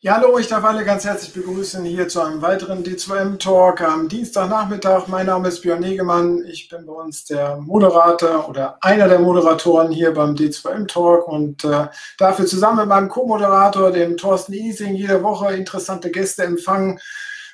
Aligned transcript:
Ja, 0.00 0.16
hallo, 0.18 0.38
ich 0.38 0.46
darf 0.46 0.62
alle 0.62 0.84
ganz 0.84 1.06
herzlich 1.06 1.32
begrüßen 1.32 1.82
hier 1.86 2.06
zu 2.06 2.20
einem 2.20 2.42
weiteren 2.42 2.84
D2M-Talk 2.84 3.80
am 3.80 4.10
Dienstagnachmittag. 4.10 5.08
Mein 5.08 5.24
Name 5.24 5.48
ist 5.48 5.62
Björn 5.62 5.80
Negemann. 5.80 6.44
Ich 6.44 6.68
bin 6.68 6.84
bei 6.84 6.92
uns 6.92 7.24
der 7.24 7.56
Moderator 7.56 8.46
oder 8.46 8.76
einer 8.82 9.08
der 9.08 9.20
Moderatoren 9.20 9.90
hier 9.90 10.12
beim 10.12 10.34
D2M-Talk 10.34 11.26
und 11.26 11.64
äh, 11.64 11.86
dafür 12.18 12.44
zusammen 12.44 12.80
mit 12.80 12.88
meinem 12.88 13.08
Co-Moderator, 13.08 13.90
dem 13.90 14.18
Thorsten 14.18 14.52
Ising, 14.52 14.96
jede 14.96 15.22
Woche 15.22 15.54
interessante 15.54 16.10
Gäste 16.10 16.44
empfangen, 16.44 17.00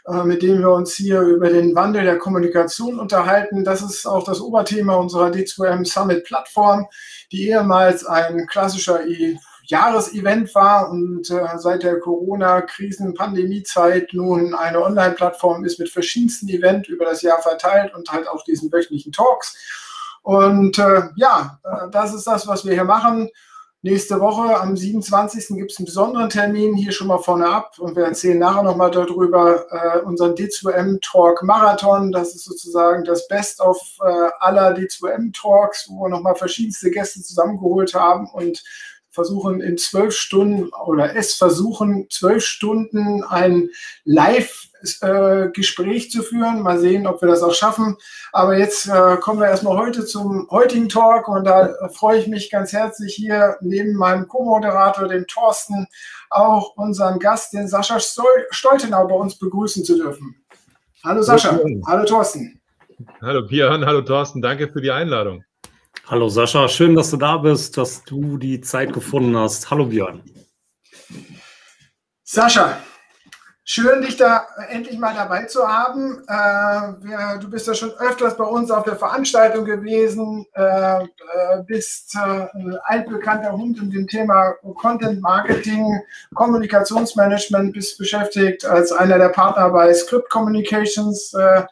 äh, 0.09 0.25
mit 0.25 0.43
denen 0.43 0.63
wir 0.63 0.73
uns 0.73 0.95
hier 0.95 1.21
über 1.21 1.49
den 1.49 1.77
Wandel 1.77 2.03
der 2.03 2.19
Kommunikation 2.19 2.99
unterhalten. 2.99 3.63
Das 3.63 3.83
ist 3.83 4.05
auch 4.05 4.25
das 4.25 4.41
Oberthema 4.41 4.97
unserer 4.97 5.29
D2M 5.29 5.85
Summit 5.85 6.25
Plattform, 6.25 6.89
die 7.31 7.51
ehemals 7.51 8.05
ein 8.05 8.49
klassischer 8.49 9.07
e 9.07 9.39
Jahresevent 9.73 10.55
war 10.55 10.91
und 10.91 11.31
äh, 11.31 11.57
seit 11.57 11.83
der 11.83 11.99
Corona-Krisen-Pandemie-Zeit 11.99 14.13
nun 14.13 14.55
eine 14.55 14.83
Online-Plattform 14.83 15.65
ist 15.65 15.79
mit 15.79 15.89
verschiedensten 15.89 16.51
Events 16.51 16.91
über 16.91 17.07
das 17.07 17.23
Jahr 17.23 17.41
verteilt 17.41 17.95
und 17.95 18.13
halt 18.13 18.29
auch 18.29 18.45
diesen 18.45 18.71
wöchentlichen 18.71 19.13
Talks. 19.13 19.57
Und 20.23 20.79
äh, 20.79 21.05
ja, 21.17 21.59
äh, 21.65 21.89
das 21.91 22.13
ist 22.13 22.27
das, 22.27 22.47
was 22.47 22.67
wir 22.67 22.75
hier 22.75 22.85
machen. 22.85 23.31
Nächste 23.85 24.21
Woche 24.21 24.61
am 24.61 24.77
27. 24.77 25.57
gibt 25.57 25.73
es 25.73 25.79
einen 25.79 25.87
besonderen 25.87 26.29
Termin, 26.29 26.75
hier 26.75 26.93
schon 26.93 27.09
mal 27.09 27.19
vorne 27.19 27.49
ab 27.49 27.79
und 27.79 27.97
wir 27.97 28.05
erzählen 28.05 28.39
nachher 28.39 28.63
nochmal 28.63 28.93
darüber, 28.93 29.65
äh, 29.73 29.99
unseren 30.03 30.35
D2M 30.35 31.01
Talk 31.01 31.43
Marathon. 31.43 32.13
Das 32.13 32.33
ist 32.35 32.45
sozusagen 32.45 33.05
das 33.05 33.27
Best 33.27 33.61
of 33.61 33.81
äh, 34.01 34.29
aller 34.39 34.77
D2M 34.77 35.33
Talks, 35.33 35.89
wo 35.89 36.05
wir 36.05 36.11
nochmal 36.11 36.37
verschiedenste 36.37 36.91
Gäste 36.91 37.23
zusammengeholt 37.23 37.95
haben 37.95 38.29
und 38.33 38.63
versuchen 39.13 39.61
in 39.61 39.79
zwölf 39.79 40.15
Stunden 40.15 40.71
oder 40.71 41.15
es 41.15 41.35
versuchen, 41.35 42.09
zwölf 42.11 42.45
Stunden 42.45 43.23
ein 43.23 43.69
Live-Gespräch 44.05 46.11
zu 46.11 46.23
führen. 46.23 46.63
Mal 46.63 46.81
sehen, 46.81 47.07
ob 47.07 47.21
wir 47.21 47.29
das 47.29 47.43
auch 47.43 47.55
schaffen. 47.55 47.97
Aber 48.33 48.57
jetzt 48.57 48.89
äh, 48.89 49.17
kommen 49.19 49.41
wir 49.41 49.49
erstmal 49.49 49.77
heute 49.77 50.07
zum 50.07 50.49
heutigen 50.51 50.89
Talk 50.89 51.29
und 51.29 51.45
da 51.45 51.75
freue 51.93 52.19
ich 52.19 52.27
mich 52.27 52.51
ganz 52.51 52.73
herzlich 52.73 53.15
hier 53.15 53.57
neben 53.61 53.95
meinem 53.95 54.27
Co-Moderator, 54.27 55.09
dem 55.09 55.27
Thorsten, 55.27 55.87
auch 56.31 56.75
unseren 56.77 57.19
Gast, 57.19 57.53
den 57.53 57.69
Sascha 57.69 58.01
Stoltenau, 58.01 59.07
bei 59.07 59.15
uns 59.15 59.39
begrüßen 59.39 59.85
zu 59.85 59.97
dürfen. 59.97 60.43
Hallo 61.05 61.23
Sascha, 61.23 61.61
hallo 61.87 62.07
Thorsten. 62.07 62.59
Hallo 63.21 63.43
Björn, 63.43 63.85
hallo 63.85 64.01
Thorsten, 64.01 64.41
danke 64.41 64.69
für 64.69 64.81
die 64.81 64.91
Einladung. 64.91 65.45
Hallo 66.07 66.29
Sascha, 66.29 66.69
schön, 66.69 66.95
dass 66.95 67.11
du 67.11 67.17
da 67.17 67.39
bist, 67.39 67.79
dass 67.79 68.05
du 68.05 68.37
die 68.37 68.61
Zeit 68.61 68.93
gefunden 68.93 69.37
hast. 69.37 69.71
Hallo 69.71 69.87
Björn. 69.87 70.23
Sascha, 72.23 72.79
schön, 73.65 74.03
dich 74.03 74.17
da 74.17 74.47
endlich 74.69 74.99
mal 74.99 75.15
dabei 75.15 75.45
zu 75.45 75.67
haben. 75.67 76.23
Äh, 76.27 77.39
du 77.39 77.49
bist 77.49 77.67
ja 77.67 77.75
schon 77.75 77.93
öfters 77.93 78.37
bei 78.37 78.45
uns 78.45 78.71
auf 78.71 78.85
der 78.85 78.97
Veranstaltung 78.97 79.65
gewesen, 79.65 80.45
äh, 80.55 81.05
äh 81.05 81.07
bist 81.67 82.15
äh, 82.17 82.47
ein 82.53 82.79
altbekannter 82.85 83.53
Hund 83.53 83.79
in 83.79 83.91
dem 83.91 84.07
Thema 84.07 84.53
Content 84.81 85.23
Marketing, 85.23 86.01
Kommunikationsmanagement, 86.35 87.73
bist 87.73 87.97
beschäftigt 87.97 88.65
als 88.65 88.93
einer 88.93 89.19
der 89.19 89.31
Partner 89.31 89.71
bei 89.71 89.95
Script 89.95 90.29
Communications 90.31 91.33
äh, 91.33 91.63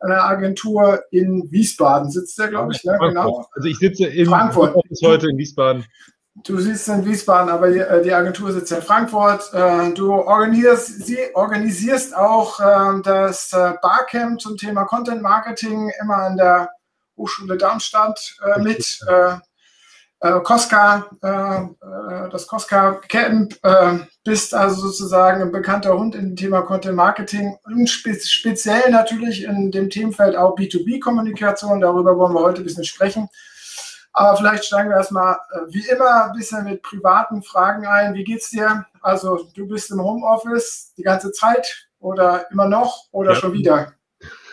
einer 0.00 0.24
Agentur 0.24 1.02
in 1.10 1.50
Wiesbaden 1.50 2.10
sitzt 2.10 2.38
der, 2.38 2.48
glaube 2.48 2.72
ich. 2.72 2.82
Ne? 2.84 2.96
Genau. 3.00 3.46
Also 3.52 3.68
ich 3.68 3.78
sitze 3.78 4.06
in 4.06 4.26
Frankfurt 4.26 4.76
bis 4.88 5.00
heute 5.02 5.28
in 5.28 5.38
Wiesbaden. 5.38 5.84
Du 6.44 6.58
sitzt 6.58 6.88
in 6.88 7.04
Wiesbaden, 7.04 7.50
aber 7.50 7.70
die, 7.70 7.84
die 8.04 8.12
Agentur 8.12 8.52
sitzt 8.52 8.72
in 8.72 8.80
Frankfurt. 8.80 9.52
Äh, 9.52 9.92
du 9.92 10.12
organisierst, 10.12 11.06
sie 11.06 11.18
organisierst 11.34 12.16
auch 12.16 12.60
ähm, 12.60 13.02
das 13.02 13.52
äh, 13.52 13.74
Barcamp 13.82 14.40
zum 14.40 14.56
Thema 14.56 14.84
Content 14.84 15.22
Marketing 15.22 15.90
immer 16.00 16.16
an 16.16 16.36
der 16.36 16.70
Hochschule 17.16 17.58
Darmstadt 17.58 18.36
äh, 18.42 18.60
mit 18.60 19.00
äh, 20.20 20.40
Koska, 20.40 21.10
äh, 21.22 21.62
äh, 21.62 22.28
das 22.30 22.46
Koska 22.46 23.00
Camp, 23.08 23.56
äh, 23.62 23.98
bist 24.24 24.54
also 24.54 24.82
sozusagen 24.88 25.42
ein 25.42 25.52
bekannter 25.52 25.96
Hund 25.96 26.14
im 26.14 26.36
Thema 26.36 26.62
Content 26.62 26.94
Marketing 26.94 27.56
und 27.64 27.88
spe 27.88 28.14
speziell 28.14 28.90
natürlich 28.90 29.44
in 29.44 29.70
dem 29.70 29.88
Themenfeld 29.88 30.36
auch 30.36 30.56
B2B-Kommunikation. 30.56 31.80
Darüber 31.80 32.16
wollen 32.18 32.34
wir 32.34 32.42
heute 32.42 32.60
ein 32.60 32.64
bisschen 32.64 32.84
sprechen. 32.84 33.28
Aber 34.12 34.36
vielleicht 34.36 34.64
steigen 34.64 34.90
wir 34.90 34.96
erstmal 34.96 35.34
äh, 35.34 35.58
wie 35.68 35.88
immer 35.88 36.26
ein 36.26 36.32
bisschen 36.32 36.64
mit 36.64 36.82
privaten 36.82 37.42
Fragen 37.42 37.86
ein. 37.86 38.14
Wie 38.14 38.24
geht's 38.24 38.50
dir? 38.50 38.84
Also 39.00 39.48
du 39.54 39.66
bist 39.66 39.90
im 39.90 40.02
Homeoffice 40.02 40.92
die 40.98 41.02
ganze 41.02 41.32
Zeit 41.32 41.88
oder 41.98 42.50
immer 42.50 42.68
noch 42.68 43.04
oder 43.12 43.32
ja. 43.32 43.36
schon 43.36 43.52
wieder? 43.52 43.94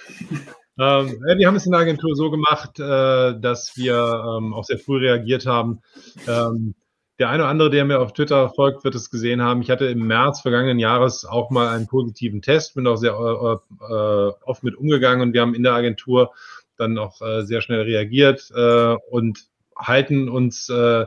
Ähm, 0.80 1.24
wir 1.38 1.48
haben 1.48 1.56
es 1.56 1.66
in 1.66 1.72
der 1.72 1.82
Agentur 1.82 2.16
so 2.16 2.30
gemacht, 2.30 2.80
äh, 2.80 3.40
dass 3.40 3.74
wir 3.76 3.96
ähm, 3.96 4.54
auch 4.54 4.64
sehr 4.64 4.78
früh 4.78 4.98
reagiert 4.98 5.46
haben. 5.46 5.82
Ähm, 6.28 6.76
der 7.20 7.30
eine 7.30 7.44
oder 7.44 7.50
andere, 7.50 7.70
der 7.72 7.86
mir 7.86 8.00
auf 8.00 8.14
Twitter 8.14 8.50
folgt, 8.50 8.84
wird 8.84 8.94
es 8.94 9.10
gesehen 9.10 9.42
haben. 9.42 9.62
Ich 9.62 9.72
hatte 9.72 9.86
im 9.86 10.06
März 10.06 10.42
vergangenen 10.42 10.78
Jahres 10.78 11.26
auch 11.26 11.50
mal 11.50 11.70
einen 11.70 11.88
positiven 11.88 12.44
Test, 12.44 12.76
bin 12.76 12.86
auch 12.86 12.98
sehr 12.98 13.14
äh, 13.14 13.94
äh, 13.94 14.34
oft 14.46 14.64
mit 14.64 14.76
umgegangen 14.76 15.22
und 15.22 15.34
wir 15.34 15.42
haben 15.42 15.56
in 15.56 15.64
der 15.64 15.74
Agentur 15.74 16.32
dann 16.78 16.98
auch 17.00 17.20
äh, 17.22 17.42
sehr 17.44 17.62
schnell 17.62 17.82
reagiert 17.82 18.52
äh, 18.56 18.96
und 19.10 19.46
halten 19.76 20.30
uns 20.30 20.70
äh, 20.70 21.06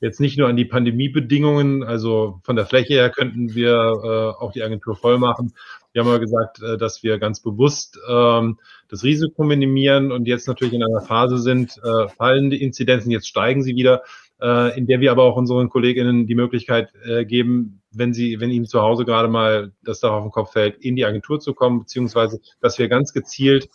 jetzt 0.00 0.18
nicht 0.18 0.36
nur 0.36 0.48
an 0.48 0.56
die 0.56 0.64
Pandemiebedingungen, 0.64 1.84
also 1.84 2.40
von 2.42 2.56
der 2.56 2.66
Fläche 2.66 2.94
her 2.94 3.10
könnten 3.10 3.54
wir 3.54 4.36
auch 4.40 4.50
die 4.50 4.64
Agentur 4.64 4.96
voll 4.96 5.16
machen. 5.16 5.54
Wir 5.92 6.02
haben 6.02 6.08
aber 6.08 6.20
gesagt, 6.20 6.62
äh, 6.62 6.78
dass 6.78 7.02
wir 7.02 7.18
ganz 7.18 7.40
bewusst 7.40 7.98
ähm, 8.08 8.58
das 8.88 9.04
Risiko 9.04 9.44
minimieren 9.44 10.12
und 10.12 10.26
jetzt 10.26 10.48
natürlich 10.48 10.74
in 10.74 10.82
einer 10.82 11.02
Phase 11.02 11.38
sind, 11.38 11.78
äh, 11.82 12.08
fallende 12.08 12.56
Inzidenzen, 12.56 13.10
jetzt 13.10 13.28
steigen 13.28 13.62
sie 13.62 13.76
wieder, 13.76 14.02
äh, 14.40 14.76
in 14.76 14.86
der 14.86 15.00
wir 15.00 15.12
aber 15.12 15.24
auch 15.24 15.36
unseren 15.36 15.68
KollegInnen 15.68 16.26
die 16.26 16.34
Möglichkeit 16.34 16.92
äh, 17.04 17.24
geben, 17.24 17.82
wenn 17.92 18.12
sie, 18.12 18.40
wenn 18.40 18.50
ihnen 18.50 18.66
zu 18.66 18.80
Hause 18.80 19.04
gerade 19.04 19.28
mal 19.28 19.72
das 19.84 20.00
Dach 20.00 20.12
auf 20.12 20.24
den 20.24 20.32
Kopf 20.32 20.52
fällt, 20.52 20.78
in 20.78 20.96
die 20.96 21.04
Agentur 21.04 21.40
zu 21.40 21.54
kommen, 21.54 21.80
beziehungsweise, 21.80 22.40
dass 22.60 22.78
wir 22.78 22.88
ganz 22.88 23.12
gezielt 23.12 23.68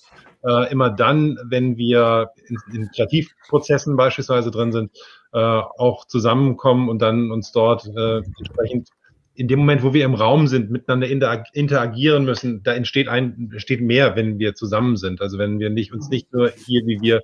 äh, 0.43 0.71
immer 0.71 0.89
dann, 0.89 1.37
wenn 1.45 1.77
wir 1.77 2.31
in, 2.47 2.57
in 2.73 2.89
Kreativprozessen 2.91 3.95
beispielsweise 3.95 4.51
drin 4.51 4.71
sind, 4.71 4.91
äh, 5.33 5.39
auch 5.39 6.05
zusammenkommen 6.05 6.89
und 6.89 7.01
dann 7.01 7.31
uns 7.31 7.51
dort 7.51 7.87
äh, 7.87 8.17
entsprechend 8.17 8.89
in 9.37 9.47
dem 9.47 9.59
Moment, 9.59 9.83
wo 9.83 9.93
wir 9.93 10.03
im 10.03 10.15
Raum 10.15 10.47
sind, 10.47 10.71
miteinander 10.71 11.07
interagieren 11.53 12.25
müssen, 12.25 12.63
da 12.63 12.73
entsteht 12.73 13.07
ein, 13.07 13.51
entsteht 13.51 13.81
mehr, 13.81 14.15
wenn 14.15 14.39
wir 14.39 14.55
zusammen 14.55 14.97
sind. 14.97 15.21
Also 15.21 15.37
wenn 15.37 15.59
wir 15.59 15.69
nicht, 15.69 15.93
uns 15.93 16.09
nicht 16.09 16.33
nur 16.33 16.49
hier 16.49 16.87
wie 16.87 16.99
wir 17.01 17.23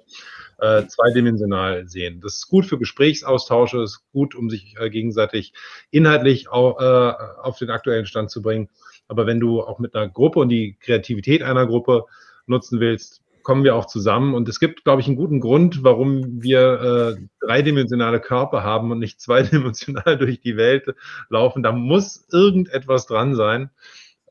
äh, 0.60 0.86
zweidimensional 0.86 1.88
sehen. 1.88 2.22
Das 2.22 2.36
ist 2.36 2.50
gut 2.50 2.68
für 2.68 2.78
Gesprächsaustausche, 2.78 3.82
ist 3.82 4.04
gut, 4.12 4.36
um 4.36 4.52
sich 4.52 4.76
äh, 4.80 4.92
gegenseitig 4.92 5.54
inhaltlich 5.90 6.50
auch, 6.50 6.80
äh, 6.80 7.14
auf 7.42 7.58
den 7.58 7.72
aktuellen 7.72 8.06
Stand 8.06 8.30
zu 8.30 8.44
bringen. 8.44 8.70
Aber 9.08 9.26
wenn 9.26 9.40
du 9.40 9.62
auch 9.64 9.80
mit 9.80 9.96
einer 9.96 10.08
Gruppe 10.08 10.40
und 10.40 10.50
die 10.50 10.78
Kreativität 10.80 11.42
einer 11.42 11.66
Gruppe 11.66 12.06
nutzen 12.46 12.80
willst, 12.80 13.24
kommen 13.44 13.64
wir 13.64 13.76
auch 13.76 13.86
zusammen. 13.86 14.34
Und 14.34 14.50
es 14.50 14.60
gibt, 14.60 14.84
glaube 14.84 15.02
ich, 15.02 15.08
einen 15.08 15.16
guten 15.16 15.40
Grund, 15.40 15.84
warum 15.84 16.42
wir 16.42 17.18
äh, 17.20 17.46
dreidimensionale 17.46 18.20
Körper 18.20 18.64
haben 18.64 18.92
und 18.92 19.00
nicht 19.00 19.22
zweidimensional 19.22 20.18
durch 20.18 20.42
die 20.42 20.58
Welt 20.58 20.96
laufen. 21.30 21.64
Da 21.64 21.72
muss 21.72 22.26
irgendetwas 22.32 23.06
dran 23.06 23.36
sein. 23.36 23.70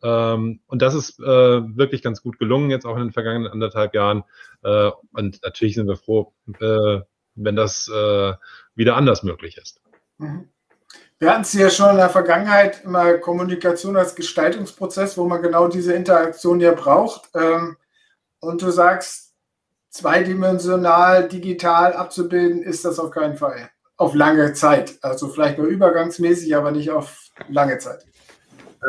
Ähm, 0.03 0.61
und 0.67 0.83
das 0.83 0.95
ist 0.95 1.21
äh, 1.21 1.25
wirklich 1.25 2.03
ganz 2.03 2.23
gut 2.23 2.39
gelungen, 2.39 2.71
jetzt 2.71 2.87
auch 2.87 2.97
in 2.97 3.05
den 3.05 3.13
vergangenen 3.13 3.53
anderthalb 3.53 3.95
Jahren. 3.95 4.25
Äh, 4.63 4.91
und 5.13 5.41
natürlich 5.45 5.77
sind 5.77 5.87
wir 5.87 5.97
froh, 5.97 6.33
äh, 6.61 7.01
wenn 7.35 7.57
das 7.57 7.89
äh, 7.89 8.33
wieder 8.75 8.97
anders 8.97 9.23
möglich 9.23 9.59
ist. 9.59 9.81
Mhm. 10.19 10.49
Wir 11.19 11.31
hatten 11.31 11.43
es 11.43 11.53
ja 11.53 11.71
schon 11.71 11.91
in 11.91 11.99
der 11.99 12.11
Vergangenheit 12.11 12.83
immer 12.83 13.15
Kommunikation 13.19 13.97
als 13.97 14.17
Gestaltungsprozess, 14.17 15.17
wo 15.17 15.25
man 15.25 15.41
genau 15.41 15.69
diese 15.69 15.93
Interaktion 15.93 16.59
ja 16.59 16.73
braucht. 16.75 17.31
Ähm, 17.35 17.77
und 18.43 18.61
du 18.61 18.71
sagst, 18.71 19.33
zweidimensional 19.89 21.29
digital 21.29 21.93
abzubilden, 21.95 22.63
ist 22.63 22.85
das 22.85 22.99
auf 22.99 23.11
keinen 23.11 23.37
Fall. 23.37 23.71
Auf 23.97 24.15
lange 24.15 24.53
Zeit. 24.53 24.99
Also 25.03 25.29
vielleicht 25.29 25.59
nur 25.59 25.69
übergangsmäßig, 25.69 26.57
aber 26.57 26.73
nicht 26.73 26.91
auf 26.91 27.29
lange 27.49 27.79
Zeit. 27.79 28.05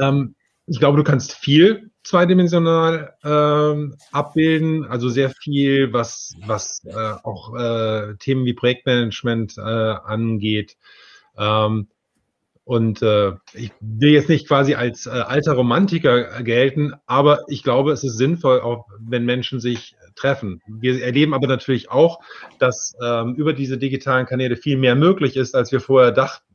Ähm, 0.01 0.35
ich 0.65 0.79
glaube, 0.79 0.97
du 0.97 1.03
kannst 1.03 1.33
viel 1.33 1.91
zweidimensional 2.03 3.13
ähm, 3.23 3.95
abbilden, 4.11 4.85
also 4.85 5.09
sehr 5.09 5.29
viel, 5.29 5.93
was, 5.93 6.35
was 6.45 6.83
äh, 6.85 7.13
auch 7.23 7.55
äh, 7.55 8.15
Themen 8.17 8.45
wie 8.45 8.53
Projektmanagement 8.53 9.57
äh, 9.57 9.61
angeht. 9.61 10.77
Ähm, 11.37 11.87
und 12.65 13.01
äh, 13.01 13.33
ich 13.53 13.71
will 13.81 14.11
jetzt 14.11 14.29
nicht 14.29 14.47
quasi 14.47 14.75
als 14.75 15.05
äh, 15.05 15.09
alter 15.09 15.53
Romantiker 15.53 16.41
gelten, 16.43 16.93
aber 17.05 17.41
ich 17.47 17.63
glaube, 17.63 17.91
es 17.91 18.03
ist 18.03 18.17
sinnvoll, 18.17 18.61
auch 18.61 18.87
wenn 18.99 19.25
Menschen 19.25 19.59
sich 19.59 19.95
treffen. 20.15 20.61
Wir 20.67 21.03
erleben 21.03 21.33
aber 21.33 21.47
natürlich 21.47 21.91
auch, 21.91 22.19
dass 22.59 22.93
ähm, 23.03 23.35
über 23.35 23.53
diese 23.53 23.77
digitalen 23.77 24.25
Kanäle 24.25 24.55
viel 24.55 24.77
mehr 24.77 24.95
möglich 24.95 25.35
ist, 25.35 25.55
als 25.55 25.71
wir 25.71 25.81
vorher 25.81 26.11
dachten. 26.11 26.45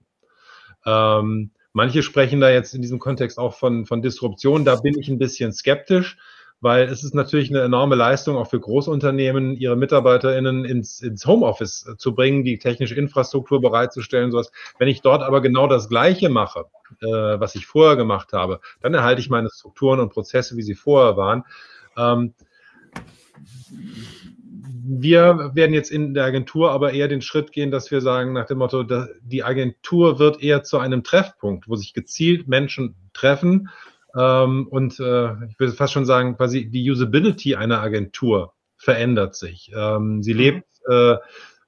Ähm, 0.87 1.51
manche 1.73 2.03
sprechen 2.03 2.41
da 2.41 2.51
jetzt 2.51 2.75
in 2.75 2.83
diesem 2.83 2.99
Kontext 2.99 3.39
auch 3.39 3.55
von, 3.55 3.85
von 3.85 4.01
Disruption. 4.01 4.65
Da 4.65 4.77
bin 4.77 4.99
ich 4.99 5.09
ein 5.09 5.19
bisschen 5.19 5.53
skeptisch 5.53 6.17
weil 6.61 6.89
es 6.89 7.05
ist 7.05 7.15
natürlich 7.15 7.51
eine 7.51 7.63
enorme 7.63 7.95
Leistung 7.95 8.37
auch 8.37 8.49
für 8.49 8.59
Großunternehmen, 8.59 9.57
ihre 9.57 9.77
MitarbeiterInnen 9.77 10.65
ins, 10.65 11.01
ins 11.01 11.25
Homeoffice 11.27 11.87
äh, 11.87 11.97
zu 11.97 12.15
bringen, 12.15 12.45
die 12.45 12.59
technische 12.59 12.97
Infrastruktur 12.97 13.61
bereitzustellen, 13.61 14.33
sowas. 14.33 14.51
Wenn 14.79 14.89
ich 14.89 15.01
dort 15.01 15.23
aber 15.23 15.41
genau 15.41 15.69
das 15.69 15.89
Gleiche 15.89 16.29
mache, 16.29 16.65
äh, 17.01 17.07
was 17.07 17.55
ich 17.55 17.67
vorher 17.67 17.97
gemacht 17.97 18.33
habe, 18.33 18.61
dann 18.81 18.95
erhalte 18.95 19.21
ich 19.21 19.31
meine 19.31 19.51
Strukturen 19.51 20.01
und 20.01 20.13
Prozesse, 20.13 20.57
wie 20.57 20.63
sie 20.63 20.75
vorher 20.75 21.17
waren. 21.17 21.45
Ähm, 21.97 22.35
wir 24.91 25.51
werden 25.55 25.75
jetzt 25.75 25.91
in 25.91 26.15
der 26.15 26.25
Agentur 26.25 26.73
aber 26.73 26.93
eher 26.93 27.09
den 27.09 27.21
Schritt 27.21 27.53
gehen, 27.53 27.71
dass 27.71 27.91
wir 27.91 28.01
sagen, 28.01 28.33
nach 28.33 28.47
dem 28.47 28.59
Motto, 28.59 28.85
die 29.21 29.45
Agentur 29.45 30.19
wird 30.19 30.43
eher 30.43 30.63
zu 30.63 30.79
einem 30.79 31.05
Treffpunkt, 31.05 31.69
wo 31.69 31.77
sich 31.77 31.93
gezielt 31.93 32.49
Menschen 32.49 32.97
treffen 33.13 33.69
ähm, 34.17 34.67
und 34.69 34.99
äh, 35.01 35.33
ich 35.47 35.59
würde 35.59 35.73
fast 35.73 35.93
schon 35.93 36.07
sagen, 36.07 36.37
quasi 36.37 36.71
die 36.71 36.91
Usability 36.91 37.57
einer 37.57 37.81
Agentur 37.81 38.55
verändert 38.77 39.35
sich. 39.35 39.73
Ähm, 39.77 40.23
sie 40.23 40.35
mhm. 40.35 40.41
lebt, 40.41 40.67
äh, 40.89 41.17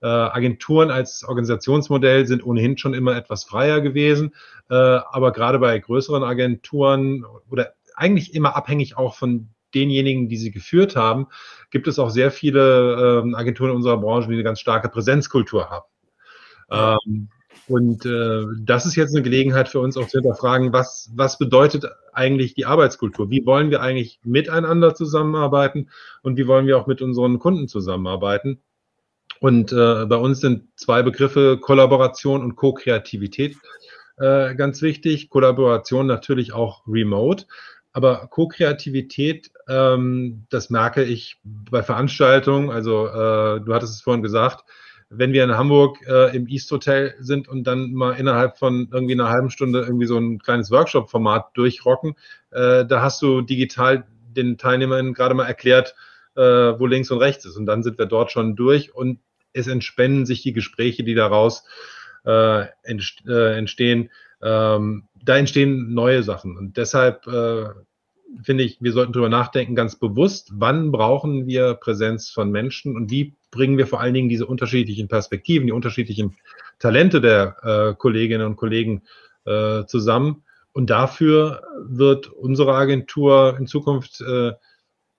äh, 0.02 0.06
Agenturen 0.06 0.90
als 0.90 1.24
Organisationsmodell 1.24 2.26
sind 2.26 2.44
ohnehin 2.44 2.78
schon 2.78 2.94
immer 2.94 3.16
etwas 3.16 3.44
freier 3.44 3.80
gewesen, 3.80 4.34
äh, 4.70 4.74
aber 4.74 5.32
gerade 5.32 5.58
bei 5.58 5.78
größeren 5.78 6.22
Agenturen 6.22 7.24
oder 7.50 7.74
eigentlich 7.94 8.34
immer 8.34 8.56
abhängig 8.56 8.96
auch 8.96 9.14
von 9.14 9.50
denjenigen, 9.74 10.28
die 10.28 10.36
sie 10.36 10.50
geführt 10.50 10.96
haben, 10.96 11.26
gibt 11.70 11.86
es 11.86 11.98
auch 11.98 12.10
sehr 12.10 12.30
viele 12.30 13.22
ähm, 13.22 13.34
Agenturen 13.34 13.70
in 13.70 13.76
unserer 13.76 13.98
Branche, 13.98 14.28
die 14.28 14.34
eine 14.34 14.42
ganz 14.42 14.60
starke 14.60 14.88
Präsenzkultur 14.88 15.70
haben. 15.70 15.86
Ähm, 16.70 17.28
und 17.70 18.04
äh, 18.04 18.46
das 18.58 18.84
ist 18.84 18.96
jetzt 18.96 19.14
eine 19.14 19.22
Gelegenheit 19.22 19.68
für 19.68 19.78
uns 19.78 19.96
auch 19.96 20.08
zu 20.08 20.18
hinterfragen, 20.18 20.72
was, 20.72 21.08
was 21.14 21.38
bedeutet 21.38 21.86
eigentlich 22.12 22.54
die 22.54 22.66
Arbeitskultur? 22.66 23.30
Wie 23.30 23.46
wollen 23.46 23.70
wir 23.70 23.80
eigentlich 23.80 24.18
miteinander 24.24 24.96
zusammenarbeiten 24.96 25.88
und 26.22 26.36
wie 26.36 26.48
wollen 26.48 26.66
wir 26.66 26.76
auch 26.78 26.88
mit 26.88 27.00
unseren 27.00 27.38
Kunden 27.38 27.68
zusammenarbeiten? 27.68 28.60
Und 29.38 29.70
äh, 29.70 30.04
bei 30.06 30.16
uns 30.16 30.40
sind 30.40 30.64
zwei 30.74 31.04
Begriffe 31.04 31.58
Kollaboration 31.60 32.42
und 32.42 32.56
Co-Kreativität 32.56 33.56
äh, 34.18 34.56
ganz 34.56 34.82
wichtig. 34.82 35.30
Kollaboration 35.30 36.08
natürlich 36.08 36.52
auch 36.52 36.82
remote. 36.88 37.46
Aber 37.92 38.26
Co-Kreativität, 38.30 39.52
ähm, 39.68 40.46
das 40.50 40.70
merke 40.70 41.04
ich 41.04 41.38
bei 41.44 41.84
Veranstaltungen. 41.84 42.68
Also 42.68 43.06
äh, 43.06 43.60
du 43.60 43.72
hattest 43.72 43.94
es 43.94 44.00
vorhin 44.00 44.24
gesagt, 44.24 44.64
wenn 45.10 45.32
wir 45.32 45.42
in 45.42 45.56
Hamburg 45.56 45.98
äh, 46.06 46.34
im 46.34 46.46
East 46.46 46.70
Hotel 46.70 47.14
sind 47.18 47.48
und 47.48 47.64
dann 47.64 47.92
mal 47.92 48.12
innerhalb 48.12 48.58
von 48.58 48.88
irgendwie 48.92 49.14
einer 49.14 49.28
halben 49.28 49.50
Stunde 49.50 49.80
irgendwie 49.80 50.06
so 50.06 50.16
ein 50.16 50.38
kleines 50.38 50.70
Workshop-Format 50.70 51.50
durchrocken, 51.54 52.14
äh, 52.52 52.86
da 52.86 53.02
hast 53.02 53.20
du 53.20 53.42
digital 53.42 54.04
den 54.28 54.56
Teilnehmern 54.56 55.12
gerade 55.12 55.34
mal 55.34 55.46
erklärt, 55.46 55.96
äh, 56.36 56.42
wo 56.42 56.86
links 56.86 57.10
und 57.10 57.18
rechts 57.18 57.44
ist. 57.44 57.56
Und 57.56 57.66
dann 57.66 57.82
sind 57.82 57.98
wir 57.98 58.06
dort 58.06 58.30
schon 58.30 58.54
durch 58.54 58.94
und 58.94 59.18
es 59.52 59.66
entspannen 59.66 60.26
sich 60.26 60.42
die 60.42 60.52
Gespräche, 60.52 61.02
die 61.02 61.14
daraus 61.14 61.64
äh, 62.24 62.62
äh, 62.62 63.56
entstehen. 63.56 64.10
Ähm, 64.42 65.08
da 65.22 65.36
entstehen 65.36 65.92
neue 65.92 66.22
Sachen. 66.22 66.56
Und 66.56 66.76
deshalb 66.76 67.26
äh, 67.26 67.64
finde 68.42 68.64
ich, 68.64 68.78
wir 68.80 68.92
sollten 68.92 69.12
darüber 69.12 69.28
nachdenken, 69.28 69.74
ganz 69.74 69.96
bewusst, 69.96 70.50
wann 70.54 70.92
brauchen 70.92 71.46
wir 71.46 71.74
Präsenz 71.74 72.30
von 72.30 72.50
Menschen 72.50 72.96
und 72.96 73.10
wie 73.10 73.34
bringen 73.50 73.78
wir 73.78 73.86
vor 73.86 74.00
allen 74.00 74.14
Dingen 74.14 74.28
diese 74.28 74.46
unterschiedlichen 74.46 75.08
Perspektiven, 75.08 75.66
die 75.66 75.72
unterschiedlichen 75.72 76.36
Talente 76.78 77.20
der 77.20 77.56
äh, 77.62 77.94
Kolleginnen 77.96 78.46
und 78.46 78.56
Kollegen 78.56 79.02
äh, 79.44 79.84
zusammen. 79.86 80.44
Und 80.72 80.90
dafür 80.90 81.62
wird 81.84 82.28
unsere 82.28 82.74
Agentur 82.74 83.56
in 83.58 83.66
Zukunft 83.66 84.20
äh, 84.20 84.52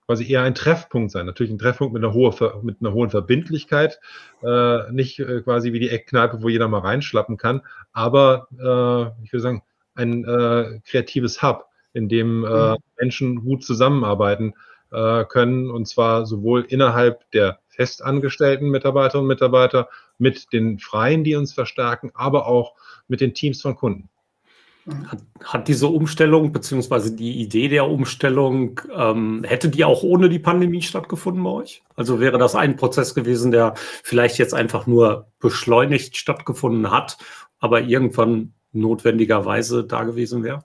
quasi 0.06 0.30
eher 0.30 0.44
ein 0.44 0.56
Treffpunkt 0.56 1.12
sein. 1.12 1.26
Natürlich 1.26 1.52
ein 1.52 1.60
Treffpunkt 1.60 1.94
mit 1.94 2.04
einer, 2.04 2.14
hohe, 2.14 2.34
mit 2.64 2.78
einer 2.82 2.94
hohen 2.94 3.10
Verbindlichkeit, 3.10 4.00
äh, 4.44 4.92
nicht 4.92 5.20
äh, 5.20 5.42
quasi 5.42 5.74
wie 5.74 5.80
die 5.80 5.90
Eckkneipe, 5.90 6.42
wo 6.42 6.50
jeder 6.50 6.68
mal 6.68 6.80
reinschlappen 6.80 7.38
kann, 7.38 7.62
aber 7.92 8.48
äh, 8.52 9.24
ich 9.24 9.32
würde 9.32 9.42
sagen, 9.42 9.64
ein 9.96 10.24
äh, 10.26 10.80
kreatives 10.86 11.42
Hub, 11.42 11.66
in 11.94 12.10
dem 12.10 12.44
äh, 12.46 12.72
mhm. 12.72 12.78
Menschen 13.00 13.36
gut 13.44 13.64
zusammenarbeiten 13.64 14.54
äh, 14.92 15.26
können, 15.26 15.70
und 15.70 15.88
zwar 15.88 16.26
sowohl 16.26 16.66
innerhalb 16.68 17.30
der 17.32 17.60
festangestellten 17.68 18.70
Mitarbeiterinnen 18.70 19.26
und 19.26 19.30
Mitarbeiter, 19.30 19.90
mit 20.18 20.54
den 20.54 20.78
Freien, 20.80 21.24
die 21.24 21.36
uns 21.36 21.54
verstärken, 21.54 22.12
aber 22.14 22.46
auch 22.46 22.76
mit 23.08 23.22
den 23.22 23.34
Teams 23.34 23.62
von 23.62 23.76
Kunden. 23.76 24.10
Hat, 25.08 25.20
hat 25.44 25.68
diese 25.68 25.88
Umstellung 25.88 26.52
beziehungsweise 26.52 27.16
die 27.16 27.40
Idee 27.40 27.68
der 27.68 27.88
Umstellung, 27.88 28.82
ähm, 28.96 29.44
hätte 29.44 29.70
die 29.70 29.86
auch 29.86 30.02
ohne 30.02 30.28
die 30.28 30.40
Pandemie 30.40 30.82
stattgefunden 30.82 31.44
bei 31.44 31.52
euch? 31.52 31.84
Also 31.96 32.20
wäre 32.20 32.40
das 32.40 32.56
ein 32.56 32.78
Prozess 32.78 33.14
gewesen, 33.14 33.52
der 33.52 33.76
vielleicht 33.76 34.40
jetzt 34.40 34.56
einfach 34.56 34.88
nur 34.88 35.28
beschleunigt 35.40 36.18
stattgefunden 36.18 36.90
hat, 36.90 37.18
aber 37.60 37.82
irgendwann 37.82 38.54
notwendigerweise 38.72 39.84
da 39.84 40.04
gewesen 40.04 40.44
wäre? 40.44 40.64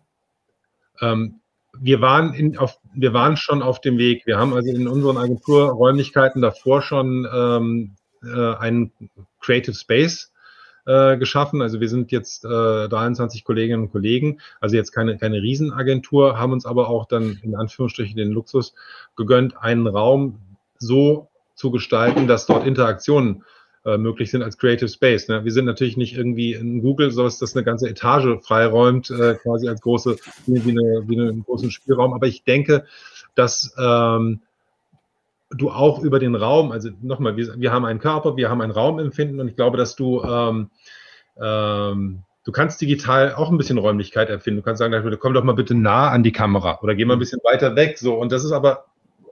Ähm, 1.00 1.40
wir 1.78 2.00
waren, 2.00 2.32
in, 2.34 2.56
auf, 2.56 2.78
wir 2.94 3.12
waren 3.12 3.37
schon 3.37 3.62
auf 3.62 3.81
dem 3.81 3.98
Weg. 3.98 4.26
Wir 4.26 4.38
haben 4.38 4.54
also 4.54 4.70
in 4.70 4.88
unseren 4.88 5.19
Agenturräumlichkeiten 5.19 6.40
davor 6.40 6.82
schon 6.82 7.26
ähm, 7.32 7.96
äh, 8.22 8.54
einen 8.56 8.93
Creative 9.40 9.75
Space 9.75 10.32
äh, 10.87 11.16
geschaffen. 11.16 11.62
Also 11.62 11.81
wir 11.81 11.88
sind 11.88 12.12
jetzt 12.12 12.44
äh, 12.44 12.88
23 12.88 13.44
Kolleginnen 13.44 13.82
und 13.82 13.93
Kollegen, 13.93 14.40
also 14.60 14.76
jetzt 14.76 14.93
keine, 14.93 15.19
keine 15.19 15.43
Riesenagentur, 15.43 16.38
haben 16.38 16.52
uns 16.52 16.66
aber 16.66 16.88
auch 16.88 17.06
dann 17.06 17.38
in 17.42 17.54
Anführungsstrichen 17.54 18.16
den 18.16 18.31
Luxus 18.31 18.75
gegönnt, 19.16 19.56
einen 19.58 19.87
Raum 19.87 20.38
so 20.78 21.28
zu 21.54 21.70
gestalten, 21.70 22.26
dass 22.26 22.46
dort 22.46 22.66
Interaktionen 22.66 23.44
äh, 23.87 23.97
möglich 23.99 24.31
sind 24.31 24.43
als 24.43 24.59
Creative 24.59 24.88
Space. 24.88 25.29
Ne? 25.29 25.44
Wir 25.44 25.53
sind 25.53 25.65
natürlich 25.65 25.97
nicht 25.97 26.17
irgendwie 26.17 26.55
in 26.55 26.83
Google, 26.83 27.11
so 27.12 27.23
dass 27.23 27.38
das 27.38 27.55
eine 27.55 27.65
ganze 27.65 27.88
Etage 27.88 28.43
freiräumt, 28.43 29.11
äh, 29.11 29.35
quasi 29.35 29.69
als 29.69 29.81
große, 29.81 30.17
wie, 30.47 30.71
eine, 30.71 31.05
wie 31.07 31.19
einen 31.19 31.45
großen 31.45 31.71
Spielraum. 31.71 32.12
Aber 32.12 32.26
ich 32.26 32.45
denke, 32.45 32.85
dass 33.35 33.75
ähm, 33.78 34.40
du 35.50 35.71
auch 35.71 36.02
über 36.02 36.19
den 36.19 36.35
Raum, 36.35 36.73
also 36.73 36.90
nochmal, 37.00 37.37
wir, 37.37 37.59
wir 37.59 37.73
haben 37.73 37.85
einen 37.85 38.00
Körper, 38.00 38.37
wir 38.37 38.50
haben 38.50 38.61
ein 38.61 38.73
Raumempfinden 38.73 39.40
und 39.40 39.49
ich 39.49 39.57
glaube, 39.57 39.76
dass 39.76 39.95
du 39.95 40.23
ähm, 40.23 40.71
ähm, 41.40 42.23
du 42.45 42.52
kannst 42.52 42.81
digital 42.81 43.35
auch 43.35 43.50
ein 43.50 43.59
bisschen 43.59 43.78
Räumlichkeit 43.78 44.31
erfinden. 44.31 44.61
Du 44.61 44.64
kannst 44.64 44.78
sagen, 44.78 45.19
komm 45.21 45.35
doch 45.35 45.45
mal 45.45 45.55
bitte 45.55 45.75
nah 45.75 46.11
an 46.11 46.23
die 46.23 46.33
Kamera 46.33 46.78
oder 46.83 46.95
geh 46.95 47.05
mal 47.05 47.14
ein 47.14 47.19
bisschen 47.19 47.40
weiter 47.45 47.76
weg. 47.76 47.99
So, 47.99 48.14
und 48.14 48.33
das 48.33 48.45
ist 48.45 48.52
aber 48.52 48.87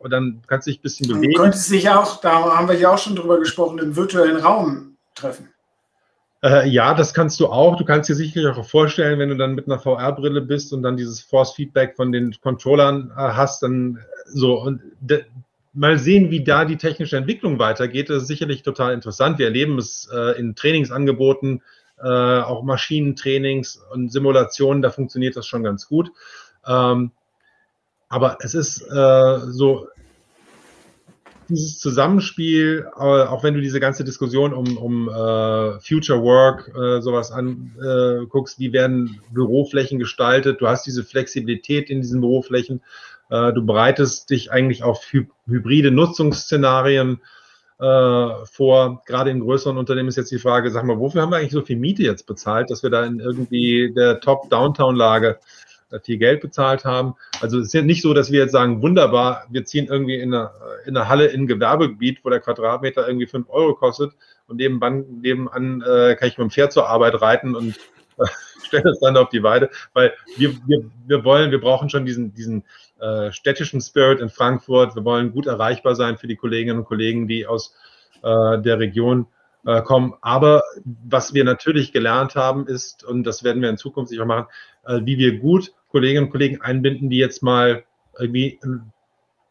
und 0.04 0.10
dann 0.10 0.42
kannst 0.46 0.66
du 0.66 0.70
dich 0.70 0.80
ein 0.80 0.82
bisschen 0.82 1.08
bewegen. 1.08 1.32
Du 1.32 1.40
könntest 1.40 1.70
dich 1.70 1.88
auch, 1.88 2.20
da 2.20 2.56
haben 2.56 2.68
wir 2.68 2.76
ja 2.76 2.92
auch 2.92 2.98
schon 2.98 3.16
drüber 3.16 3.38
gesprochen, 3.38 3.78
im 3.78 3.96
virtuellen 3.96 4.36
Raum 4.36 4.98
treffen. 5.14 5.48
Äh, 6.42 6.68
ja, 6.68 6.92
das 6.92 7.14
kannst 7.14 7.40
du 7.40 7.46
auch. 7.46 7.78
Du 7.78 7.86
kannst 7.86 8.10
dir 8.10 8.14
sicherlich 8.14 8.54
auch 8.54 8.68
vorstellen, 8.68 9.18
wenn 9.18 9.30
du 9.30 9.36
dann 9.38 9.54
mit 9.54 9.66
einer 9.66 9.78
VR-Brille 9.78 10.42
bist 10.42 10.74
und 10.74 10.82
dann 10.82 10.98
dieses 10.98 11.22
Force-Feedback 11.22 11.96
von 11.96 12.12
den 12.12 12.36
Controllern 12.42 13.12
äh, 13.12 13.14
hast, 13.16 13.62
dann 13.62 13.96
äh, 13.96 14.00
so 14.26 14.60
und 14.60 14.82
mal 15.72 15.98
sehen, 15.98 16.30
wie 16.30 16.44
da 16.44 16.66
die 16.66 16.76
technische 16.76 17.16
Entwicklung 17.16 17.58
weitergeht. 17.58 18.10
Das 18.10 18.24
ist 18.24 18.28
sicherlich 18.28 18.62
total 18.62 18.92
interessant. 18.92 19.38
Wir 19.38 19.46
erleben 19.46 19.78
es 19.78 20.06
äh, 20.12 20.38
in 20.38 20.54
Trainingsangeboten, 20.54 21.62
auch 21.96 22.64
Maschinentrainings 22.64 23.80
und 23.92 24.12
Simulationen, 24.12 24.82
da 24.82 24.90
funktioniert 24.90 25.36
das 25.36 25.46
schon 25.46 25.62
ganz 25.62 25.88
gut. 25.88 26.10
Ähm, 26.66 27.12
aber 28.14 28.38
es 28.42 28.54
ist 28.54 28.80
äh, 28.82 29.38
so, 29.46 29.88
dieses 31.48 31.78
Zusammenspiel, 31.78 32.86
äh, 32.96 33.00
auch 33.00 33.42
wenn 33.42 33.54
du 33.54 33.60
diese 33.60 33.80
ganze 33.80 34.04
Diskussion 34.04 34.52
um, 34.52 34.76
um 34.76 35.08
uh, 35.08 35.78
Future 35.80 36.22
Work 36.22 36.72
uh, 36.76 37.00
sowas 37.00 37.30
anguckst, 37.30 38.58
uh, 38.58 38.60
wie 38.60 38.72
werden 38.72 39.20
Büroflächen 39.32 39.98
gestaltet, 39.98 40.60
du 40.60 40.68
hast 40.68 40.86
diese 40.86 41.04
Flexibilität 41.04 41.90
in 41.90 42.00
diesen 42.00 42.20
Büroflächen, 42.20 42.80
du 43.30 43.64
bereitest 43.64 44.28
dich 44.28 44.52
eigentlich 44.52 44.84
auf 44.84 45.02
hy 45.10 45.26
hybride 45.46 45.90
Nutzungsszenarien 45.90 47.20
vor. 47.78 49.02
Gerade 49.06 49.30
in 49.30 49.40
größeren 49.40 49.78
Unternehmen 49.78 50.10
ist 50.10 50.16
jetzt 50.16 50.30
die 50.30 50.38
Frage, 50.38 50.70
sag 50.70 50.84
mal, 50.84 50.98
wofür 51.00 51.22
haben 51.22 51.32
wir 51.32 51.38
eigentlich 51.38 51.52
so 51.52 51.62
viel 51.62 51.76
Miete 51.76 52.02
jetzt 52.02 52.26
bezahlt, 52.26 52.70
dass 52.70 52.82
wir 52.82 52.90
da 52.90 53.04
in 53.04 53.20
irgendwie 53.20 53.92
der 53.96 54.20
Top-Downtown-Lage 54.20 55.38
viel 56.02 56.18
Geld 56.18 56.40
bezahlt 56.40 56.84
haben. 56.84 57.14
Also 57.40 57.58
es 57.58 57.66
ist 57.66 57.74
ja 57.74 57.82
nicht 57.82 58.02
so, 58.02 58.14
dass 58.14 58.30
wir 58.30 58.40
jetzt 58.40 58.52
sagen, 58.52 58.82
wunderbar, 58.82 59.46
wir 59.50 59.64
ziehen 59.64 59.86
irgendwie 59.88 60.16
in 60.16 60.34
einer, 60.34 60.52
in 60.86 60.96
einer 60.96 61.08
Halle 61.08 61.26
in 61.26 61.42
ein 61.42 61.46
Gewerbegebiet, 61.46 62.24
wo 62.24 62.30
der 62.30 62.40
Quadratmeter 62.40 63.06
irgendwie 63.06 63.26
fünf 63.26 63.48
Euro 63.50 63.74
kostet 63.74 64.12
und 64.46 64.56
nebenan, 64.56 65.04
nebenan 65.20 65.82
äh, 65.82 66.16
kann 66.16 66.28
ich 66.28 66.38
mit 66.38 66.46
dem 66.46 66.50
Pferd 66.50 66.72
zur 66.72 66.88
Arbeit 66.88 67.20
reiten 67.20 67.54
und 67.54 67.78
stellen 68.64 68.84
das 68.84 69.00
dann 69.00 69.16
auf 69.16 69.28
die 69.28 69.42
Weide, 69.42 69.70
weil 69.92 70.14
wir, 70.36 70.50
wir, 70.66 70.84
wir 71.06 71.24
wollen, 71.24 71.50
wir 71.50 71.60
brauchen 71.60 71.90
schon 71.90 72.06
diesen, 72.06 72.32
diesen 72.34 72.64
äh, 73.00 73.32
städtischen 73.32 73.80
Spirit 73.80 74.20
in 74.20 74.30
Frankfurt. 74.30 74.94
Wir 74.94 75.04
wollen 75.04 75.32
gut 75.32 75.46
erreichbar 75.46 75.94
sein 75.94 76.16
für 76.16 76.26
die 76.26 76.36
Kolleginnen 76.36 76.78
und 76.78 76.84
Kollegen, 76.84 77.26
die 77.28 77.46
aus 77.46 77.74
äh, 78.22 78.60
der 78.60 78.78
Region 78.78 79.26
äh, 79.66 79.82
kommen. 79.82 80.14
Aber 80.20 80.62
was 80.84 81.34
wir 81.34 81.44
natürlich 81.44 81.92
gelernt 81.92 82.34
haben, 82.34 82.66
ist, 82.66 83.04
und 83.04 83.24
das 83.24 83.44
werden 83.44 83.62
wir 83.62 83.70
in 83.70 83.76
Zukunft 83.76 84.10
sicher 84.10 84.24
machen, 84.24 84.46
äh, 84.86 85.00
wie 85.04 85.18
wir 85.18 85.38
gut 85.38 85.72
Kolleginnen 85.94 86.24
und 86.24 86.30
Kollegen 86.32 86.60
einbinden, 86.60 87.08
die 87.08 87.18
jetzt 87.18 87.40
mal 87.40 87.84
irgendwie 88.18 88.58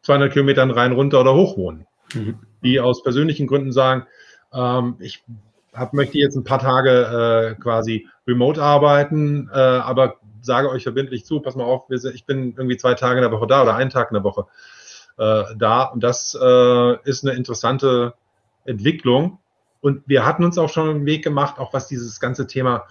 200 0.02 0.30
Kilometern 0.30 0.70
rein, 0.70 0.92
runter 0.92 1.22
oder 1.22 1.34
hoch 1.34 1.56
wohnen. 1.56 1.86
Mhm. 2.12 2.38
Die 2.62 2.80
aus 2.80 3.02
persönlichen 3.02 3.46
Gründen 3.46 3.72
sagen, 3.72 4.06
ähm, 4.52 4.96
ich 4.98 5.24
hab, 5.72 5.94
möchte 5.94 6.18
jetzt 6.18 6.36
ein 6.36 6.44
paar 6.44 6.58
Tage 6.58 7.54
äh, 7.56 7.60
quasi 7.62 8.06
remote 8.26 8.62
arbeiten, 8.62 9.48
äh, 9.54 9.58
aber 9.58 10.16
sage 10.42 10.68
euch 10.68 10.82
verbindlich 10.82 11.24
zu, 11.24 11.40
pass 11.40 11.56
mal 11.56 11.64
auf, 11.64 11.88
ich 11.88 12.26
bin 12.26 12.52
irgendwie 12.58 12.76
zwei 12.76 12.92
Tage 12.92 13.16
in 13.16 13.22
der 13.22 13.32
Woche 13.32 13.46
da 13.46 13.62
oder 13.62 13.74
einen 13.74 13.88
Tag 13.88 14.10
in 14.10 14.14
der 14.14 14.24
Woche 14.24 14.44
äh, 15.16 15.44
da. 15.56 15.84
Und 15.84 16.04
das 16.04 16.38
äh, 16.38 17.08
ist 17.08 17.26
eine 17.26 17.34
interessante 17.34 18.12
Entwicklung. 18.66 19.38
Und 19.80 20.02
wir 20.06 20.26
hatten 20.26 20.44
uns 20.44 20.58
auch 20.58 20.68
schon 20.68 20.90
einen 20.90 21.06
Weg 21.06 21.24
gemacht, 21.24 21.58
auch 21.58 21.72
was 21.72 21.88
dieses 21.88 22.20
ganze 22.20 22.46
Thema 22.46 22.84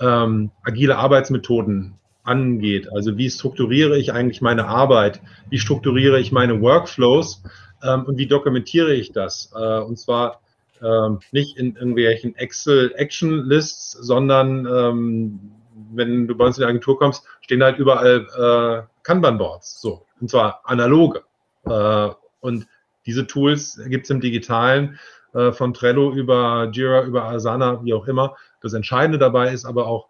ähm, 0.00 0.50
agile 0.64 0.98
Arbeitsmethoden 0.98 2.00
angeht. 2.26 2.92
Also 2.92 3.16
wie 3.16 3.30
strukturiere 3.30 3.98
ich 3.98 4.12
eigentlich 4.12 4.40
meine 4.40 4.66
Arbeit? 4.66 5.20
Wie 5.48 5.58
strukturiere 5.58 6.20
ich 6.20 6.32
meine 6.32 6.60
Workflows? 6.60 7.42
Ähm, 7.82 8.04
und 8.04 8.18
wie 8.18 8.26
dokumentiere 8.26 8.94
ich 8.94 9.12
das? 9.12 9.52
Äh, 9.54 9.80
und 9.80 9.98
zwar 9.98 10.40
ähm, 10.82 11.20
nicht 11.32 11.56
in 11.56 11.76
irgendwelchen 11.76 12.36
Excel-Action-Lists, 12.36 13.92
sondern 13.92 14.66
ähm, 14.66 15.52
wenn 15.92 16.26
du 16.26 16.34
bei 16.36 16.46
uns 16.46 16.58
in 16.58 16.62
die 16.62 16.68
Agentur 16.68 16.98
kommst, 16.98 17.24
stehen 17.40 17.62
halt 17.62 17.78
überall 17.78 18.26
äh, 18.36 18.86
Kanban-Boards, 19.02 19.80
so, 19.80 20.06
und 20.20 20.30
zwar 20.30 20.60
analoge. 20.64 21.22
Äh, 21.64 22.08
und 22.40 22.66
diese 23.06 23.26
Tools 23.26 23.80
gibt 23.88 24.04
es 24.04 24.10
im 24.10 24.20
Digitalen 24.20 24.98
äh, 25.32 25.52
von 25.52 25.74
Trello 25.74 26.12
über 26.12 26.70
Jira, 26.72 27.04
über 27.04 27.24
Asana, 27.24 27.84
wie 27.84 27.94
auch 27.94 28.08
immer. 28.08 28.36
Das 28.62 28.72
Entscheidende 28.72 29.18
dabei 29.18 29.52
ist 29.52 29.64
aber 29.64 29.86
auch, 29.86 30.08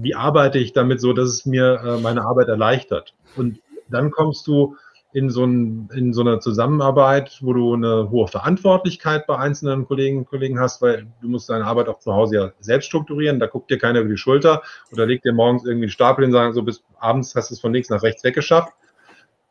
wie 0.00 0.14
arbeite 0.14 0.58
ich 0.58 0.72
damit 0.72 1.00
so, 1.00 1.12
dass 1.12 1.28
es 1.28 1.46
mir 1.46 1.80
äh, 1.84 2.00
meine 2.00 2.22
Arbeit 2.22 2.48
erleichtert. 2.48 3.14
Und 3.36 3.60
dann 3.88 4.10
kommst 4.10 4.46
du 4.46 4.76
in 5.12 5.28
so, 5.28 5.44
ein, 5.44 5.88
in 5.92 6.12
so 6.12 6.20
einer 6.20 6.38
Zusammenarbeit, 6.38 7.38
wo 7.40 7.52
du 7.52 7.74
eine 7.74 8.10
hohe 8.10 8.28
Verantwortlichkeit 8.28 9.26
bei 9.26 9.36
einzelnen 9.36 9.86
Kolleginnen 9.86 10.20
und 10.20 10.28
Kollegen 10.28 10.60
hast, 10.60 10.82
weil 10.82 11.06
du 11.20 11.28
musst 11.28 11.50
deine 11.50 11.64
Arbeit 11.64 11.88
auch 11.88 11.98
zu 11.98 12.12
Hause 12.14 12.36
ja 12.36 12.52
selbst 12.60 12.86
strukturieren. 12.86 13.40
Da 13.40 13.46
guckt 13.46 13.70
dir 13.70 13.78
keiner 13.78 14.00
über 14.00 14.08
die 14.08 14.16
Schulter 14.16 14.62
oder 14.92 15.06
legt 15.06 15.24
dir 15.24 15.32
morgens 15.32 15.64
irgendwie 15.64 15.86
einen 15.86 15.90
Stapel 15.90 16.24
und 16.24 16.32
sagen, 16.32 16.52
so 16.52 16.62
bis 16.62 16.84
abends 16.98 17.34
hast 17.34 17.50
du 17.50 17.54
es 17.54 17.60
von 17.60 17.72
links 17.72 17.90
nach 17.90 18.02
rechts 18.02 18.22
weggeschafft. 18.22 18.72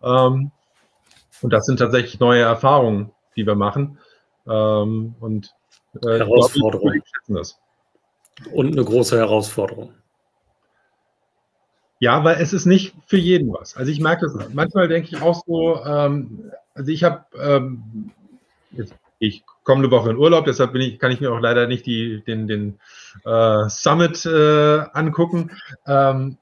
Ähm, 0.01 0.51
und 1.41 1.53
das 1.53 1.65
sind 1.65 1.77
tatsächlich 1.77 2.19
neue 2.19 2.41
Erfahrungen, 2.41 3.11
die 3.35 3.45
wir 3.45 3.55
machen. 3.55 3.97
Ähm, 4.47 5.15
und 5.19 5.53
äh, 6.03 6.19
Herausforderung. 6.19 7.01
Das. 7.27 7.59
Und 8.53 8.71
eine 8.71 8.85
große 8.85 9.17
Herausforderung. 9.17 9.93
Ja, 11.99 12.23
weil 12.23 12.37
es 12.41 12.53
ist 12.53 12.65
nicht 12.65 12.95
für 13.05 13.17
jeden 13.17 13.51
was. 13.51 13.75
Also 13.75 13.91
ich 13.91 13.99
merke 13.99 14.25
das, 14.25 14.53
manchmal 14.53 14.87
denke 14.87 15.09
ich 15.11 15.21
auch 15.21 15.43
so, 15.45 15.83
ähm, 15.83 16.51
also 16.73 16.91
ich 16.91 17.03
habe, 17.03 17.25
ähm, 17.37 18.11
ich 19.19 19.43
komme 19.63 19.83
eine 19.83 19.91
Woche 19.91 20.11
in 20.11 20.17
Urlaub, 20.17 20.45
deshalb 20.45 20.71
bin 20.71 20.81
ich, 20.81 20.97
kann 20.97 21.11
ich 21.11 21.19
mir 21.19 21.31
auch 21.31 21.41
leider 21.41 21.67
nicht 21.67 21.85
die, 21.85 22.23
den, 22.25 22.47
den 22.47 22.79
äh, 23.25 23.67
Summit 23.67 24.25
äh, 24.25 24.79
angucken. 24.93 25.51
Ähm, 25.85 26.37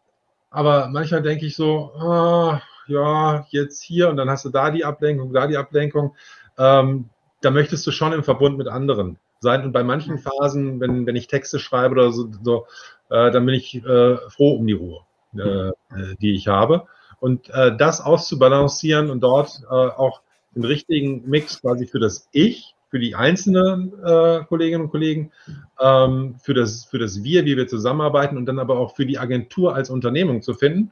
aber 0.51 0.89
manchmal 0.89 1.23
denke 1.23 1.47
ich 1.47 1.55
so, 1.55 1.91
ah, 1.95 2.61
ja, 2.87 3.47
jetzt 3.49 3.81
hier 3.81 4.09
und 4.09 4.17
dann 4.17 4.29
hast 4.29 4.45
du 4.45 4.49
da 4.49 4.69
die 4.69 4.85
Ablenkung, 4.85 5.33
da 5.33 5.47
die 5.47 5.57
Ablenkung. 5.57 6.15
Ähm, 6.57 7.09
da 7.41 7.51
möchtest 7.51 7.85
du 7.87 7.91
schon 7.91 8.13
im 8.13 8.23
Verbund 8.23 8.57
mit 8.57 8.67
anderen 8.67 9.17
sein. 9.39 9.63
Und 9.63 9.71
bei 9.71 9.83
manchen 9.83 10.19
Phasen, 10.19 10.79
wenn, 10.79 11.05
wenn 11.05 11.15
ich 11.15 11.27
Texte 11.27 11.59
schreibe 11.59 11.93
oder 11.93 12.11
so, 12.11 12.29
so 12.43 12.67
äh, 13.09 13.31
dann 13.31 13.45
bin 13.45 13.55
ich 13.55 13.75
äh, 13.75 14.17
froh 14.29 14.55
um 14.55 14.67
die 14.67 14.73
Ruhe. 14.73 15.06
Äh, 15.39 15.71
die 16.21 16.33
ich 16.33 16.47
habe. 16.47 16.85
Und 17.19 17.49
äh, 17.49 17.75
das 17.75 18.01
auszubalancieren 18.01 19.09
und 19.09 19.21
dort 19.21 19.61
äh, 19.63 19.73
auch 19.73 20.21
den 20.53 20.63
richtigen 20.63 21.27
Mix 21.27 21.61
quasi 21.61 21.87
für 21.87 21.99
das 21.99 22.27
Ich, 22.31 22.75
für 22.89 22.99
die 22.99 23.15
einzelnen 23.15 23.93
äh, 24.03 24.43
Kolleginnen 24.47 24.83
und 24.83 24.91
Kollegen, 24.91 25.31
ähm, 25.79 26.35
für, 26.41 26.53
das, 26.53 26.85
für 26.85 26.99
das 26.99 27.23
Wir, 27.23 27.45
wie 27.45 27.57
wir 27.57 27.67
zusammenarbeiten 27.67 28.37
und 28.37 28.45
dann 28.45 28.59
aber 28.59 28.77
auch 28.77 28.95
für 28.95 29.05
die 29.05 29.17
Agentur 29.17 29.75
als 29.75 29.89
Unternehmung 29.89 30.41
zu 30.41 30.53
finden. 30.53 30.91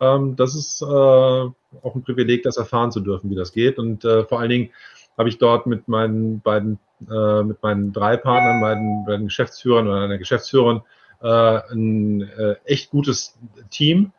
Ähm, 0.00 0.36
das 0.36 0.54
ist 0.54 0.82
äh, 0.82 0.84
auch 0.84 1.94
ein 1.94 2.02
Privileg, 2.02 2.42
das 2.42 2.56
erfahren 2.56 2.92
zu 2.92 3.00
dürfen, 3.00 3.30
wie 3.30 3.36
das 3.36 3.52
geht. 3.52 3.78
Und 3.78 4.04
äh, 4.04 4.24
vor 4.24 4.40
allen 4.40 4.50
Dingen 4.50 4.70
habe 5.16 5.28
ich 5.28 5.38
dort 5.38 5.66
mit 5.66 5.88
meinen 5.88 6.40
beiden, 6.40 6.78
äh, 7.10 7.42
mit 7.42 7.62
meinen 7.62 7.92
drei 7.92 8.16
Partnern, 8.16 8.60
beiden, 8.60 9.04
beiden 9.06 9.26
Geschäftsführern 9.26 9.86
oder 9.88 10.02
einer 10.02 10.18
Geschäftsführerin 10.18 10.78
äh, 10.78 10.82
ein 11.28 12.22
äh, 12.22 12.56
echt 12.64 12.90
gutes 12.90 13.38
Team, 13.70 14.12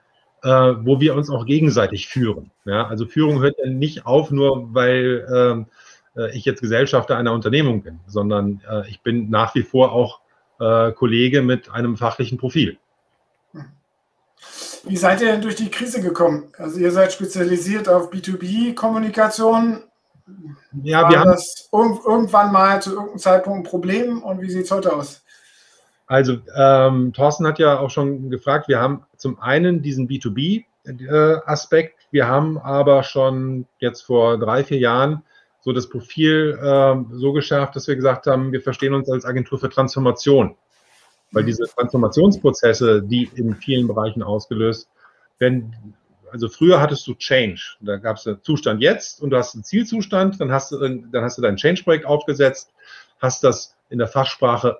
äh, 0.43 0.49
wo 0.49 0.99
wir 0.99 1.15
uns 1.15 1.29
auch 1.29 1.45
gegenseitig 1.45 2.07
führen. 2.07 2.51
Ja? 2.65 2.87
Also 2.87 3.05
Führung 3.05 3.41
hört 3.41 3.57
ja 3.63 3.69
nicht 3.69 4.05
auf, 4.05 4.31
nur 4.31 4.73
weil 4.73 5.27
ähm, 5.33 5.65
äh, 6.15 6.35
ich 6.35 6.45
jetzt 6.45 6.61
Gesellschafter 6.61 7.17
einer 7.17 7.33
Unternehmung 7.33 7.81
bin, 7.81 7.99
sondern 8.07 8.61
äh, 8.69 8.87
ich 8.89 9.01
bin 9.01 9.29
nach 9.29 9.55
wie 9.55 9.63
vor 9.63 9.91
auch 9.91 10.21
äh, 10.59 10.91
Kollege 10.91 11.41
mit 11.41 11.69
einem 11.71 11.97
fachlichen 11.97 12.37
Profil. 12.37 12.77
Wie 14.83 14.97
seid 14.97 15.21
ihr 15.21 15.31
denn 15.31 15.41
durch 15.41 15.55
die 15.55 15.71
Krise 15.71 15.99
gekommen? 15.99 16.49
Also 16.57 16.79
ihr 16.79 16.91
seid 16.91 17.11
spezialisiert 17.11 17.89
auf 17.89 18.11
B2B-Kommunikation. 18.11 19.83
Ja, 20.83 21.03
War 21.03 21.09
wir 21.09 21.19
haben 21.19 21.31
das 21.31 21.69
irgendwann 21.71 22.51
mal 22.51 22.81
zu 22.81 22.91
irgendeinem 22.91 23.19
Zeitpunkt 23.19 23.59
ein 23.59 23.69
Problem 23.69 24.21
und 24.21 24.41
wie 24.41 24.49
sieht 24.49 24.65
es 24.65 24.71
heute 24.71 24.93
aus? 24.93 25.24
Also 26.07 26.37
ähm, 26.55 27.13
Thorsten 27.13 27.47
hat 27.47 27.57
ja 27.59 27.79
auch 27.79 27.89
schon 27.89 28.29
gefragt, 28.29 28.67
wir 28.67 28.79
haben 28.79 29.05
zum 29.17 29.39
einen 29.39 29.81
diesen 29.81 30.07
B2B-Aspekt, 30.07 31.99
äh, 31.99 32.05
wir 32.11 32.27
haben 32.27 32.57
aber 32.57 33.03
schon 33.03 33.65
jetzt 33.79 34.01
vor 34.01 34.37
drei, 34.37 34.63
vier 34.63 34.77
Jahren 34.77 35.23
so 35.61 35.73
das 35.73 35.89
Profil 35.89 36.59
äh, 36.61 36.95
so 37.15 37.33
geschärft, 37.33 37.75
dass 37.75 37.87
wir 37.87 37.95
gesagt 37.95 38.27
haben, 38.27 38.51
wir 38.51 38.61
verstehen 38.61 38.93
uns 38.93 39.09
als 39.09 39.25
Agentur 39.25 39.59
für 39.59 39.69
Transformation. 39.69 40.55
Weil 41.31 41.41
mhm. 41.41 41.47
diese 41.47 41.63
Transformationsprozesse, 41.63 43.01
die 43.01 43.29
in 43.33 43.55
vielen 43.55 43.87
Bereichen 43.87 44.21
ausgelöst 44.21 44.89
werden, 45.39 45.95
also 46.31 46.49
früher 46.49 46.79
hattest 46.81 47.07
du 47.07 47.15
Change. 47.15 47.77
Da 47.79 47.97
gab 47.97 48.17
es 48.17 48.27
einen 48.27 48.43
Zustand 48.43 48.81
jetzt 48.81 49.21
und 49.21 49.31
du 49.31 49.37
hast 49.37 49.55
einen 49.55 49.63
Zielzustand, 49.63 50.39
dann 50.39 50.51
hast 50.51 50.71
du, 50.71 50.77
dann 50.77 51.23
hast 51.23 51.37
du 51.37 51.41
dein 51.41 51.55
Change-Projekt 51.55 52.05
aufgesetzt, 52.05 52.71
hast 53.19 53.43
das 53.43 53.75
in 53.89 53.97
der 53.97 54.07
Fachsprache 54.07 54.79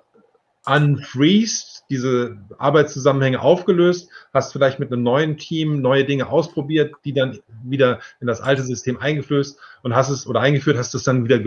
unfreezed, 0.66 1.84
diese 1.88 2.36
Arbeitszusammenhänge 2.58 3.40
aufgelöst, 3.40 4.10
hast 4.34 4.52
vielleicht 4.52 4.80
mit 4.80 4.92
einem 4.92 5.02
neuen 5.02 5.36
Team 5.36 5.80
neue 5.80 6.04
Dinge 6.04 6.28
ausprobiert, 6.28 6.94
die 7.04 7.12
dann 7.12 7.38
wieder 7.62 8.00
in 8.20 8.26
das 8.26 8.40
alte 8.40 8.62
System 8.62 8.98
eingeflößt 8.98 9.58
und 9.82 9.94
hast 9.94 10.10
es 10.10 10.26
oder 10.26 10.40
eingeführt, 10.40 10.76
hast 10.76 10.94
es 10.94 11.04
dann 11.04 11.24
wieder 11.24 11.38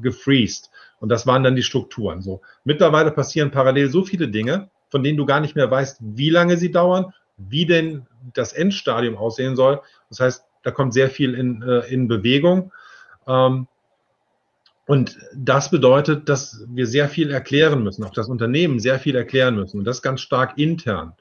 gefreezed. 0.00 0.70
Und 1.00 1.08
das 1.08 1.26
waren 1.26 1.42
dann 1.42 1.56
die 1.56 1.62
Strukturen. 1.62 2.22
So. 2.22 2.40
Mittlerweile 2.64 3.10
passieren 3.10 3.50
parallel 3.50 3.90
so 3.90 4.04
viele 4.04 4.28
Dinge, 4.28 4.70
von 4.90 5.02
denen 5.02 5.18
du 5.18 5.26
gar 5.26 5.40
nicht 5.40 5.56
mehr 5.56 5.70
weißt, 5.70 5.98
wie 6.00 6.30
lange 6.30 6.56
sie 6.56 6.70
dauern, 6.70 7.12
wie 7.36 7.66
denn 7.66 8.06
das 8.34 8.52
Endstadium 8.52 9.16
aussehen 9.16 9.56
soll. 9.56 9.80
Das 10.08 10.20
heißt, 10.20 10.44
da 10.62 10.70
kommt 10.70 10.92
sehr 10.92 11.10
viel 11.10 11.34
in, 11.34 11.62
äh, 11.62 11.92
in 11.92 12.06
Bewegung. 12.06 12.72
Ähm, 13.26 13.66
und 14.90 15.20
das 15.36 15.70
bedeutet, 15.70 16.28
dass 16.28 16.64
wir 16.66 16.84
sehr 16.84 17.08
viel 17.08 17.30
erklären 17.30 17.84
müssen, 17.84 18.02
auch 18.02 18.10
das 18.10 18.28
Unternehmen 18.28 18.80
sehr 18.80 18.98
viel 18.98 19.14
erklären 19.14 19.54
müssen 19.54 19.78
und 19.78 19.84
das 19.84 20.02
ganz 20.02 20.20
stark 20.20 20.58
intern. 20.58 21.12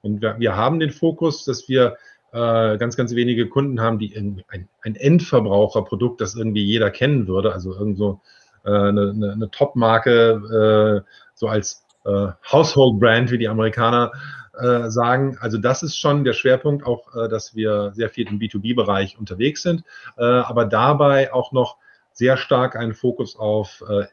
Und 0.00 0.22
wir, 0.22 0.36
wir 0.38 0.54
haben 0.54 0.78
den 0.78 0.92
Fokus, 0.92 1.44
dass 1.44 1.68
wir 1.68 1.96
äh, 2.30 2.78
ganz, 2.78 2.96
ganz 2.96 3.16
wenige 3.16 3.48
Kunden 3.48 3.80
haben, 3.80 3.98
die 3.98 4.16
ein, 4.16 4.44
ein 4.80 4.94
Endverbraucherprodukt, 4.94 6.20
das 6.20 6.36
irgendwie 6.36 6.62
jeder 6.62 6.92
kennen 6.92 7.26
würde, 7.26 7.52
also 7.52 7.74
irgend 7.74 7.98
so 7.98 8.20
äh, 8.64 8.70
eine, 8.70 9.10
eine, 9.10 9.32
eine 9.32 9.50
Top-Marke, 9.50 11.02
äh, 11.04 11.10
so 11.34 11.48
als 11.48 11.84
äh, 12.04 12.28
Household-Brand, 12.52 13.32
wie 13.32 13.38
die 13.38 13.48
Amerikaner 13.48 14.12
äh, 14.56 14.88
sagen. 14.88 15.36
Also 15.40 15.58
das 15.58 15.82
ist 15.82 15.98
schon 15.98 16.22
der 16.22 16.32
Schwerpunkt, 16.32 16.86
auch 16.86 17.12
äh, 17.16 17.28
dass 17.28 17.56
wir 17.56 17.90
sehr 17.92 18.08
viel 18.08 18.28
im 18.28 18.38
B2B-Bereich 18.38 19.18
unterwegs 19.18 19.62
sind, 19.62 19.82
äh, 20.16 20.22
aber 20.22 20.64
dabei 20.64 21.34
auch 21.34 21.50
noch 21.50 21.78
sehr 22.16 22.36
stark 22.36 22.76
einen 22.76 22.94
Fokus 22.94 23.36
auf 23.36 23.84
äh, 23.88 24.06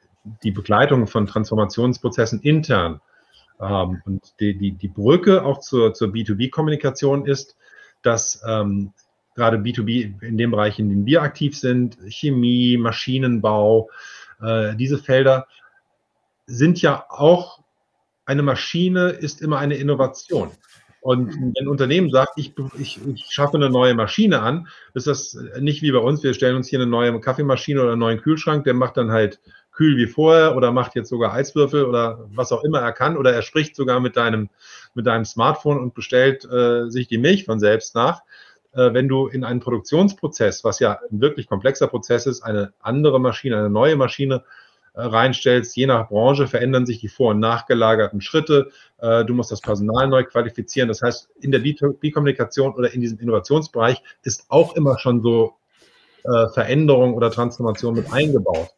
die 0.43 0.51
Begleitung 0.51 1.07
von 1.07 1.25
Transformationsprozessen 1.25 2.41
intern 2.41 3.01
haben. 3.60 4.01
Und 4.05 4.33
die, 4.39 4.57
die, 4.57 4.72
die 4.74 4.88
Brücke 4.89 5.43
auch 5.43 5.60
zur, 5.60 5.93
zur 5.93 6.10
B2B-Kommunikation 6.10 7.25
ist, 7.25 7.55
dass 8.01 8.43
ähm, 8.45 8.93
gerade 9.36 9.57
B2B 9.57 10.22
in 10.22 10.38
dem 10.38 10.51
Bereich, 10.51 10.79
in 10.79 10.89
dem 10.89 11.05
wir 11.05 11.22
aktiv 11.22 11.57
sind, 11.57 11.98
Chemie, 12.07 12.77
Maschinenbau, 12.77 13.89
äh, 14.41 14.75
diese 14.75 14.98
Felder 14.98 15.48
sind 16.45 16.81
ja 16.81 17.05
auch 17.10 17.63
eine 18.25 18.43
Maschine 18.43 19.10
ist 19.10 19.41
immer 19.41 19.60
eine 19.60 19.75
Innovation. 19.75 20.51
Und 21.03 21.36
wenn 21.36 21.53
ein 21.60 21.67
Unternehmen 21.67 22.10
sagt, 22.12 22.38
ich, 22.38 22.53
ich, 22.79 22.98
ich 23.05 23.25
schaffe 23.29 23.57
eine 23.57 23.69
neue 23.69 23.93
Maschine 23.93 24.41
an, 24.41 24.69
ist 24.93 25.05
das 25.05 25.38
nicht 25.60 25.81
wie 25.81 25.91
bei 25.91 25.98
uns, 25.98 26.24
wir 26.24 26.33
stellen 26.33 26.55
uns 26.55 26.69
hier 26.69 26.79
eine 26.79 26.89
neue 26.89 27.19
Kaffeemaschine 27.19 27.81
oder 27.81 27.91
einen 27.91 28.00
neuen 28.00 28.22
Kühlschrank, 28.22 28.63
der 28.63 28.74
macht 28.74 28.95
dann 28.95 29.12
halt 29.12 29.41
kühl 29.74 29.98
wie 29.98 30.07
vorher 30.07 30.55
oder 30.55 30.72
macht 30.72 30.95
jetzt 30.95 31.10
sogar 31.10 31.33
Eiswürfel 31.33 31.83
oder 31.83 32.25
was 32.33 32.53
auch 32.53 32.63
immer 32.63 32.79
er 32.79 32.93
kann 32.93 33.17
oder 33.17 33.33
er 33.33 33.41
spricht 33.41 33.75
sogar 33.75 34.00
mit 34.00 34.15
deinem, 34.15 34.50
mit 34.93 35.05
deinem 35.05 35.25
Smartphone 35.25 35.77
und 35.77 35.93
bestellt 35.93 36.45
äh, 36.45 36.89
sich 36.89 37.07
die 37.10 37.17
Milch 37.17 37.43
von 37.43 37.60
selbst 37.60 37.95
nach. 37.95 38.22
Äh, 38.72 38.93
wenn 38.93 39.10
du 39.10 39.27
in 39.27 39.43
einen 39.43 39.60
Produktionsprozess, 39.60 40.63
was 40.63 40.79
ja 40.79 41.00
ein 41.12 41.19
wirklich 41.19 41.48
komplexer 41.48 41.88
Prozess 41.88 42.27
ist, 42.27 42.43
eine 42.43 42.72
andere 42.79 43.19
Maschine, 43.19 43.57
eine 43.57 43.69
neue 43.69 43.98
Maschine 43.98 44.45
reinstellst. 44.96 45.76
Je 45.76 45.88
nach 45.88 46.10
Branche 46.10 46.48
verändern 46.48 46.86
sich 46.86 47.00
die 47.00 47.08
vor- 47.08 47.32
und 47.32 47.40
nachgelagerten 47.40 48.22
Schritte. 48.22 48.70
Äh, 49.00 49.26
du 49.26 49.34
musst 49.34 49.52
das 49.52 49.62
Personal 49.62 50.08
neu 50.08 50.24
qualifizieren. 50.24 50.88
Das 50.88 51.02
heißt, 51.02 51.30
in 51.42 51.52
der 51.52 51.60
B-Kommunikation 51.60 52.74
oder 52.74 52.94
in 52.94 53.02
diesem 53.02 53.20
Innovationsbereich 53.20 54.02
ist 54.24 54.46
auch 54.50 54.76
immer 54.76 55.00
schon 55.00 55.22
so 55.22 55.54
äh, 56.24 56.48
Veränderung 56.54 57.16
oder 57.16 57.32
Transformation 57.32 57.96
mit 57.96 58.12
eingebaut. 58.12 58.70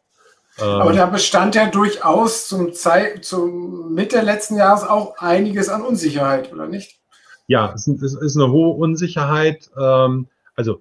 Aber 0.58 0.94
da 0.94 1.04
bestand 1.04 1.54
ja 1.54 1.68
durchaus 1.68 2.48
zum, 2.48 2.72
Zeit, 2.72 3.26
zum 3.26 3.92
Mitte 3.92 4.22
letzten 4.22 4.56
Jahres 4.56 4.84
auch 4.84 5.18
einiges 5.18 5.68
an 5.68 5.82
Unsicherheit, 5.82 6.50
oder 6.50 6.66
nicht? 6.66 6.98
Ja, 7.46 7.74
es 7.74 7.86
ist 7.86 8.36
eine 8.36 8.50
hohe 8.50 8.74
Unsicherheit. 8.74 9.68
Ähm, 9.78 10.28
also 10.54 10.80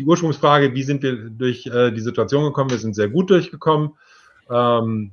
die 0.00 0.04
Ursprungsfrage, 0.04 0.74
wie 0.74 0.82
sind 0.82 1.04
wir 1.04 1.30
durch 1.30 1.64
die 1.64 2.00
Situation 2.00 2.44
gekommen? 2.44 2.70
Wir 2.70 2.78
sind 2.78 2.94
sehr 2.94 3.08
gut 3.08 3.30
durchgekommen 3.30 3.92
ähm, 4.50 5.12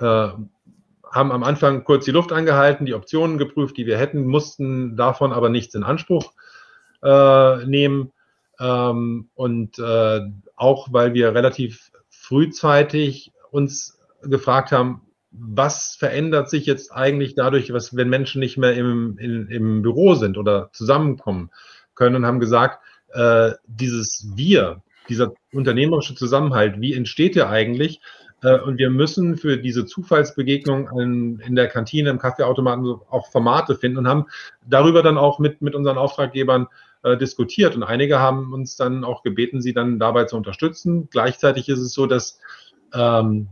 äh, 0.00 0.28
haben 1.16 1.32
am 1.32 1.44
Anfang 1.44 1.84
kurz 1.84 2.04
die 2.04 2.10
Luft 2.10 2.32
angehalten, 2.32 2.86
die 2.86 2.94
Optionen 2.94 3.38
geprüft, 3.38 3.76
die 3.76 3.86
wir 3.86 3.98
hätten, 3.98 4.26
mussten 4.26 4.96
davon 4.96 5.32
aber 5.32 5.48
nichts 5.48 5.74
in 5.74 5.82
Anspruch 5.82 6.32
äh, 7.02 7.64
nehmen. 7.64 8.12
Ähm, 8.58 9.30
und 9.34 9.78
äh, 9.78 10.20
auch 10.56 10.88
weil 10.92 11.14
wir 11.14 11.34
relativ 11.34 11.90
frühzeitig 12.08 13.32
uns 13.50 13.98
gefragt 14.22 14.72
haben, 14.72 15.02
was 15.30 15.96
verändert 15.98 16.48
sich 16.48 16.66
jetzt 16.66 16.92
eigentlich 16.92 17.34
dadurch, 17.34 17.72
was, 17.72 17.94
wenn 17.96 18.08
Menschen 18.08 18.40
nicht 18.40 18.56
mehr 18.56 18.74
im, 18.74 19.18
in, 19.18 19.48
im 19.48 19.82
Büro 19.82 20.14
sind 20.14 20.38
oder 20.38 20.70
zusammenkommen 20.72 21.50
können 21.94 22.16
und 22.16 22.26
haben 22.26 22.40
gesagt, 22.40 22.80
äh, 23.12 23.52
dieses 23.66 24.32
Wir, 24.34 24.82
dieser 25.08 25.32
unternehmerische 25.52 26.14
Zusammenhalt, 26.14 26.80
wie 26.80 26.94
entsteht 26.94 27.36
der 27.36 27.50
eigentlich? 27.50 28.00
Äh, 28.42 28.58
und 28.60 28.78
wir 28.78 28.90
müssen 28.90 29.36
für 29.36 29.56
diese 29.56 29.86
Zufallsbegegnung 29.86 30.88
in 31.40 31.56
der 31.56 31.68
Kantine, 31.68 32.10
im 32.10 32.18
Kaffeeautomaten 32.18 32.86
auch 33.10 33.30
Formate 33.30 33.76
finden 33.76 33.98
und 33.98 34.08
haben 34.08 34.26
darüber 34.68 35.02
dann 35.02 35.18
auch 35.18 35.38
mit, 35.38 35.62
mit 35.62 35.74
unseren 35.74 35.98
Auftraggebern 35.98 36.68
äh, 37.02 37.16
diskutiert. 37.16 37.76
Und 37.76 37.82
einige 37.82 38.18
haben 38.18 38.52
uns 38.52 38.76
dann 38.76 39.04
auch 39.04 39.22
gebeten, 39.22 39.60
sie 39.60 39.72
dann 39.72 39.98
dabei 39.98 40.24
zu 40.24 40.36
unterstützen. 40.36 41.08
Gleichzeitig 41.10 41.68
ist 41.68 41.80
es 41.80 41.92
so, 41.92 42.06
dass 42.06 42.40
ähm, 42.94 43.48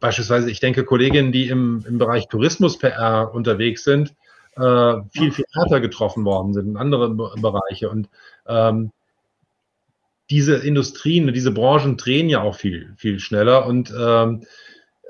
beispielsweise, 0.00 0.50
ich 0.50 0.60
denke, 0.60 0.84
Kolleginnen, 0.84 1.32
die 1.32 1.48
im, 1.48 1.84
im 1.88 1.98
Bereich 1.98 2.28
Tourismus-PR 2.28 3.32
unterwegs 3.32 3.84
sind, 3.84 4.14
äh, 4.56 4.94
viel, 5.10 5.32
viel 5.32 5.44
härter 5.54 5.80
getroffen 5.80 6.24
worden 6.24 6.52
sind 6.52 6.68
in 6.68 6.76
anderen 6.76 7.16
Bereiche. 7.16 7.88
Und 7.88 8.08
ähm, 8.46 8.92
diese 10.32 10.56
Industrien, 10.56 11.30
diese 11.34 11.50
Branchen 11.50 11.98
drehen 11.98 12.30
ja 12.30 12.40
auch 12.40 12.56
viel, 12.56 12.94
viel 12.96 13.20
schneller 13.20 13.66
und 13.66 13.90
ähm, 13.90 14.44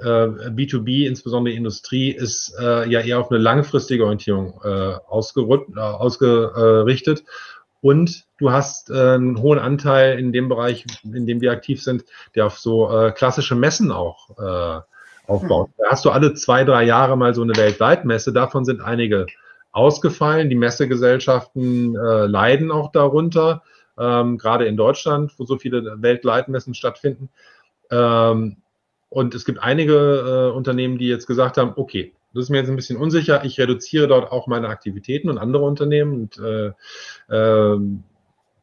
äh, 0.01 0.05
B2B, 0.05 1.07
insbesondere 1.07 1.55
Industrie, 1.55 2.11
ist 2.11 2.53
äh, 2.61 2.91
ja 2.91 2.99
eher 2.99 3.21
auf 3.21 3.31
eine 3.31 3.39
langfristige 3.39 4.03
Orientierung 4.03 4.61
äh, 4.65 4.95
äh, 4.95 4.97
ausgerichtet. 5.77 7.23
Und 7.81 8.25
du 8.39 8.51
hast 8.51 8.91
äh, 8.91 8.95
einen 8.95 9.41
hohen 9.41 9.61
Anteil 9.61 10.19
in 10.19 10.33
dem 10.33 10.49
Bereich, 10.49 10.87
in 11.05 11.25
dem 11.25 11.41
wir 11.41 11.53
aktiv 11.53 11.81
sind, 11.81 12.05
der 12.35 12.47
auf 12.47 12.59
so 12.59 12.91
äh, 12.91 13.13
klassische 13.13 13.55
Messen 13.55 13.93
auch 13.93 14.31
äh, 14.41 14.81
aufbaut. 15.31 15.71
Da 15.79 15.85
hast 15.91 16.05
du 16.05 16.11
alle 16.11 16.35
zwei, 16.35 16.65
drei 16.65 16.83
Jahre 16.83 17.17
mal 17.17 17.33
so 17.33 17.43
eine 17.43 17.55
Weltweitmesse. 17.55 18.33
Davon 18.33 18.65
sind 18.65 18.81
einige 18.81 19.27
ausgefallen. 19.71 20.51
Die 20.51 20.57
Messegesellschaften 20.57 21.95
äh, 21.95 22.27
leiden 22.27 22.73
auch 22.73 22.91
darunter 22.91 23.63
ähm, 23.99 24.39
gerade 24.39 24.67
in 24.67 24.77
Deutschland, 24.77 25.33
wo 25.39 25.45
so 25.45 25.59
viele 25.59 26.03
Weltleitmessen 26.03 26.75
stattfinden. 26.75 27.29
Ähm, 27.91 28.57
und 29.09 29.35
es 29.35 29.45
gibt 29.45 29.63
einige 29.63 30.51
äh, 30.53 30.57
Unternehmen, 30.57 30.99
die 30.99 31.09
jetzt 31.09 31.27
gesagt 31.27 31.59
haben, 31.59 31.73
okay, 31.77 32.15
das 32.35 32.45
ist 32.45 32.51
mir 32.51 32.59
jetzt 32.59 32.71
ein 32.71 32.77
bisschen 32.77 32.97
unsicher, 32.97 33.45
ich 33.45 33.61
reduziere 33.61 34.09
dort 34.09 34.33
auch 34.33 34.47
meine 34.47 34.69
Aktivitäten 34.69 35.29
und 35.29 35.39
andere 35.39 35.65
Unternehmen 35.65 36.15
und 36.15 36.39
äh, 36.39 36.73
äh, 37.29 37.79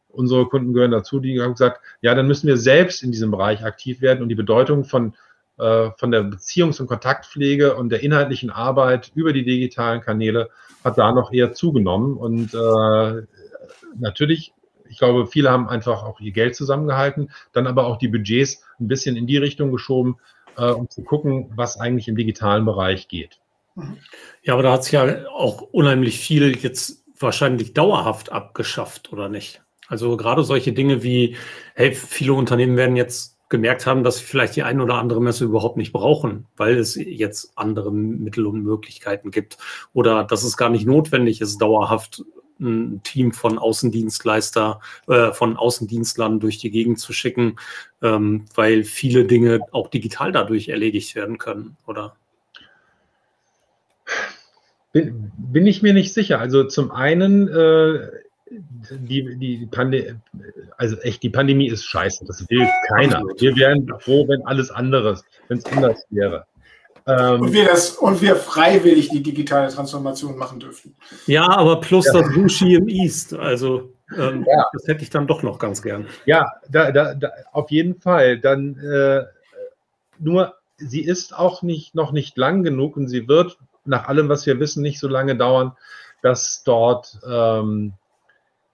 unsere 0.09 0.47
Kunden 0.47 0.73
gehören 0.73 0.91
dazu, 0.91 1.19
die 1.19 1.39
haben 1.39 1.53
gesagt, 1.53 1.81
ja, 2.01 2.15
dann 2.15 2.27
müssen 2.27 2.47
wir 2.47 2.57
selbst 2.57 3.03
in 3.03 3.11
diesem 3.11 3.29
Bereich 3.29 3.63
aktiv 3.63 4.01
werden 4.01 4.23
und 4.23 4.29
die 4.29 4.35
Bedeutung 4.35 4.85
von, 4.85 5.13
äh, 5.59 5.91
von 5.97 6.09
der 6.09 6.23
Beziehungs- 6.23 6.81
und 6.81 6.87
Kontaktpflege 6.87 7.75
und 7.75 7.89
der 7.89 8.01
inhaltlichen 8.01 8.49
Arbeit 8.49 9.11
über 9.13 9.33
die 9.33 9.45
digitalen 9.45 10.01
Kanäle 10.01 10.49
hat 10.83 10.97
da 10.97 11.11
noch 11.11 11.31
eher 11.31 11.53
zugenommen 11.53 12.17
und 12.17 12.55
äh, 12.55 13.21
natürlich 13.99 14.53
ich 14.89 14.97
glaube, 14.97 15.27
viele 15.27 15.49
haben 15.51 15.69
einfach 15.69 16.03
auch 16.03 16.19
ihr 16.19 16.31
Geld 16.31 16.55
zusammengehalten, 16.55 17.31
dann 17.53 17.67
aber 17.67 17.85
auch 17.87 17.97
die 17.97 18.07
Budgets 18.07 18.63
ein 18.79 18.87
bisschen 18.87 19.15
in 19.15 19.27
die 19.27 19.37
Richtung 19.37 19.71
geschoben, 19.71 20.17
äh, 20.57 20.71
um 20.71 20.89
zu 20.89 21.03
gucken, 21.03 21.51
was 21.55 21.79
eigentlich 21.79 22.07
im 22.07 22.15
digitalen 22.15 22.65
Bereich 22.65 23.07
geht. 23.07 23.39
Ja, 24.43 24.53
aber 24.53 24.63
da 24.63 24.73
hat 24.73 24.83
sich 24.83 24.93
ja 24.93 25.27
auch 25.29 25.61
unheimlich 25.61 26.19
viel 26.19 26.57
jetzt 26.57 27.03
wahrscheinlich 27.17 27.73
dauerhaft 27.73 28.31
abgeschafft, 28.31 29.13
oder 29.13 29.29
nicht? 29.29 29.61
Also 29.87 30.17
gerade 30.17 30.43
solche 30.43 30.73
Dinge 30.73 31.03
wie, 31.03 31.35
hey, 31.75 31.93
viele 31.93 32.33
Unternehmen 32.33 32.77
werden 32.77 32.95
jetzt 32.95 33.37
gemerkt 33.49 33.87
haben, 33.87 34.03
dass 34.03 34.17
sie 34.17 34.25
vielleicht 34.25 34.55
die 34.55 34.63
eine 34.63 34.83
oder 34.83 34.95
andere 34.95 35.21
Messe 35.21 35.43
überhaupt 35.43 35.75
nicht 35.75 35.91
brauchen, 35.91 36.45
weil 36.55 36.77
es 36.77 36.95
jetzt 36.95 37.51
andere 37.55 37.91
Mittel 37.91 38.45
und 38.45 38.63
Möglichkeiten 38.63 39.31
gibt 39.31 39.57
oder 39.91 40.23
dass 40.23 40.43
es 40.43 40.55
gar 40.55 40.69
nicht 40.69 40.85
notwendig 40.85 41.41
ist, 41.41 41.57
dauerhaft 41.57 42.23
ein 42.59 43.01
Team 43.03 43.31
von 43.31 43.57
Außendienstleister, 43.57 44.79
äh, 45.07 45.31
von 45.31 45.57
Außendienstlern 45.57 46.39
durch 46.39 46.57
die 46.57 46.71
Gegend 46.71 46.99
zu 46.99 47.13
schicken, 47.13 47.57
ähm, 48.01 48.45
weil 48.55 48.83
viele 48.83 49.25
Dinge 49.25 49.61
auch 49.71 49.89
digital 49.89 50.31
dadurch 50.31 50.69
erledigt 50.69 51.15
werden 51.15 51.37
können, 51.37 51.77
oder? 51.85 52.15
Bin, 54.91 55.31
bin 55.37 55.67
ich 55.67 55.81
mir 55.81 55.93
nicht 55.93 56.13
sicher. 56.13 56.39
Also 56.39 56.63
zum 56.63 56.91
einen, 56.91 57.47
äh, 57.47 58.09
die, 58.91 59.37
die 59.37 59.67
Pandemie, 59.67 60.15
also 60.77 60.97
echt, 60.97 61.21
die 61.21 61.29
Pandemie 61.29 61.67
ist 61.67 61.85
scheiße. 61.85 62.25
Das 62.25 62.49
will 62.49 62.67
keiner. 62.87 63.23
Wir 63.37 63.55
wären 63.55 63.87
froh, 63.99 64.27
wenn 64.27 64.41
alles 64.45 64.71
anderes, 64.71 65.23
wenn 65.47 65.59
es 65.59 65.65
anders 65.65 66.05
wäre. 66.09 66.45
Ähm, 67.09 67.41
und, 67.41 67.53
wir 67.53 67.65
das, 67.65 67.91
und 67.91 68.21
wir 68.21 68.35
freiwillig 68.35 69.09
die 69.09 69.23
digitale 69.23 69.69
Transformation 69.69 70.37
machen 70.37 70.59
dürfen. 70.59 70.95
Ja, 71.25 71.49
aber 71.49 71.79
plus 71.79 72.05
ja. 72.05 72.13
das 72.21 72.33
Sushi 72.33 72.75
im 72.75 72.87
East. 72.87 73.33
Also 73.33 73.93
ähm, 74.15 74.45
ja. 74.47 74.65
das 74.73 74.87
hätte 74.87 75.03
ich 75.03 75.09
dann 75.09 75.27
doch 75.27 75.41
noch 75.41 75.59
ganz 75.59 75.81
gern. 75.81 76.07
Ja, 76.25 76.51
da, 76.69 76.91
da, 76.91 77.15
da, 77.15 77.31
auf 77.51 77.71
jeden 77.71 77.95
Fall. 77.99 78.39
Dann 78.39 78.77
äh, 78.77 79.23
nur, 80.19 80.55
sie 80.77 81.01
ist 81.01 81.35
auch 81.35 81.61
nicht, 81.61 81.95
noch 81.95 82.11
nicht 82.11 82.37
lang 82.37 82.63
genug 82.63 82.97
und 82.97 83.07
sie 83.07 83.27
wird 83.27 83.57
nach 83.85 84.07
allem, 84.07 84.29
was 84.29 84.45
wir 84.45 84.59
wissen, 84.59 84.83
nicht 84.83 84.99
so 84.99 85.07
lange 85.07 85.35
dauern, 85.35 85.71
dass 86.21 86.63
dort 86.63 87.17
ähm, 87.27 87.93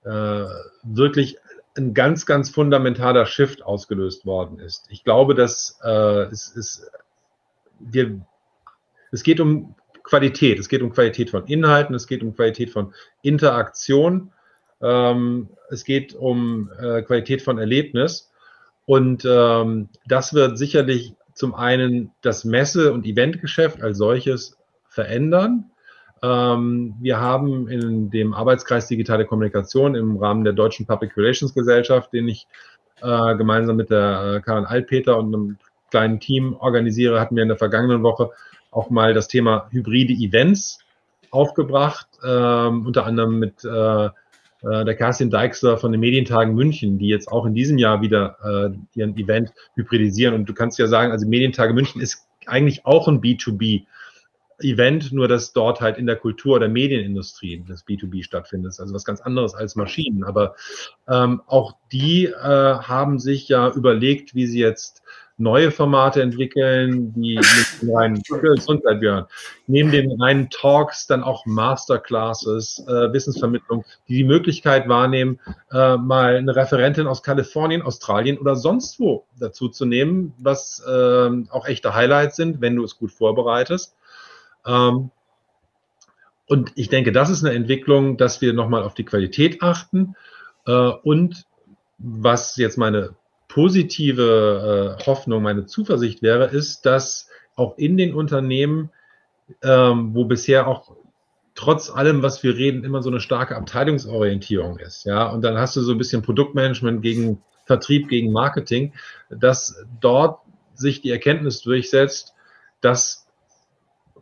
äh, 0.04 0.46
wirklich 0.84 1.38
ein 1.78 1.94
ganz, 1.94 2.26
ganz 2.26 2.50
fundamentaler 2.50 3.26
Shift 3.26 3.64
ausgelöst 3.64 4.26
worden 4.26 4.60
ist. 4.60 4.86
Ich 4.90 5.04
glaube, 5.04 5.36
dass 5.36 5.80
äh, 5.84 6.24
es 6.32 6.48
ist 6.48 6.90
wir, 7.80 8.22
es 9.12 9.24
geht 9.24 9.40
um 9.40 9.76
Qualität. 10.06 10.60
Es 10.60 10.70
geht 10.70 10.82
um 10.82 10.92
Qualität 10.92 11.30
von 11.30 11.46
Inhalten, 11.48 11.96
es 11.96 12.08
geht 12.08 12.24
um 12.24 12.36
Qualität 12.36 12.70
von 12.70 12.94
Interaktion, 13.22 14.32
ähm, 14.82 15.50
es 15.70 15.84
geht 15.84 16.14
um 16.14 16.72
äh, 16.80 17.02
Qualität 17.02 17.42
von 17.42 17.58
Erlebnis. 17.58 18.32
Und 18.86 19.26
ähm, 19.26 19.90
das 20.06 20.34
wird 20.34 20.58
sicherlich 20.58 21.16
zum 21.34 21.56
einen 21.56 22.12
das 22.22 22.46
Messe- 22.46 22.94
und 22.94 23.06
Eventgeschäft 23.06 23.82
als 23.82 23.98
solches 23.98 24.58
verändern. 24.88 25.72
Ähm, 26.22 26.96
wir 27.02 27.20
haben 27.20 27.68
in 27.68 28.10
dem 28.12 28.34
Arbeitskreis 28.34 28.88
Digitale 28.88 29.26
Kommunikation 29.26 29.96
im 29.96 30.18
Rahmen 30.18 30.44
der 30.44 30.54
Deutschen 30.54 30.86
Public 30.86 31.18
Relations 31.18 31.54
Gesellschaft, 31.54 32.14
den 32.14 32.28
ich 32.28 32.48
äh, 33.02 33.36
gemeinsam 33.36 33.76
mit 33.76 33.90
der 33.90 34.36
äh, 34.36 34.42
Karin 34.42 34.66
Altpeter 34.66 35.18
und 35.18 35.34
einem 35.34 35.58
kleinen 35.96 36.20
Team 36.20 36.58
organisiere, 36.60 37.22
hatten 37.22 37.38
wir 37.38 37.44
in 37.44 37.48
der 37.48 37.58
vergangenen 37.58 38.04
Woche 38.04 38.32
auch 38.70 38.90
mal 38.90 39.14
das 39.14 39.30
Thema 39.30 39.70
hybride 39.72 40.12
Events 40.12 40.80
aufgebracht, 41.32 42.10
ähm, 42.22 42.86
unter 42.86 43.06
anderem 43.06 43.40
mit 43.40 43.64
äh, 43.64 44.06
äh, 44.08 44.12
der 44.62 44.96
Kerstin 44.96 45.30
Deixler 45.30 45.78
von 45.78 45.94
den 45.94 46.02
Medientagen 46.02 46.54
München, 46.54 46.98
die 46.98 47.08
jetzt 47.08 47.32
auch 47.32 47.46
in 47.46 47.54
diesem 47.54 47.78
Jahr 47.78 48.02
wieder 48.02 48.36
äh, 48.44 49.00
ihren 49.00 49.16
Event 49.16 49.54
hybridisieren. 49.76 50.36
Und 50.36 50.50
du 50.50 50.54
kannst 50.54 50.78
ja 50.80 50.88
sagen, 50.88 51.14
also 51.14 51.26
Medientage 51.26 51.74
München 51.74 52.02
ist 52.02 52.28
eigentlich 52.46 52.86
auch 52.86 53.08
ein 53.08 53.22
B2B 53.22 53.86
Event, 54.60 55.14
nur 55.14 55.30
dass 55.30 55.54
dort 55.54 55.80
halt 55.80 55.98
in 55.98 56.08
der 56.08 56.18
Kultur- 56.18 56.58
oder 56.58 56.68
Medienindustrie 56.68 57.64
das 57.66 57.88
B2B 57.88 58.22
stattfindet. 58.24 58.78
Also 58.80 58.94
was 58.94 59.06
ganz 59.06 59.22
anderes 59.22 59.56
als 59.56 59.78
Maschinen. 59.78 60.26
Aber 60.26 60.56
ähm, 61.10 61.42
auch 61.48 61.78
die 61.94 62.26
äh, 62.26 62.34
haben 62.34 63.18
sich 63.20 63.48
ja 63.48 63.72
überlegt, 63.72 64.36
wie 64.36 64.46
sie 64.46 64.60
jetzt 64.60 65.02
neue 65.38 65.72
Formate 65.72 66.22
entwickeln, 66.22 67.14
die 67.14 67.36
mit 67.36 67.82
den 67.82 67.96
reinen 67.96 68.22
Gesundheit, 68.42 69.02
Björn, 69.02 69.26
neben 69.68 69.92
den 69.92 70.22
reinen 70.22 70.50
Talks 70.50 71.08
dann 71.08 71.24
auch 71.24 71.46
Masterclasses, 71.46 72.84
äh, 72.88 73.12
Wissensvermittlung, 73.12 73.84
die 74.08 74.16
die 74.16 74.24
Möglichkeit 74.24 74.88
wahrnehmen, 74.88 75.40
äh, 75.72 75.98
mal 75.98 76.38
eine 76.38 76.56
Referentin 76.56 77.08
aus 77.08 77.22
Kalifornien, 77.22 77.82
Australien 77.82 78.38
oder 78.38 78.56
sonst 78.56 79.00
wo 79.00 79.26
dazu 79.40 79.68
zu 79.68 79.86
nehmen, 79.86 80.34
was 80.38 80.82
äh, 80.88 81.30
auch 81.50 81.68
echte 81.68 81.94
Highlights 81.94 82.38
sind, 82.38 82.62
wenn 82.62 82.76
du 82.76 82.84
es 82.84 82.98
gut 82.98 83.12
vorbereitest. 83.12 83.96
Ähm, 84.66 85.12
und 86.48 86.72
ich 86.76 86.90
denke, 86.90 87.12
das 87.12 87.30
ist 87.30 87.44
eine 87.44 87.56
Entwicklung, 87.56 88.18
dass 88.18 88.40
wir 88.42 88.54
nochmal 88.54 88.84
auf 88.84 88.94
die 88.94 89.06
Qualität 89.06 89.62
achten 89.62 90.16
äh, 90.66 90.72
und 90.72 91.46
was 91.98 92.56
jetzt 92.58 92.78
meine 92.78 93.16
positive 93.56 94.98
äh, 95.00 95.06
Hoffnung, 95.06 95.42
meine 95.42 95.66
Zuversicht 95.66 96.22
wäre, 96.22 96.48
ist, 96.48 96.86
dass 96.86 97.30
auch 97.56 97.78
in 97.78 97.96
den 97.96 98.14
Unternehmen, 98.14 98.92
ähm, 99.64 100.14
wo 100.14 100.26
bisher 100.26 100.68
auch 100.68 100.92
trotz 101.54 101.90
allem, 101.90 102.22
was 102.22 102.44
wir 102.44 102.58
reden, 102.58 102.84
immer 102.84 103.02
so 103.02 103.10
eine 103.10 103.22
starke 103.22 103.56
Abteilungsorientierung 103.56 104.78
ist, 104.80 105.06
ja, 105.06 105.30
und 105.30 105.42
dann 105.42 105.58
hast 105.58 105.78
du 105.78 105.82
so 105.82 105.94
ein 105.94 105.98
bisschen 105.98 106.22
Produktmanagement 106.22 107.02
gegen 107.02 107.42
Vertrieb, 107.66 108.10
gegen 108.10 108.34
Marketing, 108.34 108.92
dass 109.30 109.82
dort 110.02 110.42
sich 110.74 111.00
die 111.00 111.12
Erkenntnis 111.12 111.62
durchsetzt, 111.62 112.34
dass 112.82 113.26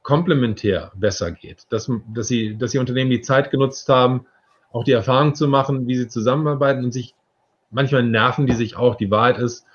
komplementär 0.03 0.91
besser 0.93 1.31
geht, 1.31 1.63
dass, 1.71 1.89
dass, 2.13 2.27
sie, 2.27 2.55
dass 2.55 2.69
die 2.69 2.77
Unternehmen 2.77 3.09
die 3.09 3.21
Zeit 3.21 3.49
genutzt 3.49 3.89
haben, 3.89 4.27
auch 4.71 4.83
die 4.83 4.91
Erfahrung 4.91 5.33
zu 5.33 5.47
machen, 5.47 5.87
wie 5.87 5.95
sie 5.95 6.07
zusammenarbeiten 6.07 6.83
und 6.83 6.91
sich 6.91 7.15
manchmal 7.73 8.03
nerven 8.03 8.47
die 8.47 8.53
sich 8.53 8.75
auch. 8.75 8.95
Die 8.95 9.11
Wahrheit 9.11 9.37
ist, 9.37 9.65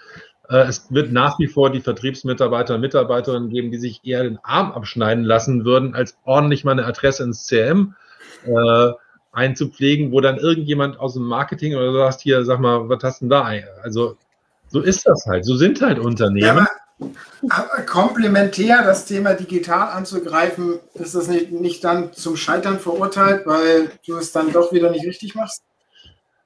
äh, 0.48 0.58
es 0.58 0.86
wird 0.90 1.12
nach 1.12 1.38
wie 1.38 1.46
vor 1.46 1.70
die 1.70 1.80
Vertriebsmitarbeiter 1.80 2.76
und 2.76 2.80
Mitarbeiterinnen 2.80 3.50
geben, 3.50 3.70
die 3.70 3.78
sich 3.78 4.00
eher 4.04 4.22
den 4.22 4.38
Arm 4.42 4.72
abschneiden 4.72 5.24
lassen 5.24 5.64
würden, 5.64 5.94
als 5.94 6.16
ordentlich 6.24 6.64
mal 6.64 6.72
eine 6.72 6.86
Adresse 6.86 7.22
ins 7.24 7.46
CRM 7.46 7.94
äh, 8.46 8.92
einzupflegen, 9.32 10.10
wo 10.12 10.20
dann 10.20 10.38
irgendjemand 10.38 10.98
aus 10.98 11.14
dem 11.14 11.24
Marketing 11.24 11.74
oder 11.74 11.92
so 11.92 11.98
sagt, 11.98 12.20
hier, 12.20 12.44
sag 12.44 12.60
mal, 12.60 12.88
was 12.88 13.02
hast 13.02 13.20
du 13.20 13.26
denn 13.26 13.30
da? 13.30 13.50
Also 13.82 14.16
so 14.68 14.80
ist 14.80 15.06
das 15.06 15.26
halt. 15.26 15.44
So 15.44 15.56
sind 15.56 15.80
halt 15.80 15.98
Unternehmen. 15.98 16.66
Ja, 16.66 17.08
aber 17.48 17.82
komplementär 17.82 18.82
das 18.82 19.04
Thema 19.04 19.34
digital 19.34 19.90
anzugreifen, 19.90 20.80
ist 20.94 21.14
das 21.14 21.28
nicht, 21.28 21.52
nicht 21.52 21.84
dann 21.84 22.12
zum 22.12 22.36
Scheitern 22.36 22.80
verurteilt, 22.80 23.46
weil 23.46 23.92
du 24.06 24.16
es 24.16 24.32
dann 24.32 24.52
doch 24.52 24.72
wieder 24.72 24.90
nicht 24.90 25.06
richtig 25.06 25.34
machst? 25.34 25.62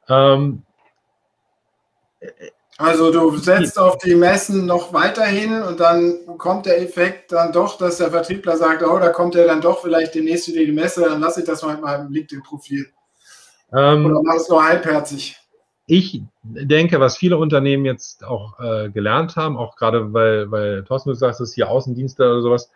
Ähm, 0.09 0.63
also 2.79 3.13
du 3.13 3.37
setzt 3.37 3.79
auf 3.79 3.99
die 3.99 4.15
Messen 4.15 4.67
noch 4.67 4.93
weiterhin 4.93 5.63
und 5.63 5.79
dann 5.79 6.27
kommt 6.39 6.67
der 6.67 6.81
Effekt 6.81 7.33
dann 7.33 7.53
doch, 7.53 7.79
dass 7.79 7.99
der 7.99 8.11
Vertriebler 8.11 8.57
sagt, 8.57 8.83
oh, 8.83 8.99
da 8.99 9.11
kommt 9.11 9.35
er 9.35 9.47
dann 9.47 9.61
doch 9.61 9.83
vielleicht 9.83 10.15
demnächst 10.15 10.49
wieder 10.49 10.65
die 10.65 10.73
Messe, 10.73 11.03
dann 11.03 11.21
lasse 11.21 11.41
ich 11.41 11.47
das 11.47 11.63
mal 11.63 11.75
in 11.75 11.81
meinem 11.81 12.13
LinkedIn-Profil. 12.13 12.87
Ähm, 13.75 14.07
Oder 14.07 14.21
mach 14.23 14.37
es 14.37 14.49
nur 14.49 14.65
halbherzig. 14.65 15.37
Ich 15.87 16.23
denke, 16.43 17.01
was 17.01 17.17
viele 17.17 17.37
Unternehmen 17.37 17.85
jetzt 17.85 18.25
auch 18.25 18.59
äh, 18.61 18.89
gelernt 18.91 19.37
haben, 19.37 19.57
auch 19.57 19.77
gerade 19.77 20.13
weil, 20.13 20.51
weil 20.51 20.85
Thorsten, 20.85 21.11
du 21.11 21.15
sagst, 21.15 21.41
es 21.41 21.51
ist 21.51 21.55
hier 21.55 21.69
Außendienste 21.69 22.23
oder 22.23 22.43
sowas, 22.43 22.71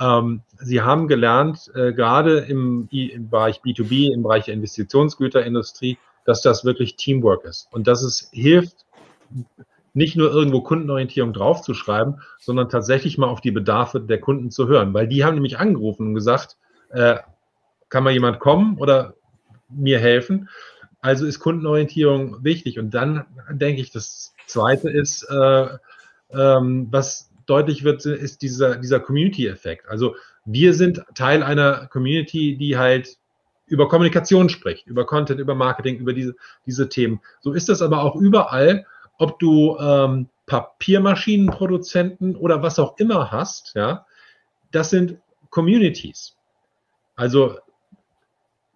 ähm, 0.00 0.42
sie 0.58 0.80
haben 0.80 1.08
gelernt, 1.08 1.70
äh, 1.74 1.92
gerade 1.92 2.38
im, 2.40 2.88
im 2.90 3.30
Bereich 3.30 3.60
B2B, 3.60 4.12
im 4.12 4.22
Bereich 4.22 4.46
der 4.46 4.54
Investitionsgüterindustrie, 4.54 5.98
dass 6.24 6.42
das 6.42 6.64
wirklich 6.64 6.96
Teamwork 6.96 7.44
ist 7.44 7.68
und 7.72 7.86
dass 7.86 8.02
es 8.02 8.28
hilft, 8.32 8.86
nicht 9.92 10.16
nur 10.16 10.30
irgendwo 10.30 10.60
Kundenorientierung 10.60 11.32
draufzuschreiben, 11.32 12.20
sondern 12.38 12.68
tatsächlich 12.68 13.18
mal 13.18 13.28
auf 13.28 13.40
die 13.40 13.50
Bedarfe 13.50 14.00
der 14.00 14.20
Kunden 14.20 14.50
zu 14.50 14.68
hören, 14.68 14.94
weil 14.94 15.08
die 15.08 15.24
haben 15.24 15.34
nämlich 15.34 15.58
angerufen 15.58 16.08
und 16.08 16.14
gesagt, 16.14 16.56
äh, 16.90 17.16
kann 17.88 18.04
mal 18.04 18.12
jemand 18.12 18.38
kommen 18.38 18.78
oder 18.78 19.14
mir 19.68 19.98
helfen? 19.98 20.48
Also 21.00 21.26
ist 21.26 21.40
Kundenorientierung 21.40 22.44
wichtig. 22.44 22.78
Und 22.78 22.92
dann 22.92 23.24
denke 23.50 23.80
ich, 23.80 23.90
das 23.90 24.34
Zweite 24.46 24.90
ist, 24.90 25.24
äh, 25.30 25.68
ähm, 26.32 26.88
was 26.90 27.30
deutlich 27.46 27.84
wird, 27.84 28.04
ist 28.04 28.42
dieser, 28.42 28.76
dieser 28.76 29.00
Community-Effekt. 29.00 29.88
Also 29.88 30.14
wir 30.44 30.74
sind 30.74 31.02
Teil 31.14 31.42
einer 31.42 31.86
Community, 31.88 32.56
die 32.56 32.78
halt 32.78 33.16
über 33.70 33.88
Kommunikation 33.88 34.48
spricht, 34.48 34.86
über 34.86 35.06
Content, 35.06 35.40
über 35.40 35.54
Marketing, 35.54 35.96
über 35.98 36.12
diese, 36.12 36.34
diese 36.66 36.88
Themen. 36.88 37.20
So 37.40 37.52
ist 37.52 37.68
das 37.68 37.82
aber 37.82 38.02
auch 38.02 38.16
überall, 38.16 38.84
ob 39.18 39.38
du 39.38 39.76
ähm, 39.78 40.28
Papiermaschinenproduzenten 40.46 42.36
oder 42.36 42.62
was 42.62 42.78
auch 42.78 42.98
immer 42.98 43.30
hast, 43.30 43.72
ja, 43.74 44.04
das 44.72 44.90
sind 44.90 45.18
Communities. 45.50 46.36
Also 47.16 47.56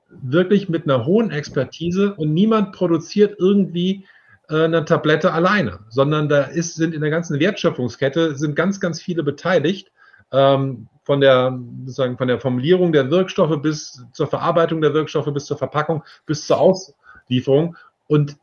wirklich 0.09 0.69
mit 0.69 0.85
einer 0.85 1.05
hohen 1.07 1.31
Expertise 1.31 2.15
und 2.15 2.33
niemand 2.33 2.73
produziert 2.73 3.37
irgendwie 3.39 4.07
äh, 4.49 4.65
eine 4.65 4.85
Tablette 4.85 5.33
alleine, 5.33 5.81
sondern 5.89 6.29
da 6.29 6.43
ist, 6.43 6.77
sind 6.77 6.95
in 6.95 7.01
der 7.01 7.11
ganzen 7.11 7.41
Wertschöpfungskette 7.41 8.37
sind 8.37 8.55
ganz, 8.55 8.79
ganz 8.79 9.01
viele 9.01 9.23
beteiligt. 9.23 9.91
Ähm, 10.35 10.89
von 11.05 11.21
der, 11.21 11.59
sozusagen 11.85 12.17
von 12.17 12.29
der 12.29 12.41
Formulierung 12.41 12.93
der 12.93 13.11
Wirkstoffe 13.11 13.61
bis 13.61 14.03
zur 14.13 14.27
Verarbeitung 14.27 14.81
der 14.81 14.95
Wirkstoffe, 14.95 15.33
bis 15.33 15.45
zur 15.45 15.59
Verpackung, 15.59 16.03
bis 16.27 16.47
zur 16.47 16.59
Auslieferung. 16.59 17.77
Und 18.09 18.37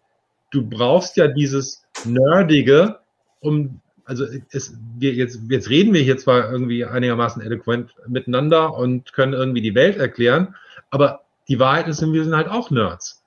du 0.51 0.67
brauchst 0.67 1.17
ja 1.17 1.27
dieses 1.27 1.83
Nerdige, 2.05 2.99
um, 3.39 3.81
also 4.05 4.25
es, 4.51 4.77
wir 4.97 5.13
jetzt, 5.13 5.41
jetzt 5.49 5.69
reden 5.69 5.93
wir 5.93 6.01
hier 6.01 6.17
zwar 6.17 6.51
irgendwie 6.51 6.85
einigermaßen 6.85 7.41
eloquent 7.41 7.95
miteinander 8.07 8.75
und 8.75 9.11
können 9.13 9.33
irgendwie 9.33 9.61
die 9.61 9.75
Welt 9.75 9.97
erklären, 9.97 10.55
aber 10.91 11.21
die 11.47 11.59
Wahrheit 11.59 11.87
ist, 11.87 12.01
wir 12.01 12.23
sind 12.23 12.35
halt 12.35 12.47
auch 12.47 12.69
Nerds 12.69 13.20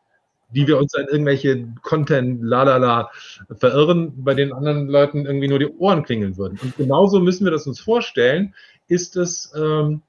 die 0.55 0.67
wir 0.67 0.79
uns 0.79 0.95
an 0.95 1.07
irgendwelche 1.11 1.67
Content, 1.83 2.43
lalala, 2.43 3.11
verirren, 3.57 4.25
bei 4.25 4.35
den 4.35 4.53
anderen 4.53 4.88
Leuten 4.88 5.27
irgendwie 5.27 5.49
nur 5.49 5.59
die 5.59 5.69
Ohren 5.69 6.05
klingeln 6.05 6.37
würden. 6.37 6.59
Und 6.62 6.77
genauso 6.77 7.21
müssen 7.21 7.45
wir 7.45 7.51
das 7.51 7.67
uns 7.67 7.81
vorstellen, 7.81 8.55
ist 8.87 9.17
es, 9.17 9.53
ähm, 9.57 10.03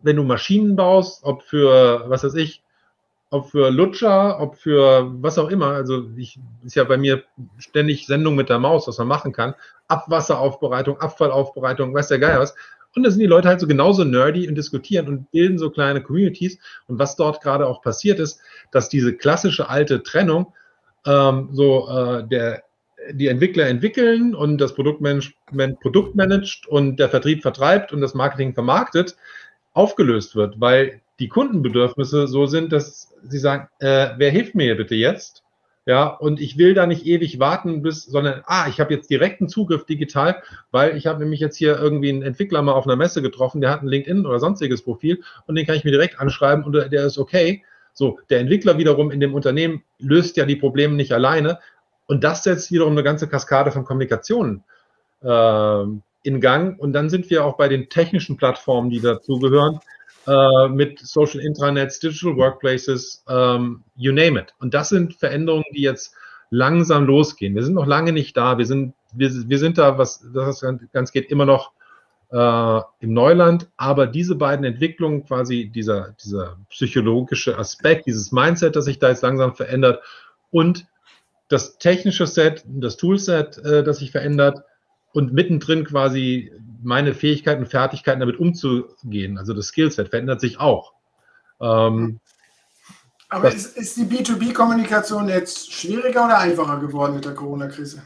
wenn 0.00 0.16
du 0.16 0.24
Maschinen 0.24 0.76
baust, 0.76 1.24
ob 1.24 1.42
für, 1.42 2.04
was 2.08 2.24
weiß 2.24 2.34
ich, 2.34 2.62
ob 3.30 3.50
für 3.50 3.70
Lutscher, 3.70 4.40
ob 4.40 4.56
für 4.56 5.10
was 5.20 5.38
auch 5.38 5.48
immer, 5.48 5.68
also 5.68 6.08
ich, 6.16 6.38
ist 6.64 6.76
ja 6.76 6.84
bei 6.84 6.98
mir 6.98 7.24
ständig 7.58 8.06
Sendung 8.06 8.36
mit 8.36 8.48
der 8.48 8.58
Maus, 8.58 8.86
was 8.86 8.98
man 8.98 9.08
machen 9.08 9.32
kann, 9.32 9.54
Abwasseraufbereitung, 9.88 11.00
Abfallaufbereitung, 11.00 11.94
weiß 11.94 12.08
der 12.08 12.18
Geil 12.18 12.38
was. 12.38 12.54
Und 12.94 13.02
da 13.02 13.10
sind 13.10 13.20
die 13.20 13.26
Leute 13.26 13.48
halt 13.48 13.60
so 13.60 13.66
genauso 13.66 14.04
nerdy 14.04 14.48
und 14.48 14.54
diskutieren 14.54 15.08
und 15.08 15.30
bilden 15.30 15.58
so 15.58 15.70
kleine 15.70 16.02
Communities. 16.02 16.58
Und 16.86 16.98
was 16.98 17.16
dort 17.16 17.42
gerade 17.42 17.66
auch 17.66 17.82
passiert 17.82 18.20
ist, 18.20 18.40
dass 18.70 18.88
diese 18.88 19.14
klassische 19.14 19.68
alte 19.68 20.02
Trennung, 20.02 20.52
ähm, 21.06 21.48
so 21.52 21.88
äh, 21.88 22.26
der 22.26 22.62
die 23.12 23.28
Entwickler 23.28 23.66
entwickeln 23.66 24.34
und 24.34 24.58
das 24.58 24.74
Produktmanagement 24.74 25.80
Produkt 25.80 26.14
managt 26.14 26.66
und 26.66 26.96
der 26.96 27.08
Vertrieb 27.08 27.42
vertreibt 27.42 27.92
und 27.92 28.00
das 28.00 28.14
Marketing 28.14 28.54
vermarktet, 28.54 29.16
aufgelöst 29.72 30.36
wird, 30.36 30.60
weil 30.60 31.00
die 31.18 31.28
Kundenbedürfnisse 31.28 32.26
so 32.26 32.46
sind, 32.46 32.72
dass 32.72 33.12
sie 33.22 33.38
sagen, 33.38 33.68
äh, 33.78 34.10
wer 34.16 34.30
hilft 34.30 34.54
mir 34.54 34.76
bitte 34.76 34.94
jetzt? 34.94 35.43
Ja, 35.86 36.06
und 36.06 36.40
ich 36.40 36.56
will 36.56 36.72
da 36.72 36.86
nicht 36.86 37.04
ewig 37.04 37.38
warten, 37.38 37.82
bis, 37.82 38.04
sondern, 38.04 38.42
ah, 38.46 38.68
ich 38.68 38.80
habe 38.80 38.94
jetzt 38.94 39.10
direkten 39.10 39.48
Zugriff 39.48 39.84
digital, 39.84 40.42
weil 40.70 40.96
ich 40.96 41.06
habe 41.06 41.20
nämlich 41.20 41.40
jetzt 41.40 41.56
hier 41.56 41.78
irgendwie 41.78 42.08
einen 42.08 42.22
Entwickler 42.22 42.62
mal 42.62 42.72
auf 42.72 42.86
einer 42.86 42.96
Messe 42.96 43.20
getroffen, 43.20 43.60
der 43.60 43.70
hat 43.70 43.82
ein 43.82 43.88
LinkedIn 43.88 44.24
oder 44.24 44.40
sonstiges 44.40 44.82
Profil 44.82 45.22
und 45.46 45.56
den 45.56 45.66
kann 45.66 45.76
ich 45.76 45.84
mir 45.84 45.90
direkt 45.90 46.18
anschreiben 46.18 46.64
und 46.64 46.72
der 46.72 47.04
ist 47.04 47.18
okay. 47.18 47.62
So, 47.92 48.18
der 48.30 48.40
Entwickler 48.40 48.78
wiederum 48.78 49.10
in 49.10 49.20
dem 49.20 49.34
Unternehmen 49.34 49.84
löst 49.98 50.38
ja 50.38 50.46
die 50.46 50.56
Probleme 50.56 50.94
nicht 50.94 51.12
alleine, 51.12 51.58
und 52.06 52.24
das 52.24 52.42
setzt 52.42 52.70
wiederum 52.70 52.92
eine 52.92 53.02
ganze 53.02 53.28
Kaskade 53.28 53.70
von 53.70 53.84
Kommunikationen 53.84 54.64
äh, 55.22 55.82
in 56.22 56.40
Gang. 56.40 56.78
Und 56.78 56.92
dann 56.92 57.08
sind 57.08 57.30
wir 57.30 57.44
auch 57.44 57.56
bei 57.56 57.68
den 57.68 57.88
technischen 57.88 58.36
Plattformen, 58.36 58.90
die 58.90 59.00
dazugehören, 59.00 59.80
äh, 60.26 60.68
mit 60.68 60.98
Social 61.00 61.40
Intranets, 61.40 62.00
Digital 62.00 62.36
Workplaces, 62.36 63.24
ähm, 63.28 63.82
you 63.96 64.12
name 64.12 64.40
it. 64.40 64.54
Und 64.58 64.74
das 64.74 64.88
sind 64.88 65.14
Veränderungen, 65.14 65.64
die 65.74 65.82
jetzt 65.82 66.14
langsam 66.50 67.04
losgehen. 67.04 67.54
Wir 67.54 67.64
sind 67.64 67.74
noch 67.74 67.86
lange 67.86 68.12
nicht 68.12 68.36
da. 68.36 68.58
Wir 68.58 68.66
sind, 68.66 68.94
wir, 69.12 69.30
wir 69.30 69.58
sind 69.58 69.78
da, 69.78 69.98
was 69.98 70.24
das 70.32 70.64
ganz 70.92 71.12
geht, 71.12 71.30
immer 71.30 71.46
noch 71.46 71.72
äh, 72.30 72.80
im 73.00 73.12
Neuland. 73.12 73.68
Aber 73.76 74.06
diese 74.06 74.34
beiden 74.34 74.64
Entwicklungen, 74.64 75.24
quasi 75.26 75.70
dieser, 75.74 76.14
dieser 76.24 76.56
psychologische 76.70 77.58
Aspekt, 77.58 78.06
dieses 78.06 78.32
Mindset, 78.32 78.76
das 78.76 78.84
sich 78.86 78.98
da 78.98 79.08
jetzt 79.08 79.22
langsam 79.22 79.54
verändert 79.54 80.02
und 80.50 80.86
das 81.48 81.78
technische 81.78 82.26
Set, 82.26 82.64
das 82.66 82.96
Toolset, 82.96 83.58
äh, 83.58 83.82
das 83.84 83.98
sich 83.98 84.10
verändert, 84.10 84.62
und 85.14 85.32
mittendrin 85.32 85.84
quasi 85.84 86.52
meine 86.82 87.14
Fähigkeiten 87.14 87.62
und 87.62 87.68
Fertigkeiten 87.68 88.20
damit 88.20 88.38
umzugehen, 88.38 89.38
also 89.38 89.54
das 89.54 89.68
Skillset 89.68 90.10
verändert 90.10 90.40
sich 90.40 90.60
auch. 90.60 90.92
Ähm, 91.60 92.20
Aber 93.28 93.48
ist, 93.48 93.76
ist 93.78 93.96
die 93.96 94.04
B2B-Kommunikation 94.04 95.28
jetzt 95.28 95.72
schwieriger 95.72 96.26
oder 96.26 96.38
einfacher 96.38 96.78
geworden 96.78 97.14
mit 97.14 97.24
der 97.24 97.34
Corona-Krise? 97.34 98.02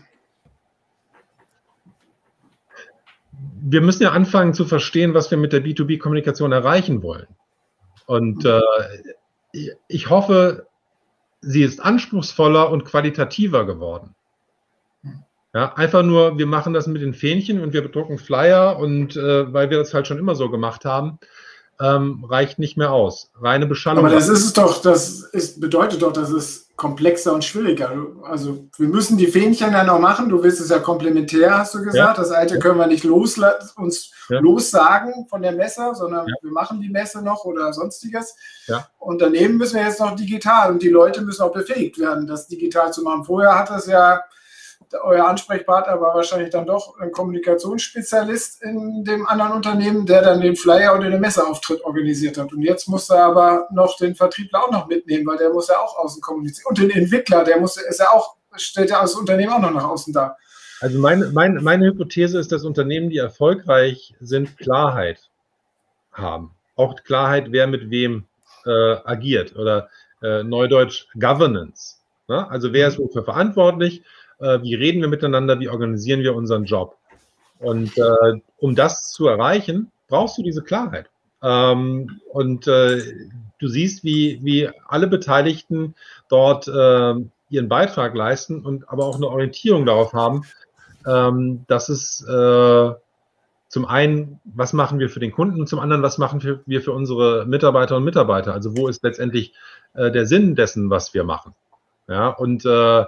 Wir 3.60 3.80
müssen 3.80 4.02
ja 4.02 4.12
anfangen 4.12 4.54
zu 4.54 4.66
verstehen, 4.66 5.14
was 5.14 5.30
wir 5.30 5.38
mit 5.38 5.52
der 5.52 5.64
B2B-Kommunikation 5.64 6.52
erreichen 6.52 7.02
wollen. 7.02 7.26
Und 8.06 8.44
äh, 8.44 8.60
ich 9.88 10.10
hoffe, 10.10 10.66
sie 11.40 11.62
ist 11.62 11.80
anspruchsvoller 11.80 12.70
und 12.70 12.84
qualitativer 12.84 13.66
geworden. 13.66 14.14
Ja, 15.54 15.74
einfach 15.74 16.02
nur, 16.02 16.36
wir 16.36 16.46
machen 16.46 16.74
das 16.74 16.86
mit 16.86 17.00
den 17.00 17.14
Fähnchen 17.14 17.60
und 17.60 17.72
wir 17.72 17.82
bedrucken 17.82 18.18
Flyer 18.18 18.78
und 18.78 19.16
äh, 19.16 19.52
weil 19.52 19.70
wir 19.70 19.78
das 19.78 19.94
halt 19.94 20.06
schon 20.06 20.18
immer 20.18 20.34
so 20.34 20.50
gemacht 20.50 20.84
haben, 20.84 21.18
ähm, 21.80 22.24
reicht 22.28 22.58
nicht 22.58 22.76
mehr 22.76 22.92
aus. 22.92 23.30
Reine 23.40 23.66
Beschallung. 23.66 24.04
Aber 24.04 24.14
das 24.14 24.28
ist 24.28 24.44
es 24.44 24.52
doch, 24.52 24.82
das 24.82 25.20
ist, 25.22 25.60
bedeutet 25.60 26.02
doch, 26.02 26.12
dass 26.12 26.30
es 26.30 26.68
komplexer 26.76 27.32
und 27.34 27.44
schwieriger. 27.44 27.92
Also 28.22 28.68
wir 28.76 28.88
müssen 28.88 29.16
die 29.16 29.26
Fähnchen 29.26 29.72
ja 29.72 29.84
noch 29.84 29.98
machen. 29.98 30.28
Du 30.28 30.42
willst 30.42 30.60
es 30.60 30.70
ja 30.70 30.78
komplementär, 30.78 31.58
hast 31.58 31.74
du 31.74 31.78
gesagt. 31.78 31.96
Ja. 31.96 32.14
Das 32.14 32.30
alte 32.30 32.58
können 32.58 32.78
wir 32.78 32.86
nicht 32.86 33.04
uns 33.04 33.36
ja. 33.36 34.38
lossagen 34.40 35.26
von 35.28 35.42
der 35.42 35.52
Messe, 35.52 35.92
sondern 35.94 36.26
ja. 36.26 36.34
wir 36.40 36.52
machen 36.52 36.80
die 36.80 36.88
Messe 36.88 37.22
noch 37.22 37.44
oder 37.44 37.72
sonstiges. 37.72 38.36
Und 38.98 39.20
daneben 39.22 39.56
müssen 39.56 39.76
wir 39.76 39.84
jetzt 39.84 40.00
noch 40.00 40.14
digital 40.14 40.70
und 40.70 40.82
die 40.82 40.88
Leute 40.88 41.22
müssen 41.22 41.42
auch 41.42 41.52
befähigt 41.52 41.98
werden, 41.98 42.26
das 42.26 42.48
digital 42.48 42.92
zu 42.92 43.02
machen. 43.02 43.24
Vorher 43.24 43.58
hat 43.58 43.70
es 43.70 43.86
ja 43.86 44.20
euer 45.02 45.26
Ansprechpartner 45.26 46.00
war 46.00 46.14
wahrscheinlich 46.14 46.50
dann 46.50 46.66
doch 46.66 46.98
ein 46.98 47.12
Kommunikationsspezialist 47.12 48.62
in 48.62 49.04
dem 49.04 49.26
anderen 49.26 49.52
Unternehmen, 49.52 50.06
der 50.06 50.22
dann 50.22 50.40
den 50.40 50.56
Flyer 50.56 50.96
oder 50.96 51.10
den 51.10 51.20
Messeauftritt 51.20 51.84
organisiert 51.84 52.38
hat. 52.38 52.52
Und 52.52 52.62
jetzt 52.62 52.88
muss 52.88 53.10
er 53.10 53.24
aber 53.24 53.68
noch 53.70 53.96
den 53.96 54.14
Vertriebler 54.14 54.64
auch 54.64 54.70
noch 54.70 54.86
mitnehmen, 54.86 55.26
weil 55.26 55.38
der 55.38 55.50
muss 55.50 55.68
ja 55.68 55.78
auch 55.78 55.98
außen 55.98 56.22
kommunizieren. 56.22 56.68
Und 56.68 56.78
den 56.78 56.90
Entwickler, 56.90 57.44
der 57.44 57.60
muss, 57.60 57.76
ist 57.76 58.00
ja 58.00 58.10
auch, 58.10 58.36
stellt 58.56 58.90
ja 58.90 59.02
das 59.02 59.14
Unternehmen 59.14 59.52
auch 59.52 59.60
noch 59.60 59.72
nach 59.72 59.84
außen 59.84 60.12
dar. 60.12 60.38
Also 60.80 60.98
meine, 60.98 61.26
meine, 61.30 61.60
meine 61.60 61.86
Hypothese 61.86 62.38
ist, 62.38 62.52
dass 62.52 62.64
Unternehmen, 62.64 63.10
die 63.10 63.18
erfolgreich 63.18 64.14
sind, 64.20 64.56
Klarheit 64.56 65.28
haben. 66.12 66.52
Auch 66.76 66.96
Klarheit, 67.02 67.48
wer 67.50 67.66
mit 67.66 67.90
wem 67.90 68.26
äh, 68.64 68.96
agiert 69.04 69.56
oder 69.56 69.88
äh, 70.22 70.44
Neudeutsch 70.44 71.06
Governance. 71.14 71.96
Ne? 72.28 72.48
Also 72.50 72.72
wer 72.72 72.88
ist 72.88 72.98
wofür 72.98 73.24
verantwortlich? 73.24 74.02
Äh, 74.40 74.60
wie 74.62 74.74
reden 74.74 75.00
wir 75.00 75.08
miteinander, 75.08 75.58
wie 75.60 75.68
organisieren 75.68 76.20
wir 76.20 76.34
unseren 76.34 76.64
Job. 76.64 76.96
Und 77.58 77.96
äh, 77.98 78.40
um 78.58 78.74
das 78.74 79.10
zu 79.10 79.26
erreichen, 79.26 79.90
brauchst 80.08 80.38
du 80.38 80.42
diese 80.42 80.62
Klarheit. 80.62 81.10
Ähm, 81.42 82.20
und 82.32 82.66
äh, 82.66 83.00
du 83.58 83.68
siehst, 83.68 84.04
wie, 84.04 84.40
wie 84.42 84.68
alle 84.86 85.06
Beteiligten 85.06 85.94
dort 86.28 86.68
äh, 86.68 87.14
ihren 87.50 87.68
Beitrag 87.68 88.14
leisten 88.14 88.64
und 88.64 88.88
aber 88.88 89.06
auch 89.06 89.16
eine 89.16 89.28
Orientierung 89.28 89.86
darauf 89.86 90.12
haben, 90.12 90.44
ähm, 91.06 91.64
dass 91.68 91.88
es 91.88 92.24
äh, 92.28 92.92
zum 93.68 93.84
einen, 93.84 94.40
was 94.44 94.72
machen 94.72 94.98
wir 94.98 95.10
für 95.10 95.20
den 95.20 95.32
Kunden 95.32 95.60
und 95.60 95.68
zum 95.68 95.78
anderen, 95.78 96.02
was 96.02 96.18
machen 96.18 96.62
wir 96.64 96.82
für 96.82 96.92
unsere 96.92 97.44
Mitarbeiter 97.46 97.96
und 97.96 98.04
Mitarbeiter? 98.04 98.54
Also 98.54 98.76
wo 98.76 98.88
ist 98.88 99.02
letztendlich 99.02 99.54
äh, 99.94 100.10
der 100.10 100.26
Sinn 100.26 100.54
dessen, 100.54 100.90
was 100.90 101.12
wir 101.12 101.24
machen? 101.24 101.54
Ja, 102.08 102.28
und 102.28 102.64
äh, 102.64 103.04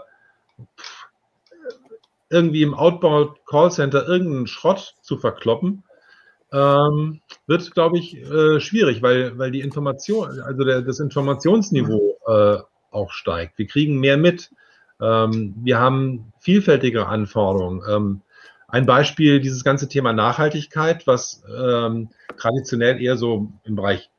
irgendwie 2.31 2.63
im 2.63 2.75
Outbound 2.75 3.45
Callcenter 3.47 4.07
irgendeinen 4.07 4.47
Schrott 4.47 4.95
zu 5.03 5.19
verkloppen, 5.19 5.83
ähm, 6.53 7.21
wird, 7.47 7.71
glaube 7.73 7.99
ich, 7.99 8.17
äh, 8.17 8.61
schwierig, 8.61 9.03
weil, 9.03 9.39
weil 9.39 9.51
die 9.51 9.61
Information, 9.61 10.41
also 10.41 10.65
der, 10.65 10.83
das 10.83 11.01
Informationsniveau 11.01 12.19
äh, 12.27 12.59
auch 12.91 13.13
steigt. 13.13 13.59
Wir 13.59 13.67
kriegen 13.67 14.01
mehr 14.01 14.17
mit. 14.17 14.51
Ähm, 15.01 15.55
wir 15.63 15.79
haben 15.79 16.33
vielfältige 16.41 17.07
Anforderungen. 17.07 17.83
Ähm, 17.89 18.21
ein 18.69 18.87
Beispiel, 18.87 19.41
dieses 19.41 19.65
ganze 19.65 19.89
Thema 19.89 20.13
Nachhaltigkeit, 20.13 21.07
was 21.07 21.43
ähm, 21.57 22.11
traditionell 22.37 23.01
eher 23.01 23.17
so 23.17 23.53
im 23.65 23.77
Bereich 23.77 24.11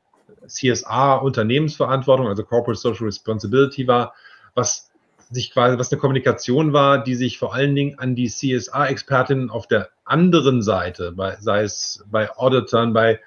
CSA, 0.46 1.16
Unternehmensverantwortung, 1.16 2.28
also 2.28 2.44
Corporate 2.44 2.78
Social 2.78 3.06
Responsibility 3.06 3.86
war, 3.86 4.14
was 4.54 4.90
sich 5.32 5.50
quasi, 5.52 5.78
was 5.78 5.90
eine 5.90 6.00
Kommunikation 6.00 6.72
war, 6.72 7.02
die 7.02 7.14
sich 7.14 7.38
vor 7.38 7.54
allen 7.54 7.74
Dingen 7.74 7.98
an 7.98 8.14
die 8.14 8.28
CSA-Expertinnen 8.28 9.50
auf 9.50 9.66
der 9.66 9.88
anderen 10.04 10.62
Seite, 10.62 11.12
bei, 11.12 11.36
sei 11.40 11.62
es 11.62 12.04
bei 12.10 12.30
Auditern, 12.36 12.92
bei, 12.92 13.20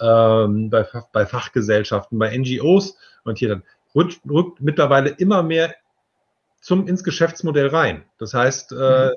ähm, 0.00 0.70
bei, 0.70 0.86
bei 1.12 1.26
Fachgesellschaften, 1.26 2.18
bei 2.18 2.36
NGOs 2.36 2.96
und 3.24 3.38
hier 3.38 3.48
dann 3.48 3.62
rückt, 3.94 4.20
rückt 4.28 4.60
mittlerweile 4.60 5.10
immer 5.10 5.42
mehr 5.42 5.74
zum 6.60 6.86
ins 6.86 7.04
Geschäftsmodell 7.04 7.68
rein. 7.68 8.04
Das 8.18 8.34
heißt, 8.34 8.72
äh, 8.72 9.10
mhm. 9.10 9.14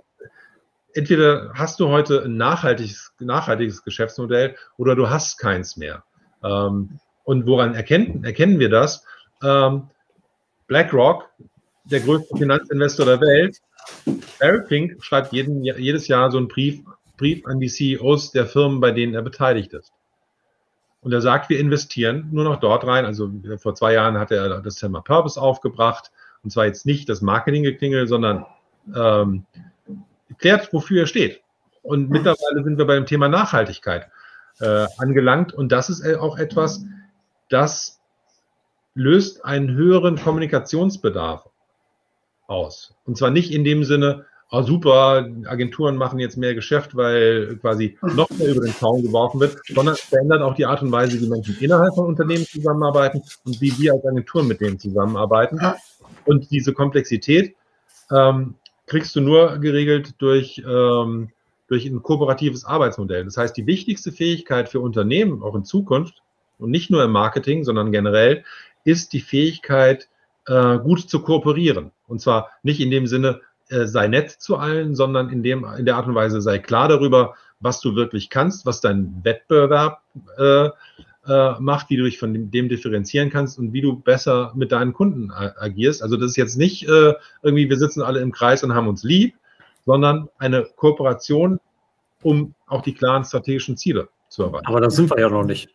entweder 0.94 1.52
hast 1.54 1.80
du 1.80 1.88
heute 1.90 2.24
ein 2.24 2.38
nachhaltiges, 2.38 3.14
nachhaltiges 3.20 3.84
Geschäftsmodell 3.84 4.56
oder 4.78 4.96
du 4.96 5.10
hast 5.10 5.38
keins 5.40 5.78
mehr. 5.78 6.04
Ähm, 6.44 7.00
und 7.24 7.46
woran 7.48 7.74
erkennen, 7.74 8.24
erkennen 8.24 8.60
wir 8.60 8.70
das? 8.70 9.04
Ähm, 9.44 9.90
BlackRock 10.68 11.30
der 11.90 12.02
größte 12.02 12.38
Finanzinvestor 12.38 13.06
der 13.06 13.22
Welt. 13.22 13.58
Barry 14.40 14.66
Fink 14.68 15.04
schreibt 15.04 15.34
jeden, 15.34 15.64
jedes 15.64 16.08
Jahr 16.08 16.32
so 16.32 16.38
einen 16.38 16.48
Brief, 16.48 16.82
Brief 17.18 17.46
an 17.46 17.60
die 17.60 17.70
CEOs 17.70 18.32
der 18.32 18.46
Firmen, 18.46 18.80
bei 18.80 18.92
denen 18.92 19.14
er 19.14 19.22
beteiligt 19.22 19.74
ist. 19.74 19.92
Und 21.02 21.14
er 21.14 21.22
sagt, 21.22 21.50
wir 21.50 21.60
investieren 21.60 22.30
nur 22.32 22.44
noch 22.44 22.60
dort 22.60 22.86
rein. 22.86 23.06
Also 23.06 23.32
vor 23.58 23.76
zwei 23.76 23.94
Jahren 23.94 24.18
hat 24.18 24.32
er 24.32 24.62
das 24.62 24.76
Thema 24.76 25.02
Purpose 25.02 25.42
aufgebracht. 25.42 26.12
Und 26.44 26.52
zwar 26.52 26.66
jetzt 26.66 26.86
nicht 26.86 27.08
das 27.10 27.22
Marketinggeklingel, 27.22 28.08
sondern 28.08 28.46
ähm, 28.94 29.46
klärt, 30.38 30.74
wofür 30.74 31.02
er 31.02 31.08
steht. 31.08 31.42
Und 31.82 32.10
mittlerweile 32.10 32.64
sind 32.64 32.78
wir 32.78 32.86
beim 32.86 33.06
Thema 33.06 33.30
Nachhaltigkeit 33.30 34.10
äh, 34.60 34.86
angelangt. 34.98 35.54
Und 35.54 35.72
das 35.72 35.90
ist 35.90 36.06
auch 36.18 36.38
etwas, 36.38 36.84
das 37.50 38.02
löst 38.94 39.46
einen 39.46 39.72
höheren 39.72 40.18
Kommunikationsbedarf 40.18 41.48
aus. 42.48 42.96
Und 43.06 43.18
zwar 43.18 43.30
nicht 43.30 43.52
in 43.52 43.64
dem 43.64 43.84
Sinne, 43.84 44.26
oh 44.50 44.62
super, 44.62 45.28
Agenturen 45.46 45.98
machen 45.98 46.20
jetzt 46.20 46.38
mehr 46.38 46.56
Geschäft, 46.56 46.96
weil 46.96 47.58
quasi 47.58 47.98
noch 48.02 48.30
mehr 48.32 48.50
über 48.50 48.66
den 48.66 48.74
Zaun 48.74 49.04
geworfen 49.04 49.40
wird, 49.40 49.58
sondern 49.68 49.96
es 49.96 50.02
verändert 50.02 50.42
auch 50.42 50.56
die 50.56 50.66
Art 50.66 50.82
und 50.82 50.92
Weise, 50.92 51.20
wie 51.22 51.28
Menschen 51.28 51.58
innerhalb 51.60 51.94
von 51.96 52.06
Unternehmen 52.06 52.46
zusammenarbeiten 52.46 53.22
und 53.46 53.62
wie 53.62 53.78
wir 53.78 53.94
als 53.94 54.06
Agenturen 54.06 54.48
mit 54.48 54.62
denen 54.62 54.80
zusammenarbeiten. 54.80 55.60
Und 56.26 56.50
diese 56.52 56.74
Komplexität 56.74 57.56
ähm, 58.12 58.56
kriegst 58.86 59.16
du 59.16 59.22
nur 59.22 59.58
geregelt 59.60 60.16
durch, 60.20 60.64
ähm, 60.66 61.30
durch 61.68 61.86
ein 61.86 62.02
kooperatives 62.02 62.64
Arbeitsmodell. 62.64 63.26
Das 63.26 63.38
heißt, 63.38 63.56
die 63.58 63.68
wichtigste 63.68 64.12
Fähigkeit 64.12 64.70
für 64.70 64.80
Unternehmen, 64.80 65.44
auch 65.44 65.56
in 65.56 65.66
Zukunft, 65.66 66.22
und 66.60 66.72
nicht 66.72 66.90
nur 66.90 67.04
im 67.04 67.12
Marketing, 67.12 67.64
sondern 67.64 67.92
generell, 67.92 68.44
ist 68.84 69.14
die 69.14 69.20
Fähigkeit, 69.20 70.08
äh, 70.48 70.80
gut 70.80 71.10
zu 71.10 71.22
kooperieren. 71.22 71.92
Und 72.08 72.22
zwar 72.22 72.50
nicht 72.64 72.80
in 72.80 72.90
dem 72.90 73.08
Sinne, 73.08 73.42
äh, 73.70 73.86
sei 73.86 74.08
nett 74.08 74.32
zu 74.32 74.58
allen, 74.58 74.96
sondern 74.96 75.30
in, 75.30 75.44
dem, 75.44 75.66
in 75.78 75.86
der 75.86 75.98
Art 75.98 76.08
und 76.08 76.16
Weise 76.16 76.42
sei 76.42 76.60
klar 76.60 76.88
darüber, 76.88 77.36
was 77.60 77.82
du 77.82 77.96
wirklich 77.96 78.30
kannst, 78.30 78.66
was 78.66 78.82
dein 78.82 79.20
Wettbewerb 79.24 80.02
äh, 80.38 80.70
äh, 81.28 81.60
macht, 81.60 81.90
wie 81.90 81.98
du 81.98 82.04
dich 82.04 82.20
von 82.20 82.34
dem, 82.34 82.52
dem, 82.52 82.70
differenzieren 82.70 83.30
kannst 83.30 83.60
und 83.60 83.74
wie 83.74 83.82
du 83.82 84.00
besser 84.00 84.54
mit 84.56 84.72
deinen 84.72 84.94
Kunden 84.94 85.32
agierst. 85.32 86.02
Also 86.02 86.16
das 86.16 86.32
ist 86.32 86.38
jetzt 86.38 86.58
nicht 86.58 86.88
äh, 86.88 87.14
irgendwie, 87.42 87.70
wir 87.70 87.78
sitzen 87.78 88.02
alle 88.02 88.22
im 88.22 88.32
Kreis 88.32 88.64
und 88.64 88.74
haben 88.74 88.88
uns 88.88 89.04
lieb, 89.04 89.36
sondern 89.86 90.30
eine 90.38 90.68
Kooperation, 90.76 91.60
um 92.22 92.54
auch 92.68 92.82
die 92.82 92.94
klaren 92.94 93.24
strategischen 93.26 93.78
Ziele 93.78 94.10
zu 94.30 94.44
erreichen. 94.44 94.66
Aber 94.68 94.82
da 94.82 94.90
sind 94.90 95.10
wir 95.10 95.20
ja 95.20 95.30
noch 95.30 95.46
nicht. 95.46 95.70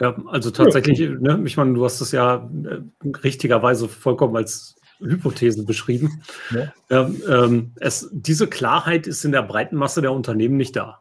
Ja, 0.00 0.14
also 0.26 0.50
tatsächlich, 0.50 1.00
ne, 1.00 1.42
ich 1.44 1.56
meine, 1.56 1.72
du 1.72 1.84
hast 1.84 2.00
es 2.00 2.12
ja 2.12 2.48
äh, 2.64 3.08
richtigerweise 3.24 3.88
vollkommen 3.88 4.36
als 4.36 4.76
Hypothese 5.00 5.64
beschrieben. 5.64 6.22
Ja. 6.50 6.72
Ähm, 6.90 7.22
ähm, 7.28 7.72
es, 7.76 8.08
diese 8.12 8.46
Klarheit 8.46 9.06
ist 9.06 9.24
in 9.24 9.32
der 9.32 9.42
breiten 9.42 9.76
Masse 9.76 10.02
der 10.02 10.12
Unternehmen 10.12 10.56
nicht 10.56 10.76
da. 10.76 11.00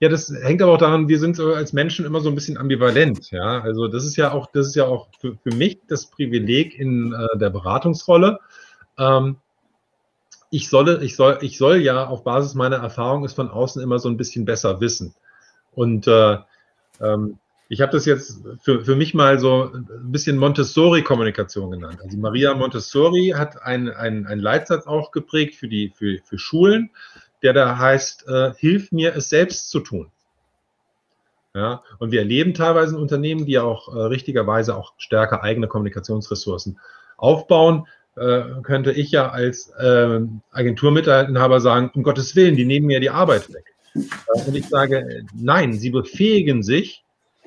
Ja, 0.00 0.08
das 0.08 0.32
hängt 0.42 0.62
aber 0.62 0.72
auch 0.72 0.78
daran, 0.78 1.08
wir 1.08 1.18
sind 1.18 1.38
als 1.38 1.74
Menschen 1.74 2.06
immer 2.06 2.20
so 2.20 2.30
ein 2.30 2.34
bisschen 2.34 2.56
ambivalent. 2.56 3.30
Ja, 3.30 3.60
also 3.60 3.86
das 3.86 4.04
ist 4.04 4.16
ja 4.16 4.32
auch, 4.32 4.50
das 4.50 4.68
ist 4.68 4.74
ja 4.74 4.86
auch 4.86 5.08
für, 5.20 5.36
für 5.36 5.54
mich 5.54 5.78
das 5.88 6.06
Privileg 6.06 6.78
in 6.78 7.12
äh, 7.12 7.38
der 7.38 7.50
Beratungsrolle. 7.50 8.40
Ähm, 8.98 9.36
ich 10.50 10.70
solle, 10.70 11.04
ich 11.04 11.16
soll, 11.16 11.38
ich 11.42 11.58
soll 11.58 11.76
ja 11.82 12.06
auf 12.06 12.24
Basis 12.24 12.54
meiner 12.54 12.76
Erfahrung 12.76 13.24
es 13.24 13.34
von 13.34 13.50
außen 13.50 13.82
immer 13.82 13.98
so 13.98 14.08
ein 14.08 14.16
bisschen 14.16 14.46
besser 14.46 14.80
wissen. 14.80 15.14
Und 15.72 16.06
äh, 16.08 16.38
ähm, 17.00 17.38
ich 17.70 17.80
habe 17.80 17.92
das 17.92 18.04
jetzt 18.04 18.40
für, 18.60 18.84
für 18.84 18.96
mich 18.96 19.14
mal 19.14 19.38
so 19.38 19.70
ein 19.72 20.10
bisschen 20.10 20.36
Montessori-Kommunikation 20.38 21.70
genannt. 21.70 22.00
Also 22.02 22.18
Maria 22.18 22.52
Montessori 22.52 23.32
hat 23.36 23.62
einen 23.62 23.90
ein 23.90 24.40
Leitsatz 24.40 24.88
auch 24.88 25.12
geprägt 25.12 25.54
für, 25.54 25.68
die, 25.68 25.92
für, 25.94 26.18
für 26.24 26.36
Schulen, 26.36 26.90
der 27.44 27.52
da 27.52 27.78
heißt, 27.78 28.26
äh, 28.26 28.52
hilf 28.56 28.90
mir 28.90 29.14
es 29.14 29.28
selbst 29.28 29.70
zu 29.70 29.78
tun. 29.78 30.10
Ja, 31.54 31.84
und 32.00 32.10
wir 32.10 32.20
erleben 32.20 32.54
teilweise 32.54 32.96
in 32.96 33.00
Unternehmen, 33.00 33.46
die 33.46 33.58
auch 33.60 33.94
äh, 33.94 34.00
richtigerweise 34.00 34.76
auch 34.76 34.94
stärker 34.98 35.44
eigene 35.44 35.68
Kommunikationsressourcen 35.68 36.80
aufbauen. 37.18 37.86
Äh, 38.16 38.42
könnte 38.64 38.90
ich 38.90 39.12
ja 39.12 39.30
als 39.30 39.70
äh, 39.78 40.20
Agenturmitinhaber 40.50 41.60
sagen, 41.60 41.92
um 41.94 42.02
Gottes 42.02 42.34
Willen, 42.34 42.56
die 42.56 42.64
nehmen 42.64 42.86
mir 42.86 42.98
die 42.98 43.10
Arbeit 43.10 43.52
weg. 43.52 43.74
Äh, 43.94 44.48
und 44.48 44.56
ich 44.56 44.66
sage, 44.66 45.24
nein, 45.32 45.72
sie 45.72 45.90
befähigen 45.90 46.64
sich, 46.64 47.04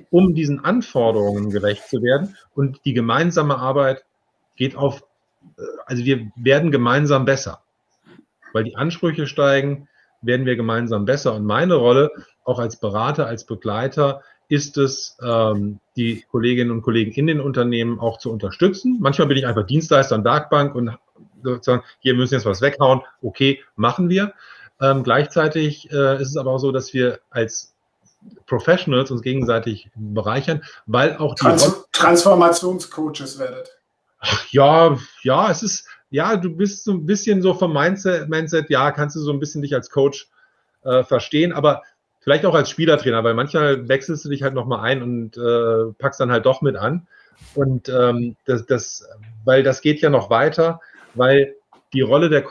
um 0.09 0.33
diesen 0.33 0.63
Anforderungen 0.63 1.49
gerecht 1.49 1.87
zu 1.87 2.01
werden. 2.01 2.35
Und 2.53 2.79
die 2.85 2.93
gemeinsame 2.93 3.57
Arbeit 3.57 4.05
geht 4.55 4.75
auf, 4.75 5.03
äh, 5.57 5.61
also 5.85 6.05
wir 6.05 6.31
werden 6.35 6.71
gemeinsam 6.71 7.25
besser. 7.25 7.61
Weil 8.53 8.63
die 8.63 8.75
Ansprüche 8.75 9.27
steigen, 9.27 9.87
werden 10.21 10.45
wir 10.45 10.55
gemeinsam 10.55 11.05
besser. 11.05 11.33
Und 11.35 11.45
meine 11.45 11.75
Rolle, 11.75 12.11
auch 12.43 12.59
als 12.59 12.79
Berater, 12.79 13.27
als 13.27 13.45
Begleiter, 13.45 14.21
ist 14.49 14.77
es, 14.77 15.17
ähm, 15.23 15.79
die 15.95 16.23
Kolleginnen 16.29 16.71
und 16.71 16.81
Kollegen 16.81 17.11
in 17.13 17.27
den 17.27 17.41
Unternehmen 17.41 17.99
auch 17.99 18.17
zu 18.17 18.31
unterstützen. 18.31 18.97
Manchmal 18.99 19.27
bin 19.27 19.37
ich 19.37 19.47
einfach 19.47 19.65
Dienstleister 19.65 20.15
an 20.15 20.23
Werkbank 20.23 20.75
und 20.75 20.97
sozusagen, 21.43 21.83
hier 21.99 22.13
müssen 22.13 22.35
jetzt 22.35 22.45
was 22.45 22.61
weghauen. 22.61 23.01
Okay, 23.21 23.61
machen 23.75 24.09
wir. 24.09 24.33
Ähm, 24.81 25.03
gleichzeitig 25.03 25.91
äh, 25.91 26.21
ist 26.21 26.29
es 26.29 26.37
aber 26.37 26.51
auch 26.51 26.57
so, 26.57 26.71
dass 26.71 26.93
wir 26.93 27.19
als 27.29 27.72
Professionals 28.45 29.11
uns 29.11 29.21
gegenseitig 29.21 29.89
bereichern, 29.95 30.61
weil 30.85 31.17
auch 31.17 31.35
die 31.35 31.43
Trans 31.43 31.85
Transformationscoaches 31.91 33.39
werdet. 33.39 33.69
Ach, 34.19 34.45
ja, 34.51 34.97
ja, 35.23 35.51
es 35.51 35.63
ist, 35.63 35.87
ja, 36.09 36.37
du 36.37 36.55
bist 36.55 36.83
so 36.83 36.91
ein 36.91 37.05
bisschen 37.05 37.41
so 37.41 37.53
vom 37.53 37.73
Mindset, 37.73 38.29
Mindset 38.29 38.69
ja, 38.69 38.91
kannst 38.91 39.15
du 39.15 39.19
so 39.19 39.31
ein 39.31 39.39
bisschen 39.39 39.61
dich 39.61 39.73
als 39.73 39.89
Coach 39.89 40.27
äh, 40.83 41.03
verstehen, 41.03 41.53
aber 41.53 41.81
vielleicht 42.21 42.45
auch 42.45 42.55
als 42.55 42.69
Spielertrainer, 42.69 43.23
weil 43.23 43.33
manchmal 43.33 43.87
wechselst 43.87 44.23
du 44.23 44.29
dich 44.29 44.43
halt 44.43 44.53
nochmal 44.53 44.79
ein 44.81 45.01
und 45.01 45.37
äh, 45.37 45.93
packst 45.97 46.19
dann 46.19 46.31
halt 46.31 46.45
doch 46.45 46.61
mit 46.61 46.75
an. 46.75 47.07
Und 47.55 47.89
ähm, 47.89 48.35
das, 48.45 48.65
das, 48.65 49.05
weil 49.43 49.63
das 49.63 49.81
geht 49.81 49.99
ja 50.01 50.09
noch 50.09 50.29
weiter, 50.29 50.79
weil 51.15 51.55
die 51.91 52.01
Rolle 52.01 52.29
der 52.29 52.43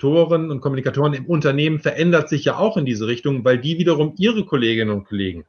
Kommunikatoren 0.00 0.50
und 0.50 0.60
Kommunikatoren 0.60 1.14
im 1.14 1.26
Unternehmen 1.26 1.78
verändert 1.78 2.28
sich 2.28 2.44
ja 2.44 2.58
auch 2.58 2.76
in 2.76 2.84
diese 2.84 3.06
Richtung, 3.06 3.44
weil 3.44 3.58
die 3.58 3.78
wiederum 3.78 4.14
ihre 4.16 4.44
Kolleginnen 4.44 4.90
und 4.90 5.04
Kollegen 5.04 5.44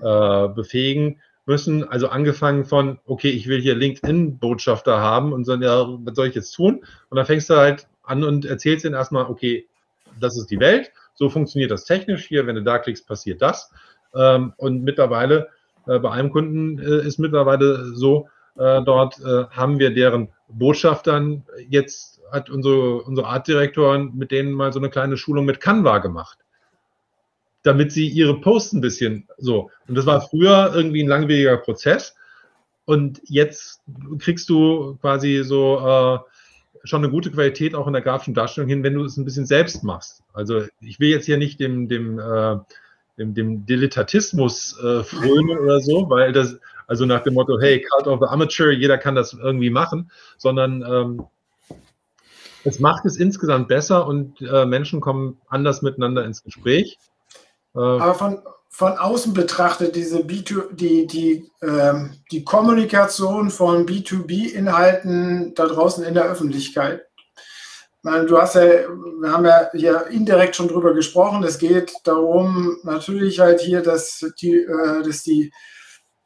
äh, 0.00 0.48
befähigen 0.48 1.20
müssen. 1.46 1.84
Also 1.84 2.08
angefangen 2.08 2.64
von, 2.64 2.98
okay, 3.06 3.30
ich 3.30 3.46
will 3.46 3.60
hier 3.60 3.74
LinkedIn-Botschafter 3.74 5.00
haben 5.00 5.32
und 5.32 5.44
so, 5.44 5.54
ja, 5.54 5.86
was 6.04 6.14
soll 6.14 6.28
ich 6.28 6.34
jetzt 6.34 6.52
tun? 6.52 6.84
Und 7.10 7.16
dann 7.16 7.26
fängst 7.26 7.50
du 7.50 7.54
halt 7.54 7.86
an 8.02 8.24
und 8.24 8.44
erzählst 8.44 8.84
ihnen 8.84 8.94
erstmal, 8.94 9.26
okay, 9.26 9.66
das 10.20 10.36
ist 10.36 10.50
die 10.50 10.60
Welt 10.60 10.90
so 11.14 11.28
funktioniert 11.28 11.70
das 11.70 11.84
technisch. 11.84 12.26
Hier, 12.26 12.46
wenn 12.46 12.56
du 12.56 12.62
da 12.62 12.78
klickst, 12.78 13.06
passiert 13.06 13.40
das. 13.40 13.70
Ähm, 14.14 14.52
und 14.56 14.82
mittlerweile, 14.82 15.48
äh, 15.86 15.98
bei 15.98 16.10
einem 16.10 16.30
Kunden 16.30 16.78
äh, 16.78 17.06
ist 17.06 17.18
mittlerweile 17.18 17.94
so, 17.94 18.28
äh, 18.56 18.82
dort 18.82 19.20
äh, 19.20 19.44
haben 19.50 19.78
wir 19.78 19.92
deren 19.94 20.28
Botschaftern 20.48 21.44
jetzt 21.68 22.13
hat 22.30 22.50
unsere, 22.50 23.02
unsere 23.02 23.26
Artdirektoren 23.26 24.12
mit 24.14 24.30
denen 24.30 24.52
mal 24.52 24.72
so 24.72 24.78
eine 24.78 24.90
kleine 24.90 25.16
Schulung 25.16 25.44
mit 25.44 25.60
Canva 25.60 25.98
gemacht. 25.98 26.38
Damit 27.62 27.92
sie 27.92 28.08
ihre 28.08 28.40
Posts 28.40 28.74
ein 28.74 28.80
bisschen 28.80 29.28
so. 29.38 29.70
Und 29.88 29.94
das 29.94 30.06
war 30.06 30.20
früher 30.20 30.72
irgendwie 30.74 31.02
ein 31.02 31.08
langwieriger 31.08 31.56
Prozess. 31.56 32.14
Und 32.84 33.20
jetzt 33.24 33.80
kriegst 34.18 34.48
du 34.50 34.96
quasi 35.00 35.42
so 35.44 35.78
äh, 35.78 36.18
schon 36.84 37.02
eine 37.02 37.10
gute 37.10 37.30
Qualität 37.30 37.74
auch 37.74 37.86
in 37.86 37.94
der 37.94 38.02
grafischen 38.02 38.34
Darstellung 38.34 38.68
hin, 38.68 38.82
wenn 38.82 38.94
du 38.94 39.04
es 39.04 39.16
ein 39.16 39.24
bisschen 39.24 39.46
selbst 39.46 39.82
machst. 39.82 40.22
Also 40.34 40.64
ich 40.80 41.00
will 41.00 41.08
jetzt 41.08 41.24
hier 41.24 41.38
nicht 41.38 41.58
dem, 41.58 41.88
dem, 41.88 42.18
äh, 42.18 42.56
dem, 43.18 43.34
dem 43.34 43.64
Dilettantismus 43.64 44.78
äh, 44.80 45.02
frönen 45.02 45.58
oder 45.58 45.80
so, 45.80 46.10
weil 46.10 46.32
das, 46.32 46.58
also 46.86 47.06
nach 47.06 47.22
dem 47.22 47.34
Motto, 47.34 47.58
hey, 47.58 47.80
Cult 47.80 48.06
of 48.06 48.20
the 48.20 48.26
Amateur, 48.26 48.70
jeder 48.70 48.98
kann 48.98 49.14
das 49.14 49.32
irgendwie 49.32 49.70
machen, 49.70 50.10
sondern 50.36 50.82
ähm, 50.82 51.24
es 52.64 52.80
macht 52.80 53.04
es 53.04 53.16
insgesamt 53.16 53.68
besser 53.68 54.06
und 54.06 54.40
äh, 54.40 54.64
Menschen 54.64 55.00
kommen 55.00 55.40
anders 55.48 55.82
miteinander 55.82 56.24
ins 56.24 56.42
Gespräch. 56.42 56.98
Äh, 57.74 57.78
Aber 57.78 58.14
von, 58.14 58.42
von 58.70 58.92
außen 58.92 59.34
betrachtet, 59.34 59.94
diese 59.94 60.20
B2, 60.20 60.74
die, 60.74 61.06
die, 61.06 61.50
ähm, 61.62 62.14
die 62.32 62.42
Kommunikation 62.42 63.50
von 63.50 63.86
B2B-Inhalten 63.86 65.54
da 65.54 65.66
draußen 65.66 66.04
in 66.04 66.14
der 66.14 66.24
Öffentlichkeit. 66.24 67.02
Meine, 68.02 68.26
du 68.26 68.36
hast 68.38 68.54
ja, 68.54 68.62
wir 68.62 69.32
haben 69.32 69.46
ja 69.46 69.70
hier 69.72 70.06
indirekt 70.08 70.56
schon 70.56 70.68
drüber 70.68 70.92
gesprochen. 70.92 71.42
Es 71.42 71.58
geht 71.58 71.92
darum, 72.04 72.76
natürlich 72.82 73.40
halt 73.40 73.60
hier, 73.60 73.82
dass 73.82 74.26
die, 74.40 74.56
äh, 74.56 75.02
dass 75.02 75.22
die 75.22 75.52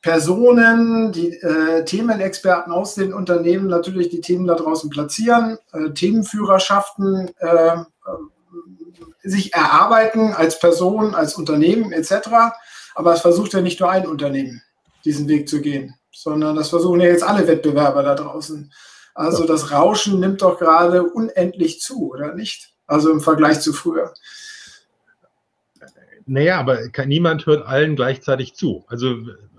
Personen, 0.01 1.11
die 1.11 1.33
äh, 1.41 1.85
Themenexperten 1.85 2.73
aus 2.73 2.95
den 2.95 3.13
Unternehmen 3.13 3.67
natürlich 3.67 4.09
die 4.09 4.21
Themen 4.21 4.47
da 4.47 4.55
draußen 4.55 4.91
platzieren, 4.91 5.59
äh, 5.73 5.91
Themenführerschaften 5.91 7.31
äh, 7.39 7.77
sich 9.23 9.55
erarbeiten 9.55 10.33
als 10.33 10.61
Person, 10.61 11.15
als 11.15 11.35
Unternehmen 11.35 11.93
etc. 11.93 12.29
Aber 12.95 13.13
es 13.13 13.21
versucht 13.21 13.53
ja 13.53 13.61
nicht 13.61 13.81
nur 13.81 13.91
ein 13.91 14.07
Unternehmen, 14.07 14.63
diesen 15.05 15.27
Weg 15.27 15.49
zu 15.49 15.61
gehen, 15.61 15.95
sondern 16.13 16.55
das 16.55 16.69
versuchen 16.69 17.01
ja 17.01 17.09
jetzt 17.09 17.25
alle 17.25 17.47
Wettbewerber 17.49 18.03
da 18.05 18.15
draußen. 18.15 18.73
Also 19.15 19.47
das 19.47 19.73
Rauschen 19.73 20.21
nimmt 20.21 20.43
doch 20.43 20.59
gerade 20.59 21.03
unendlich 21.03 21.81
zu, 21.81 22.13
oder 22.13 22.35
nicht? 22.35 22.73
Also 22.87 23.11
im 23.11 23.21
Vergleich 23.21 23.61
zu 23.61 23.73
früher. 23.73 24.15
Naja, 26.29 26.61
aber 26.61 26.79
niemand 27.07 27.47
hört 27.47 27.67
allen 27.67 27.97
gleichzeitig 27.97 28.55
zu. 28.55 28.85
Also 28.87 29.12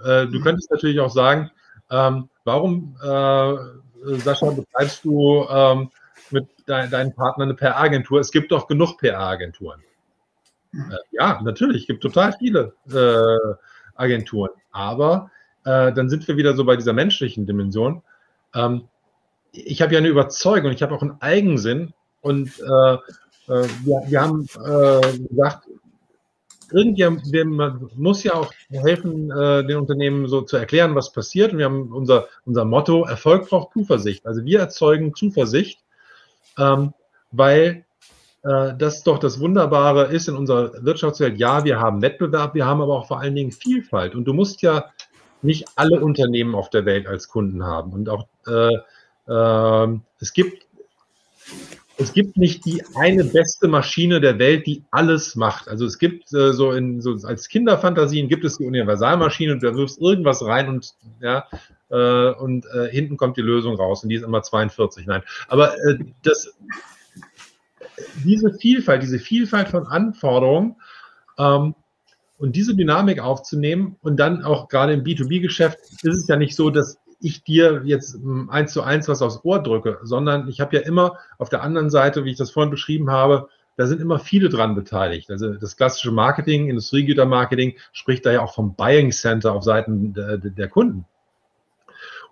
äh, 0.05 0.27
du 0.27 0.37
mhm. 0.39 0.43
könntest 0.43 0.69
natürlich 0.69 0.99
auch 0.99 1.09
sagen, 1.09 1.49
ähm, 1.89 2.29
warum, 2.43 2.95
äh, 3.01 4.17
Sascha, 4.19 4.51
betreibst 4.51 5.03
du 5.03 5.45
ähm, 5.49 5.89
mit 6.29 6.47
de 6.67 6.87
deinen 6.87 7.13
Partnern 7.15 7.49
eine 7.49 7.55
PR-Agentur. 7.55 8.19
Es 8.19 8.31
gibt 8.31 8.51
doch 8.51 8.67
genug 8.67 8.99
PR-Agenturen. 8.99 9.81
Mhm. 10.71 10.91
Äh, 10.91 10.97
ja, 11.11 11.41
natürlich, 11.43 11.81
es 11.81 11.87
gibt 11.87 12.03
total 12.03 12.33
viele 12.33 12.73
äh, 12.91 13.55
Agenturen. 13.95 14.51
Aber 14.71 15.31
äh, 15.65 15.91
dann 15.91 16.07
sind 16.07 16.27
wir 16.27 16.37
wieder 16.37 16.55
so 16.55 16.65
bei 16.65 16.75
dieser 16.75 16.93
menschlichen 16.93 17.47
Dimension. 17.47 18.03
Ähm, 18.53 18.87
ich 19.51 19.81
habe 19.81 19.93
ja 19.93 19.97
eine 19.97 20.07
Überzeugung, 20.07 20.71
ich 20.71 20.83
habe 20.83 20.93
auch 20.93 21.01
einen 21.01 21.19
Eigensinn 21.19 21.93
und 22.21 22.59
äh, 22.59 22.97
wir, 23.47 24.03
wir, 24.05 24.21
haben 24.21 24.45
gesagt, 24.45 25.67
irgendjemand 26.71 27.97
muss 27.97 28.23
ja 28.23 28.33
auch 28.33 28.51
helfen, 28.69 29.29
den 29.29 29.77
Unternehmen 29.77 30.27
so 30.27 30.41
zu 30.41 30.57
erklären, 30.57 30.95
was 30.95 31.11
passiert. 31.11 31.51
Und 31.51 31.59
wir 31.59 31.65
haben 31.65 31.91
unser, 31.91 32.27
unser 32.45 32.65
Motto, 32.65 33.05
Erfolg 33.05 33.49
braucht 33.49 33.73
Zuversicht. 33.73 34.25
Also 34.25 34.45
wir 34.45 34.59
erzeugen 34.59 35.13
Zuversicht 35.15 35.79
ähm, 36.59 36.93
weil 37.31 37.85
äh, 38.43 38.73
das 38.77 39.03
doch 39.03 39.19
das 39.19 39.39
Wunderbare 39.39 40.05
ist 40.05 40.27
in 40.27 40.35
unserer 40.35 40.83
Wirtschaftswelt. 40.83 41.37
Ja, 41.39 41.63
wir 41.63 41.79
haben 41.79 42.01
Wettbewerb, 42.01 42.53
wir 42.53 42.65
haben 42.65 42.81
aber 42.81 42.97
auch 42.97 43.07
vor 43.07 43.19
allen 43.19 43.35
Dingen 43.35 43.51
Vielfalt. 43.51 44.15
Und 44.15 44.25
du 44.25 44.33
musst 44.33 44.61
ja 44.61 44.91
nicht 45.41 45.67
alle 45.75 46.01
Unternehmen 46.01 46.55
auf 46.55 46.69
der 46.69 46.85
Welt 46.85 47.07
als 47.07 47.29
Kunden 47.29 47.63
haben. 47.63 47.93
Und 47.93 48.09
auch 48.09 48.27
äh, 48.47 48.75
äh, 49.27 49.99
es 50.19 50.33
gibt 50.33 50.67
es 51.99 52.13
gibt 52.13 52.37
nicht 52.37 52.65
die 52.65 52.81
eine 52.95 53.25
beste 53.25 53.67
Maschine 53.67 54.21
der 54.21 54.39
Welt, 54.39 54.65
die 54.65 54.83
alles 54.89 55.35
macht. 55.35 55.67
Also 55.67 55.85
es 55.85 55.99
gibt 55.99 56.33
äh, 56.33 56.53
so 56.53 56.71
in 56.71 57.01
so 57.01 57.11
als 57.27 57.49
Kinderfantasien 57.49 58.29
gibt 58.29 58.45
es 58.45 58.57
die 58.57 58.65
Universalmaschine 58.65 59.53
und 59.53 59.63
da 59.63 59.75
wirfst 59.75 59.99
irgendwas 59.99 60.43
rein 60.43 60.69
und 60.69 60.93
ja 61.19 61.45
äh, 61.89 62.31
und 62.31 62.65
äh, 62.67 62.89
hinten 62.89 63.17
kommt 63.17 63.35
die 63.35 63.41
Lösung 63.41 63.75
raus 63.75 64.03
und 64.03 64.09
die 64.09 64.15
ist 64.15 64.23
immer 64.23 64.41
42. 64.41 65.07
Nein, 65.07 65.23
aber 65.49 65.75
äh, 65.75 65.97
das 66.23 66.53
diese 68.23 68.53
Vielfalt, 68.53 69.03
diese 69.03 69.19
Vielfalt 69.19 69.67
von 69.67 69.85
Anforderungen 69.85 70.77
ähm, 71.37 71.75
und 72.37 72.55
diese 72.55 72.75
Dynamik 72.75 73.19
aufzunehmen 73.19 73.97
und 74.01 74.17
dann 74.17 74.43
auch 74.43 74.69
gerade 74.69 74.93
im 74.93 75.03
B2B-Geschäft 75.03 75.79
ist 76.01 76.05
es 76.05 76.27
ja 76.27 76.37
nicht 76.37 76.55
so, 76.55 76.69
dass 76.69 76.97
ich 77.19 77.43
dir 77.43 77.81
jetzt 77.85 78.15
hm, 78.15 78.49
eins 78.49 78.73
zu 78.73 78.81
eins 78.81 79.07
was 79.07 79.21
aufs 79.21 79.41
Ohr 79.43 79.61
drücke, 79.61 79.99
sondern 80.03 80.47
ich 80.47 80.61
habe 80.61 80.75
ja 80.75 80.81
immer 80.83 81.17
auf 81.37 81.49
der 81.49 81.61
anderen 81.61 81.89
Seite, 81.89 82.25
wie 82.25 82.31
ich 82.31 82.37
das 82.37 82.51
vorhin 82.51 82.71
beschrieben 82.71 83.09
habe, 83.11 83.49
da 83.75 83.87
sind 83.87 84.01
immer 84.01 84.19
viele 84.19 84.49
dran 84.49 84.75
beteiligt. 84.75 85.31
Also 85.31 85.53
das 85.53 85.77
klassische 85.77 86.11
Marketing, 86.11 86.69
Industriegütermarketing 86.69 87.77
spricht 87.93 88.25
da 88.25 88.31
ja 88.31 88.41
auch 88.41 88.53
vom 88.53 88.75
Buying 88.75 89.11
Center 89.11 89.53
auf 89.53 89.63
Seiten 89.63 90.13
der, 90.13 90.37
der 90.37 90.67
Kunden. 90.67 91.05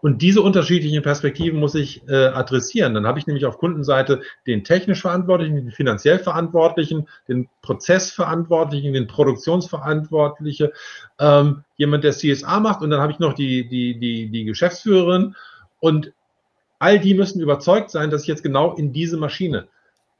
Und 0.01 0.21
diese 0.21 0.41
unterschiedlichen 0.41 1.01
Perspektiven 1.01 1.59
muss 1.59 1.73
ich 1.75 2.07
äh, 2.07 2.27
adressieren. 2.27 2.93
Dann 2.93 3.07
habe 3.07 3.19
ich 3.19 3.27
nämlich 3.27 3.45
auf 3.45 3.57
Kundenseite 3.57 4.21
den 4.45 4.63
technisch 4.63 5.01
Verantwortlichen, 5.01 5.55
den 5.55 5.71
finanziell 5.71 6.19
Verantwortlichen, 6.19 7.07
den 7.27 7.49
Prozessverantwortlichen, 7.61 8.93
den 8.93 9.07
Produktionsverantwortliche, 9.07 10.71
ähm, 11.19 11.63
jemand, 11.77 12.03
der 12.03 12.13
CSA 12.13 12.59
macht 12.59 12.81
und 12.81 12.91
dann 12.91 13.01
habe 13.01 13.11
ich 13.11 13.19
noch 13.19 13.33
die, 13.33 13.67
die, 13.67 13.99
die, 13.99 14.29
die 14.29 14.45
Geschäftsführerin 14.45 15.35
und 15.79 16.13
all 16.79 16.99
die 16.99 17.15
müssen 17.15 17.41
überzeugt 17.41 17.89
sein, 17.89 18.11
dass 18.11 18.21
ich 18.21 18.27
jetzt 18.27 18.43
genau 18.43 18.73
in 18.75 18.93
diese 18.93 19.17
Maschine 19.17 19.67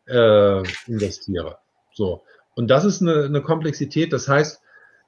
äh, 0.07 0.63
investiere. 0.87 1.57
So. 1.93 2.23
Und 2.55 2.69
das 2.69 2.85
ist 2.85 3.01
eine, 3.01 3.25
eine 3.25 3.41
Komplexität. 3.41 4.11
Das 4.11 4.27
heißt, 4.27 4.61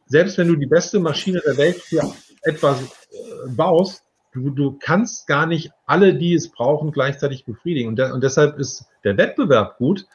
selbst 0.05 0.37
wenn 0.37 0.47
du 0.47 0.55
die 0.55 0.67
beste 0.67 0.99
Maschine 0.99 1.41
der 1.43 1.57
Welt 1.57 1.77
für 1.77 2.01
etwas 2.43 2.81
äh, 2.81 3.49
baust, 3.49 4.03
du, 4.33 4.49
du 4.49 4.77
kannst 4.79 5.27
gar 5.27 5.45
nicht 5.45 5.71
alle, 5.85 6.15
die 6.15 6.33
es 6.33 6.49
brauchen, 6.49 6.91
gleichzeitig 6.91 7.45
befriedigen. 7.45 7.89
Und, 7.89 7.99
de 7.99 8.11
und 8.11 8.23
deshalb 8.23 8.57
ist 8.59 8.85
der 9.03 9.17
Wettbewerb 9.17 9.77
gut. 9.77 10.05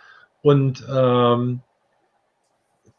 Und 0.43 0.85
ähm, 0.91 1.61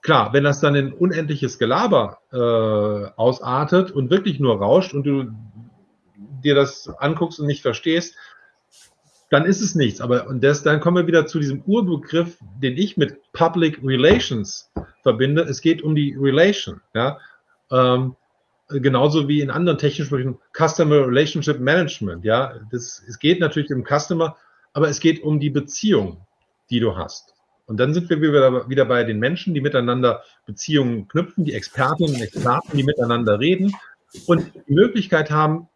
klar, 0.01 0.33
wenn 0.33 0.43
das 0.43 0.59
dann 0.59 0.75
in 0.75 0.93
unendliches 0.93 1.59
Gelaber 1.59 2.19
äh, 2.31 3.11
ausartet 3.15 3.91
und 3.91 4.09
wirklich 4.09 4.39
nur 4.39 4.59
rauscht 4.59 4.93
und 4.93 5.03
du 5.03 5.31
dir 6.43 6.55
das 6.55 6.89
anguckst 6.99 7.39
und 7.39 7.47
nicht 7.47 7.61
verstehst, 7.61 8.15
dann 9.29 9.45
ist 9.45 9.61
es 9.61 9.75
nichts. 9.75 10.01
Aber 10.01 10.27
und 10.27 10.43
das, 10.43 10.63
dann 10.63 10.79
kommen 10.79 10.97
wir 10.97 11.07
wieder 11.07 11.25
zu 11.25 11.39
diesem 11.39 11.61
Urbegriff, 11.63 12.37
den 12.61 12.77
ich 12.77 12.97
mit 12.97 13.19
Public 13.33 13.79
Relations 13.83 14.71
verbinde. 15.01 15.43
Es 15.43 15.61
geht 15.61 15.81
um 15.81 15.95
die 15.95 16.15
Relation. 16.15 16.81
Ja? 16.93 17.19
Ähm, 17.71 18.15
genauso 18.69 19.27
wie 19.27 19.41
in 19.41 19.49
anderen 19.49 19.77
technischen 19.77 20.05
Sprüchen 20.05 20.37
Customer 20.53 21.07
Relationship 21.07 21.59
Management. 21.59 22.25
Ja, 22.25 22.55
das, 22.71 23.03
es 23.07 23.19
geht 23.19 23.39
natürlich 23.39 23.71
um 23.71 23.83
Customer, 23.83 24.35
aber 24.73 24.89
es 24.89 24.99
geht 24.99 25.23
um 25.23 25.39
die 25.39 25.49
Beziehung, 25.49 26.25
die 26.69 26.79
du 26.79 26.95
hast. 26.95 27.33
Und 27.67 27.77
dann 27.77 27.93
sind 27.93 28.09
wir 28.09 28.21
wieder, 28.21 28.69
wieder 28.69 28.85
bei 28.85 29.03
den 29.03 29.19
Menschen, 29.19 29.53
die 29.53 29.61
miteinander 29.61 30.23
Beziehungen 30.45 31.07
knüpfen, 31.07 31.45
die 31.45 31.53
Expertinnen 31.53 32.15
und 32.15 32.21
Experten, 32.21 32.77
die 32.77 32.83
miteinander 32.83 33.39
reden 33.39 33.73
und 34.27 34.51
die 34.67 34.73
Möglichkeit 34.73 35.31
haben, 35.31 35.67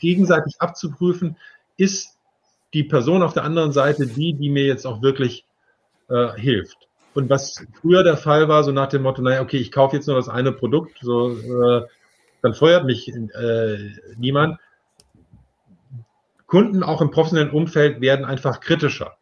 gegenseitig 0.00 0.56
abzuprüfen, 0.58 1.36
ist 1.76 2.16
die 2.72 2.82
Person 2.82 3.22
auf 3.22 3.32
der 3.32 3.44
anderen 3.44 3.72
Seite 3.72 4.06
die, 4.06 4.34
die 4.34 4.50
mir 4.50 4.64
jetzt 4.64 4.86
auch 4.86 5.02
wirklich 5.02 5.44
äh, 6.08 6.32
hilft. 6.34 6.76
Und 7.14 7.30
was 7.30 7.64
früher 7.80 8.02
der 8.02 8.16
Fall 8.16 8.48
war, 8.48 8.64
so 8.64 8.72
nach 8.72 8.88
dem 8.88 9.02
Motto, 9.02 9.22
naja, 9.22 9.40
okay, 9.40 9.58
ich 9.58 9.70
kaufe 9.70 9.94
jetzt 9.94 10.08
nur 10.08 10.16
das 10.16 10.28
eine 10.28 10.50
Produkt, 10.50 10.98
so, 11.00 11.30
äh, 11.30 11.82
dann 12.44 12.52
feuert 12.52 12.84
mich 12.84 13.08
äh, 13.08 13.78
niemand. 14.18 14.58
Kunden 16.46 16.82
auch 16.82 17.00
im 17.00 17.10
professionellen 17.10 17.50
Umfeld 17.50 18.02
werden 18.02 18.26
einfach 18.26 18.60
kritischer 18.60 19.16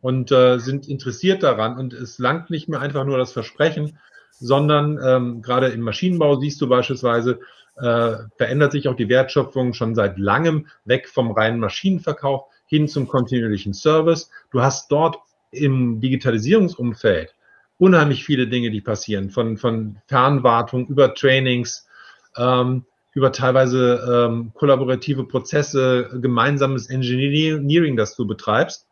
und 0.00 0.32
äh, 0.32 0.58
sind 0.58 0.88
interessiert 0.88 1.44
daran. 1.44 1.78
Und 1.78 1.92
es 1.92 2.18
langt 2.18 2.50
nicht 2.50 2.68
mehr 2.68 2.80
einfach 2.80 3.04
nur 3.04 3.18
das 3.18 3.32
Versprechen, 3.32 4.00
sondern 4.32 4.98
ähm, 5.00 5.42
gerade 5.42 5.68
im 5.68 5.82
Maschinenbau 5.82 6.40
siehst 6.40 6.60
du 6.60 6.68
beispielsweise, 6.68 7.38
äh, 7.76 8.16
verändert 8.36 8.72
sich 8.72 8.88
auch 8.88 8.96
die 8.96 9.08
Wertschöpfung 9.08 9.72
schon 9.72 9.94
seit 9.94 10.18
langem 10.18 10.66
weg 10.86 11.08
vom 11.08 11.30
reinen 11.30 11.60
Maschinenverkauf 11.60 12.46
hin 12.66 12.88
zum 12.88 13.06
kontinuierlichen 13.06 13.74
Service. 13.74 14.28
Du 14.50 14.60
hast 14.60 14.90
dort 14.90 15.18
im 15.52 16.00
Digitalisierungsumfeld 16.00 17.32
unheimlich 17.80 18.24
viele 18.24 18.46
Dinge, 18.46 18.70
die 18.70 18.82
passieren, 18.82 19.30
von, 19.30 19.56
von 19.56 19.96
Fernwartung 20.06 20.86
über 20.86 21.14
Trainings, 21.14 21.88
ähm, 22.36 22.84
über 23.12 23.32
teilweise 23.32 24.28
ähm, 24.28 24.52
kollaborative 24.54 25.24
Prozesse, 25.24 26.08
gemeinsames 26.20 26.88
Engineering, 26.88 27.96
das 27.96 28.14
du 28.14 28.26
betreibst. 28.26 28.86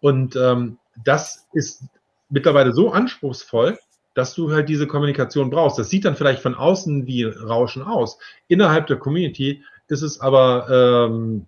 Und 0.00 0.36
ähm, 0.36 0.78
das 1.04 1.46
ist 1.52 1.84
mittlerweile 2.28 2.72
so 2.72 2.90
anspruchsvoll, 2.90 3.78
dass 4.14 4.34
du 4.34 4.52
halt 4.52 4.68
diese 4.68 4.86
Kommunikation 4.86 5.48
brauchst. 5.48 5.78
Das 5.78 5.88
sieht 5.88 6.04
dann 6.04 6.16
vielleicht 6.16 6.42
von 6.42 6.54
außen 6.54 7.06
wie 7.06 7.24
Rauschen 7.24 7.82
aus. 7.82 8.18
Innerhalb 8.48 8.88
der 8.88 8.96
Community 8.98 9.62
ist 9.88 10.02
es 10.02 10.20
aber, 10.20 11.08
ähm, 11.08 11.46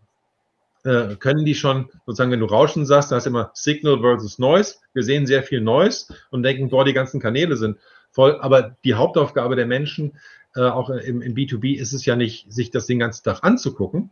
äh, 0.84 1.16
können 1.16 1.44
die 1.44 1.54
schon, 1.54 1.90
sozusagen, 2.06 2.30
wenn 2.30 2.40
du 2.40 2.46
Rauschen 2.46 2.86
sagst, 2.86 3.10
da 3.10 3.16
hast 3.16 3.24
du 3.24 3.30
immer 3.30 3.50
Signal 3.54 4.00
versus 4.00 4.38
Noise. 4.38 4.76
Wir 4.92 5.02
sehen 5.02 5.26
sehr 5.26 5.42
viel 5.42 5.60
Noise 5.60 6.14
und 6.30 6.42
denken, 6.42 6.68
boah, 6.68 6.84
die 6.84 6.92
ganzen 6.92 7.20
Kanäle 7.20 7.56
sind 7.56 7.78
voll. 8.10 8.38
Aber 8.40 8.76
die 8.84 8.94
Hauptaufgabe 8.94 9.56
der 9.56 9.66
Menschen, 9.66 10.18
äh, 10.54 10.62
auch 10.62 10.90
im, 10.90 11.22
im 11.22 11.34
B2B, 11.34 11.76
ist 11.76 11.92
es 11.92 12.04
ja 12.04 12.16
nicht, 12.16 12.52
sich 12.52 12.70
das 12.70 12.86
den 12.86 12.98
ganzen 12.98 13.24
Tag 13.24 13.42
anzugucken, 13.42 14.10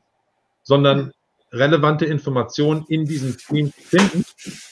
sondern 0.62 1.12
relevante 1.52 2.04
Informationen 2.04 2.84
in 2.88 3.04
diesem 3.04 3.32
Stream 3.38 3.72
finden, 3.72 4.24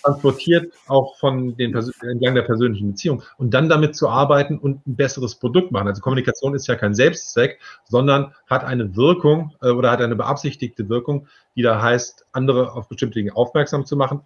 transportiert 0.03 0.72
auch 0.87 1.16
von 1.18 1.57
den 1.57 1.75
entlang 1.75 2.35
der 2.35 2.43
persönlichen 2.43 2.91
Beziehung 2.91 3.22
und 3.39 3.55
dann 3.55 3.68
damit 3.68 3.97
zu 3.97 4.09
arbeiten 4.09 4.59
und 4.59 4.87
ein 4.87 4.97
besseres 4.97 5.37
Produkt 5.37 5.72
machen. 5.72 5.89
Also 5.89 6.03
Kommunikation 6.03 6.55
ist 6.55 6.66
ja 6.66 6.75
kein 6.75 6.95
Selbstzweck, 6.95 7.61
sondern 7.85 8.35
hat 8.49 8.64
eine 8.64 8.97
Wirkung 8.97 9.55
äh, 9.62 9.70
oder 9.70 9.91
hat 9.91 10.01
eine 10.01 10.16
beabsichtigte 10.16 10.89
Wirkung, 10.89 11.29
die 11.57 11.62
da 11.62 11.81
heißt, 11.81 12.27
andere 12.33 12.72
auf 12.72 12.89
bestimmte 12.89 13.18
Dinge 13.18 13.37
aufmerksam 13.37 13.87
zu 13.87 13.97
machen. 13.97 14.22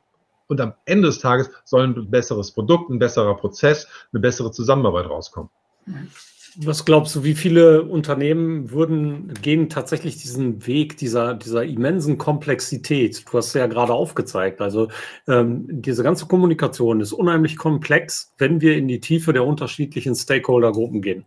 Und 0.47 0.61
am 0.63 0.73
Ende 0.87 1.09
des 1.09 1.19
Tages 1.19 1.51
soll 1.65 1.85
ein 1.85 2.11
besseres 2.11 2.53
Produkt, 2.53 2.91
ein 2.91 2.99
besserer 2.99 3.37
Prozess, 3.37 3.87
eine 4.13 4.21
bessere 4.21 4.51
Zusammenarbeit 4.51 5.07
rauskommen. 5.07 5.51
Mhm. 5.85 6.09
Was 6.57 6.85
glaubst 6.85 7.15
du, 7.15 7.25
wie 7.25 7.35
viele 7.35 7.83
Unternehmen 7.83 8.71
würden, 8.71 9.33
gehen 9.43 9.69
tatsächlich 9.69 10.17
diesen 10.17 10.67
Weg 10.67 10.97
dieser, 10.97 11.35
dieser 11.35 11.65
immensen 11.65 12.19
Komplexität? 12.19 13.25
Du 13.31 13.39
hast 13.39 13.55
ja 13.55 13.67
gerade 13.67 13.93
aufgezeigt. 13.93 14.61
Also 14.61 14.89
ähm, 15.29 15.67
diese 15.69 16.03
ganze 16.03 16.27
Kommunikation 16.27 17.01
ist 17.01 17.13
unheimlich 17.13 17.57
komplex, 17.57 18.33
wenn 18.39 18.61
wir 18.61 18.77
in 18.77 18.89
die 18.89 19.01
Tiefe 19.01 19.33
der 19.33 19.45
unterschiedlichen 19.45 20.15
Stakeholder-Gruppen 20.15 21.01
gehen. 21.01 21.25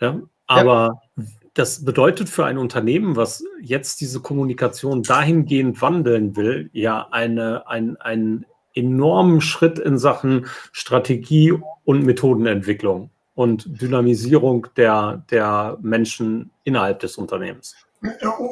Ja? 0.00 0.20
Aber 0.48 1.00
ja. 1.16 1.24
das 1.54 1.84
bedeutet 1.84 2.28
für 2.28 2.44
ein 2.44 2.58
Unternehmen, 2.58 3.14
was 3.14 3.44
jetzt 3.60 4.00
diese 4.00 4.20
Kommunikation 4.20 5.02
dahingehend 5.02 5.80
wandeln 5.80 6.36
will, 6.36 6.70
ja 6.72 7.08
eine, 7.12 7.68
ein, 7.68 7.96
einen 7.98 8.46
enormen 8.74 9.40
Schritt 9.40 9.78
in 9.78 9.96
Sachen 9.96 10.46
Strategie 10.72 11.52
und 11.84 12.04
Methodenentwicklung 12.04 13.11
und 13.34 13.80
Dynamisierung 13.80 14.66
der, 14.76 15.24
der 15.30 15.78
Menschen 15.80 16.50
innerhalb 16.64 17.00
des 17.00 17.16
Unternehmens. 17.16 17.74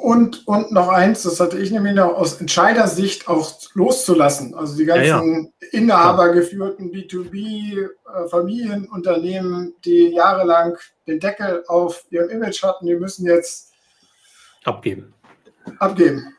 Und, 0.02 0.46
und 0.46 0.70
noch 0.70 0.88
eins, 0.88 1.24
das 1.24 1.40
hatte 1.40 1.58
ich 1.58 1.72
nämlich 1.72 1.94
noch 1.94 2.14
aus 2.14 2.40
Entscheidersicht 2.40 3.26
auch 3.26 3.50
loszulassen. 3.74 4.54
Also 4.54 4.76
die 4.76 4.84
ganzen 4.84 5.34
ja, 5.34 5.42
ja. 5.42 5.48
inhabergeführten 5.72 6.92
B2B-Familienunternehmen, 6.92 9.70
äh, 9.70 9.72
die 9.84 10.14
jahrelang 10.14 10.76
den 11.08 11.18
Deckel 11.18 11.64
auf 11.66 12.04
ihrem 12.10 12.30
Image 12.30 12.62
hatten, 12.62 12.86
die 12.86 12.94
müssen 12.94 13.26
jetzt 13.26 13.72
abgeben. 14.62 15.14
Abgeben. 15.80 16.32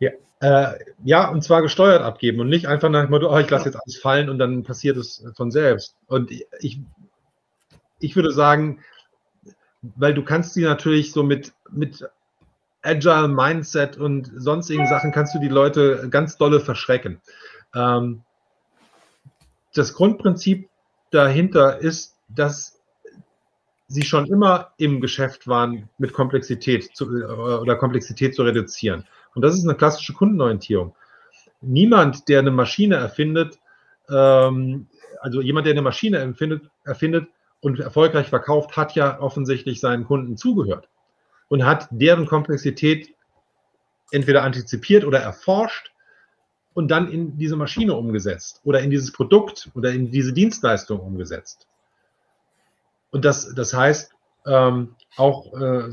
Ja, 0.00 0.10
äh, 0.40 0.72
ja, 1.04 1.28
und 1.28 1.44
zwar 1.44 1.62
gesteuert 1.62 2.02
abgeben 2.02 2.40
und 2.40 2.48
nicht 2.48 2.66
einfach 2.66 2.90
nach 2.90 3.04
dem 3.04 3.10
Motto, 3.10 3.32
oh, 3.32 3.38
ich 3.38 3.48
lasse 3.48 3.66
jetzt 3.66 3.78
alles 3.80 3.98
fallen 3.98 4.28
und 4.28 4.40
dann 4.40 4.64
passiert 4.64 4.96
es 4.96 5.24
von 5.36 5.52
selbst. 5.52 5.94
Und 6.08 6.32
ich 6.58 6.80
ich 7.98 8.16
würde 8.16 8.32
sagen, 8.32 8.80
weil 9.82 10.14
du 10.14 10.24
kannst 10.24 10.56
die 10.56 10.62
natürlich 10.62 11.12
so 11.12 11.22
mit, 11.22 11.52
mit 11.70 12.04
Agile 12.82 13.28
Mindset 13.28 13.96
und 13.96 14.30
sonstigen 14.36 14.86
Sachen 14.86 15.12
kannst 15.12 15.34
du 15.34 15.38
die 15.38 15.48
Leute 15.48 16.08
ganz 16.10 16.36
dolle 16.36 16.60
verschrecken. 16.60 17.20
Ähm, 17.74 18.22
das 19.74 19.94
Grundprinzip 19.94 20.68
dahinter 21.10 21.78
ist, 21.78 22.16
dass 22.28 22.80
sie 23.88 24.02
schon 24.02 24.26
immer 24.26 24.72
im 24.78 25.00
Geschäft 25.00 25.46
waren, 25.46 25.88
mit 25.98 26.12
Komplexität 26.12 26.96
zu, 26.96 27.04
äh, 27.04 27.24
oder 27.24 27.76
Komplexität 27.76 28.34
zu 28.34 28.42
reduzieren. 28.42 29.04
Und 29.34 29.42
das 29.42 29.54
ist 29.54 29.64
eine 29.64 29.76
klassische 29.76 30.12
Kundenorientierung. 30.12 30.94
Niemand, 31.60 32.28
der 32.28 32.40
eine 32.40 32.50
Maschine 32.50 32.96
erfindet, 32.96 33.58
ähm, 34.08 34.88
also 35.20 35.40
jemand, 35.40 35.66
der 35.66 35.72
eine 35.72 35.82
Maschine 35.82 36.18
erfindet, 36.18 36.70
erfindet 36.84 37.28
und 37.66 37.80
erfolgreich 37.80 38.28
verkauft, 38.28 38.76
hat 38.76 38.94
ja 38.94 39.18
offensichtlich 39.18 39.80
seinen 39.80 40.04
Kunden 40.04 40.36
zugehört 40.36 40.88
und 41.48 41.66
hat 41.66 41.88
deren 41.90 42.24
Komplexität 42.24 43.12
entweder 44.12 44.44
antizipiert 44.44 45.04
oder 45.04 45.18
erforscht 45.18 45.90
und 46.74 46.92
dann 46.92 47.10
in 47.10 47.38
diese 47.38 47.56
Maschine 47.56 47.94
umgesetzt 47.94 48.60
oder 48.62 48.82
in 48.82 48.90
dieses 48.90 49.10
Produkt 49.10 49.68
oder 49.74 49.90
in 49.90 50.12
diese 50.12 50.32
Dienstleistung 50.32 51.00
umgesetzt. 51.00 51.66
Und 53.10 53.24
das, 53.24 53.52
das 53.52 53.74
heißt, 53.74 54.12
ähm, 54.46 54.94
auch 55.16 55.52
äh, 55.60 55.90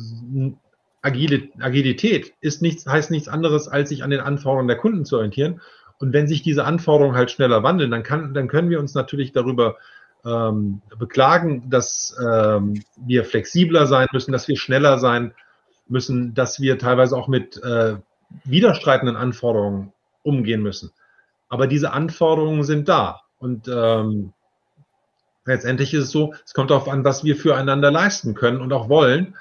Agile, 1.02 1.50
Agilität 1.60 2.36
ist 2.40 2.62
nichts, 2.62 2.86
heißt 2.86 3.10
nichts 3.10 3.28
anderes, 3.28 3.68
als 3.68 3.90
sich 3.90 4.04
an 4.04 4.12
den 4.12 4.20
Anforderungen 4.20 4.68
der 4.68 4.78
Kunden 4.78 5.06
zu 5.06 5.16
orientieren. 5.16 5.60
Und 5.98 6.14
wenn 6.14 6.28
sich 6.28 6.44
diese 6.44 6.66
Anforderungen 6.66 7.16
halt 7.16 7.32
schneller 7.32 7.64
wandeln, 7.64 7.90
dann, 7.90 8.04
kann, 8.04 8.36
dann 8.36 8.48
können 8.48 8.70
wir 8.70 8.80
uns 8.80 8.94
natürlich 8.94 9.32
darüber 9.32 9.78
ähm, 10.26 10.82
beklagen, 10.98 11.70
dass 11.70 12.16
ähm, 12.20 12.84
wir 12.98 13.26
flexibler 13.26 13.88
sein 13.88 14.08
müssen, 14.12 14.32
dass 14.32 14.48
wir 14.48 14.58
schneller 14.58 15.00
sein 15.00 15.34
müssen, 15.88 16.34
dass 16.34 16.60
wir 16.60 16.78
teilweise 16.78 17.18
auch 17.18 17.28
mit 17.28 17.62
äh, 17.62 17.98
widerstreitenden 18.46 19.16
Anforderungen 19.16 19.94
umgehen 20.24 20.62
müssen. 20.62 20.92
Aber 21.50 21.68
diese 21.68 21.92
Anforderungen 21.92 22.64
sind 22.64 22.90
da. 22.90 23.22
Und 23.38 23.68
ähm, 23.68 24.34
letztendlich 25.46 25.94
ist 25.94 26.06
es 26.06 26.12
so, 26.12 26.34
es 26.46 26.54
kommt 26.54 26.72
darauf 26.72 26.88
an, 26.88 27.04
was 27.04 27.24
wir 27.24 27.36
füreinander 27.36 27.92
leisten 27.92 28.34
können 28.34 28.62
und 28.62 28.72
auch 28.74 28.90
wollen. 28.90 29.36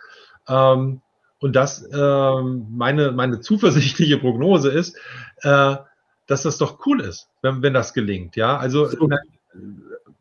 Ähm, 0.48 1.00
und 1.38 1.56
das, 1.56 1.88
ähm, 1.92 2.66
meine, 2.70 3.12
meine 3.12 3.40
zuversichtliche 3.40 4.18
Prognose 4.18 4.70
ist, 4.70 4.96
äh, 5.42 5.76
dass 6.26 6.42
das 6.42 6.58
doch 6.58 6.86
cool 6.86 7.00
ist, 7.00 7.28
wenn, 7.42 7.62
wenn 7.62 7.74
das 7.74 7.94
gelingt. 7.94 8.36
Ja, 8.36 8.56
also, 8.56 8.88
na, 9.06 9.18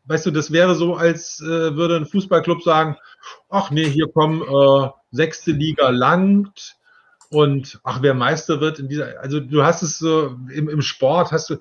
weißt 0.04 0.26
du, 0.26 0.30
das 0.30 0.52
wäre 0.52 0.74
so, 0.74 0.94
als 0.94 1.40
äh, 1.40 1.76
würde 1.76 1.96
ein 1.96 2.06
Fußballclub 2.06 2.62
sagen, 2.62 2.96
ach 3.48 3.70
nee, 3.70 3.88
hier 3.88 4.08
kommen 4.08 4.42
äh, 4.42 4.90
sechste 5.10 5.52
Liga 5.52 5.90
langt 5.90 6.76
und 7.30 7.80
ach, 7.84 8.02
wer 8.02 8.14
Meister 8.14 8.60
wird 8.60 8.78
in 8.78 8.88
dieser, 8.88 9.20
also 9.20 9.40
du 9.40 9.64
hast 9.64 9.82
es 9.82 9.98
so 9.98 10.36
im, 10.52 10.68
im 10.68 10.82
Sport, 10.82 11.32
hast 11.32 11.50
du, 11.50 11.56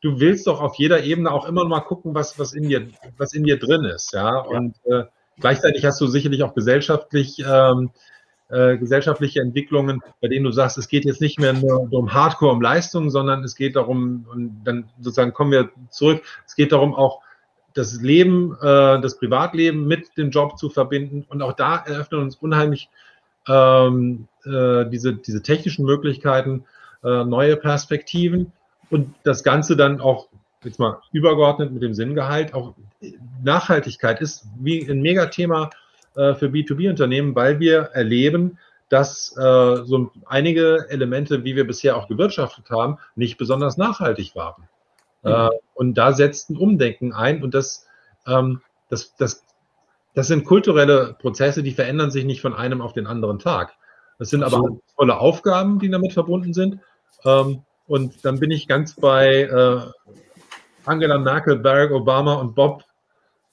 du 0.00 0.20
willst 0.20 0.46
doch 0.46 0.60
auf 0.60 0.76
jeder 0.76 1.04
Ebene 1.04 1.30
auch 1.30 1.46
immer 1.46 1.64
mal 1.64 1.80
gucken, 1.80 2.14
was, 2.14 2.38
was 2.38 2.52
in 2.52 2.68
dir, 2.68 2.88
was 3.16 3.32
in 3.32 3.44
dir 3.44 3.58
drin 3.58 3.84
ist, 3.84 4.12
ja. 4.12 4.38
Und 4.38 4.74
äh, 4.86 5.04
gleichzeitig 5.38 5.84
hast 5.84 6.00
du 6.00 6.06
sicherlich 6.06 6.42
auch 6.42 6.54
gesellschaftlich 6.54 7.44
ähm, 7.46 7.90
äh, 8.50 8.76
gesellschaftliche 8.76 9.40
Entwicklungen, 9.40 10.02
bei 10.20 10.28
denen 10.28 10.44
du 10.44 10.52
sagst, 10.52 10.78
es 10.78 10.88
geht 10.88 11.04
jetzt 11.04 11.20
nicht 11.20 11.40
mehr 11.40 11.54
nur 11.54 11.92
um 11.92 12.12
Hardcore, 12.12 12.52
um 12.52 12.60
Leistung, 12.60 13.10
sondern 13.10 13.42
es 13.42 13.56
geht 13.56 13.74
darum, 13.74 14.26
und 14.30 14.62
dann 14.64 14.90
sozusagen 15.00 15.32
kommen 15.32 15.50
wir 15.50 15.70
zurück, 15.90 16.22
es 16.46 16.54
geht 16.54 16.72
darum 16.72 16.94
auch, 16.94 17.20
das 17.74 18.00
Leben, 18.00 18.56
äh, 18.60 19.00
das 19.00 19.18
Privatleben 19.18 19.86
mit 19.86 20.16
dem 20.16 20.30
Job 20.30 20.58
zu 20.58 20.70
verbinden. 20.70 21.24
Und 21.28 21.42
auch 21.42 21.52
da 21.52 21.76
eröffnen 21.76 22.22
uns 22.22 22.36
unheimlich 22.36 22.88
ähm, 23.48 24.28
äh, 24.44 24.86
diese, 24.86 25.14
diese 25.14 25.42
technischen 25.42 25.84
Möglichkeiten, 25.84 26.64
äh, 27.02 27.24
neue 27.24 27.56
Perspektiven 27.56 28.52
und 28.90 29.14
das 29.24 29.42
Ganze 29.42 29.76
dann 29.76 30.00
auch 30.00 30.28
jetzt 30.62 30.78
mal 30.78 30.98
übergeordnet 31.12 31.72
mit 31.72 31.82
dem 31.82 31.94
Sinngehalt, 31.94 32.54
auch 32.54 32.74
Nachhaltigkeit 33.42 34.20
ist 34.20 34.46
wie 34.58 34.88
ein 34.88 35.02
Megathema 35.02 35.70
äh, 36.16 36.34
für 36.34 36.46
B2B-Unternehmen, 36.46 37.34
weil 37.34 37.60
wir 37.60 37.90
erleben, 37.92 38.58
dass 38.88 39.36
äh, 39.36 39.84
so 39.84 40.10
einige 40.26 40.86
Elemente, 40.88 41.44
wie 41.44 41.56
wir 41.56 41.66
bisher 41.66 41.96
auch 41.96 42.08
gewirtschaftet 42.08 42.70
haben, 42.70 42.98
nicht 43.16 43.36
besonders 43.36 43.76
nachhaltig 43.76 44.34
waren. 44.36 44.68
Äh, 45.24 45.50
und 45.74 45.94
da 45.94 46.12
setzt 46.12 46.50
ein 46.50 46.56
Umdenken 46.56 47.12
ein 47.12 47.42
und 47.42 47.54
das, 47.54 47.86
ähm, 48.26 48.60
das, 48.88 49.14
das, 49.16 49.42
das 50.14 50.28
sind 50.28 50.44
kulturelle 50.44 51.16
Prozesse, 51.18 51.62
die 51.62 51.72
verändern 51.72 52.10
sich 52.10 52.24
nicht 52.24 52.40
von 52.40 52.54
einem 52.54 52.80
auf 52.80 52.92
den 52.92 53.06
anderen 53.06 53.38
Tag. 53.38 53.74
Das 54.18 54.30
sind 54.30 54.42
aber 54.42 54.58
so. 54.58 54.80
tolle 54.96 55.18
Aufgaben, 55.18 55.78
die 55.78 55.90
damit 55.90 56.12
verbunden 56.12 56.54
sind. 56.54 56.78
Ähm, 57.24 57.62
und 57.86 58.24
dann 58.24 58.38
bin 58.38 58.50
ich 58.50 58.68
ganz 58.68 58.94
bei 58.94 59.42
äh, 59.42 59.80
Angela 60.84 61.18
Merkel, 61.18 61.58
Barack 61.58 61.90
Obama 61.90 62.34
und 62.34 62.54
Bob, 62.54 62.84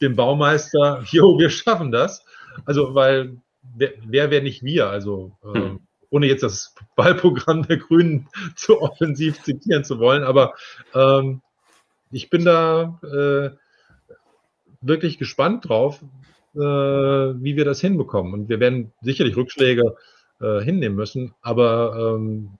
dem 0.01 0.15
Baumeister. 0.15 1.03
Jo, 1.11 1.37
wir 1.39 1.49
schaffen 1.49 1.91
das. 1.91 2.23
Also, 2.65 2.93
weil 2.93 3.37
wer, 3.75 3.91
wer 4.05 4.29
wäre 4.29 4.43
nicht 4.43 4.63
wir? 4.63 4.87
Also, 4.89 5.31
äh, 5.43 5.57
hm. 5.57 5.79
ohne 6.09 6.27
jetzt 6.27 6.43
das 6.43 6.75
Wahlprogramm 6.95 7.63
der 7.63 7.77
Grünen 7.77 8.27
zu 8.55 8.81
offensiv 8.81 9.41
zitieren 9.41 9.83
zu 9.83 9.99
wollen, 9.99 10.23
aber 10.23 10.53
ähm, 10.93 11.41
ich 12.11 12.29
bin 12.29 12.45
da 12.45 12.99
äh, 13.03 13.55
wirklich 14.81 15.17
gespannt 15.17 15.67
drauf, 15.69 15.99
äh, 16.55 16.59
wie 16.59 17.55
wir 17.55 17.65
das 17.65 17.81
hinbekommen. 17.81 18.33
Und 18.33 18.49
wir 18.49 18.59
werden 18.59 18.91
sicherlich 19.01 19.35
Rückschläge 19.35 19.95
äh, 20.41 20.61
hinnehmen 20.61 20.95
müssen, 20.95 21.33
aber 21.41 22.17
ähm, 22.17 22.57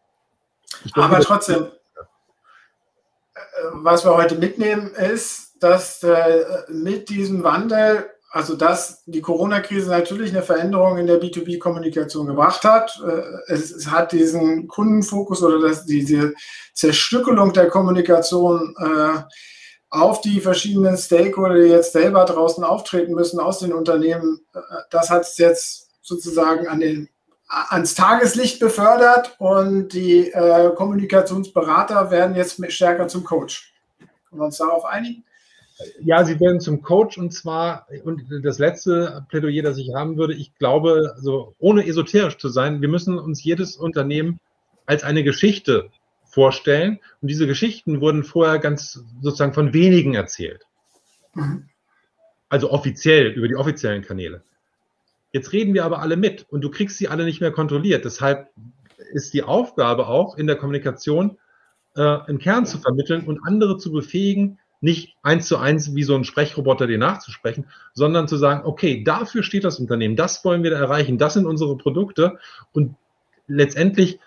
aber 0.93 1.19
trotzdem, 1.19 1.63
äh, 1.63 3.39
was 3.73 4.05
wir 4.05 4.15
heute 4.15 4.35
mitnehmen, 4.35 4.93
ist, 4.93 5.61
dass 5.61 6.01
äh, 6.03 6.43
mit 6.69 7.09
diesem 7.09 7.43
Wandel 7.43 8.09
also 8.33 8.55
dass 8.55 9.03
die 9.05 9.19
Corona-Krise 9.19 9.89
natürlich 9.89 10.31
eine 10.31 10.41
Veränderung 10.41 10.97
in 10.97 11.05
der 11.05 11.21
B2B-Kommunikation 11.21 12.27
gebracht 12.27 12.63
hat. 12.63 12.97
Äh, 13.05 13.53
es, 13.53 13.87
hat 13.87 14.13
diesen 14.13 14.69
Kundenfokus 14.69 15.43
oder 15.43 15.59
das, 15.59 15.85
diese 15.85 16.33
Zerstückelung 16.73 17.51
der 17.51 17.67
Kommunikation 17.67 18.73
äh, 18.79 19.21
auf 19.89 20.21
die 20.21 20.39
verschiedenen 20.39 20.97
Stakeholder, 20.97 21.61
die 21.61 21.69
jetzt 21.69 21.91
selber 21.91 22.23
draußen 22.23 22.63
auftreten 22.63 23.13
müssen 23.13 23.41
aus 23.41 23.59
den 23.59 23.73
Unternehmen, 23.73 24.39
äh, 24.53 24.59
das 24.89 25.09
hat 25.09 25.23
es 25.23 25.37
jetzt 25.37 25.89
sozusagen 26.01 26.69
an 26.69 26.79
den, 26.79 27.09
ans 27.49 27.95
Tageslicht 27.95 28.61
befördert 28.61 29.35
und 29.39 29.89
die 29.89 30.31
Kommunikationsberater 30.77 32.09
werden 32.09 32.33
jetzt 32.33 32.63
stärker 32.71 33.09
zum 33.09 33.25
Coach. 33.25 33.73
Können 34.29 34.41
wir 34.41 34.45
uns 34.45 34.57
darauf 34.57 34.85
einigen? 34.85 35.25
Ja, 36.01 36.23
sie 36.23 36.39
werden 36.39 36.59
zum 36.59 36.81
Coach 36.81 37.17
und 37.17 37.31
zwar, 37.31 37.87
und 38.03 38.23
das 38.43 38.59
letzte 38.59 39.25
Plädoyer, 39.29 39.63
das 39.63 39.77
ich 39.77 39.93
haben 39.93 40.17
würde, 40.17 40.33
ich 40.33 40.53
glaube, 40.55 41.13
also 41.15 41.55
ohne 41.59 41.85
esoterisch 41.85 42.37
zu 42.37 42.49
sein, 42.49 42.81
wir 42.81 42.89
müssen 42.89 43.17
uns 43.17 43.43
jedes 43.43 43.77
Unternehmen 43.77 44.39
als 44.85 45.03
eine 45.03 45.23
Geschichte 45.23 45.89
vorstellen. 46.25 46.99
Und 47.21 47.27
diese 47.27 47.47
Geschichten 47.47 48.01
wurden 48.01 48.23
vorher 48.23 48.59
ganz 48.59 49.03
sozusagen 49.21 49.53
von 49.53 49.73
wenigen 49.73 50.13
erzählt. 50.13 50.65
Also 52.49 52.71
offiziell, 52.71 53.27
über 53.31 53.47
die 53.47 53.55
offiziellen 53.55 54.01
Kanäle. 54.01 54.43
Jetzt 55.31 55.53
reden 55.53 55.73
wir 55.73 55.85
aber 55.85 55.99
alle 55.99 56.17
mit 56.17 56.45
und 56.49 56.61
du 56.61 56.69
kriegst 56.69 56.97
sie 56.97 57.07
alle 57.07 57.23
nicht 57.23 57.39
mehr 57.39 57.51
kontrolliert. 57.51 58.03
Deshalb 58.03 58.49
ist 59.13 59.33
die 59.33 59.43
Aufgabe 59.43 60.07
auch 60.07 60.37
in 60.37 60.47
der 60.47 60.57
Kommunikation, 60.57 61.37
äh, 61.95 62.01
einen 62.01 62.39
Kern 62.39 62.65
zu 62.65 62.79
vermitteln 62.79 63.25
und 63.25 63.39
andere 63.45 63.77
zu 63.77 63.91
befähigen, 63.91 64.59
nicht 64.81 65.15
eins 65.21 65.47
zu 65.47 65.57
eins 65.57 65.95
wie 65.95 66.03
so 66.03 66.15
ein 66.15 66.23
Sprechroboter 66.23 66.87
dir 66.87 66.97
nachzusprechen, 66.97 67.67
sondern 67.93 68.27
zu 68.27 68.35
sagen, 68.37 68.65
okay, 68.65 69.03
dafür 69.03 69.43
steht 69.43 69.63
das 69.63 69.79
Unternehmen, 69.79 70.15
das 70.15 70.43
wollen 70.43 70.63
wir 70.63 70.71
da 70.71 70.79
erreichen, 70.79 71.17
das 71.17 71.35
sind 71.35 71.45
unsere 71.45 71.77
Produkte. 71.77 72.39
Und 72.73 72.95
letztendlich 73.47 74.19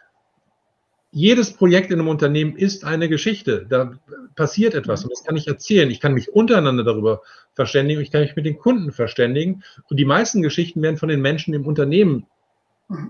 jedes 1.11 1.52
Projekt 1.52 1.92
in 1.92 2.00
einem 2.00 2.09
Unternehmen 2.09 2.57
ist 2.57 2.84
eine 2.84 3.09
Geschichte. 3.09 3.66
Da 3.68 3.92
passiert 4.34 4.74
etwas. 4.74 5.05
Und 5.05 5.12
das 5.12 5.22
kann 5.22 5.36
ich 5.36 5.46
erzählen. 5.46 5.88
Ich 5.90 6.00
kann 6.00 6.12
mich 6.12 6.32
untereinander 6.32 6.82
darüber 6.82 7.22
verständigen, 7.52 8.00
ich 8.00 8.11
kann 8.11 8.22
mich 8.22 8.34
mit 8.34 8.46
den 8.46 8.59
Kunden 8.59 8.90
verständigen. 8.90 9.62
Und 9.88 9.98
die 9.98 10.05
meisten 10.05 10.42
Geschichten 10.42 10.82
werden 10.82 10.96
von 10.96 11.09
den 11.09 11.20
Menschen 11.20 11.55
im 11.55 11.66
Unternehmen 11.66 12.26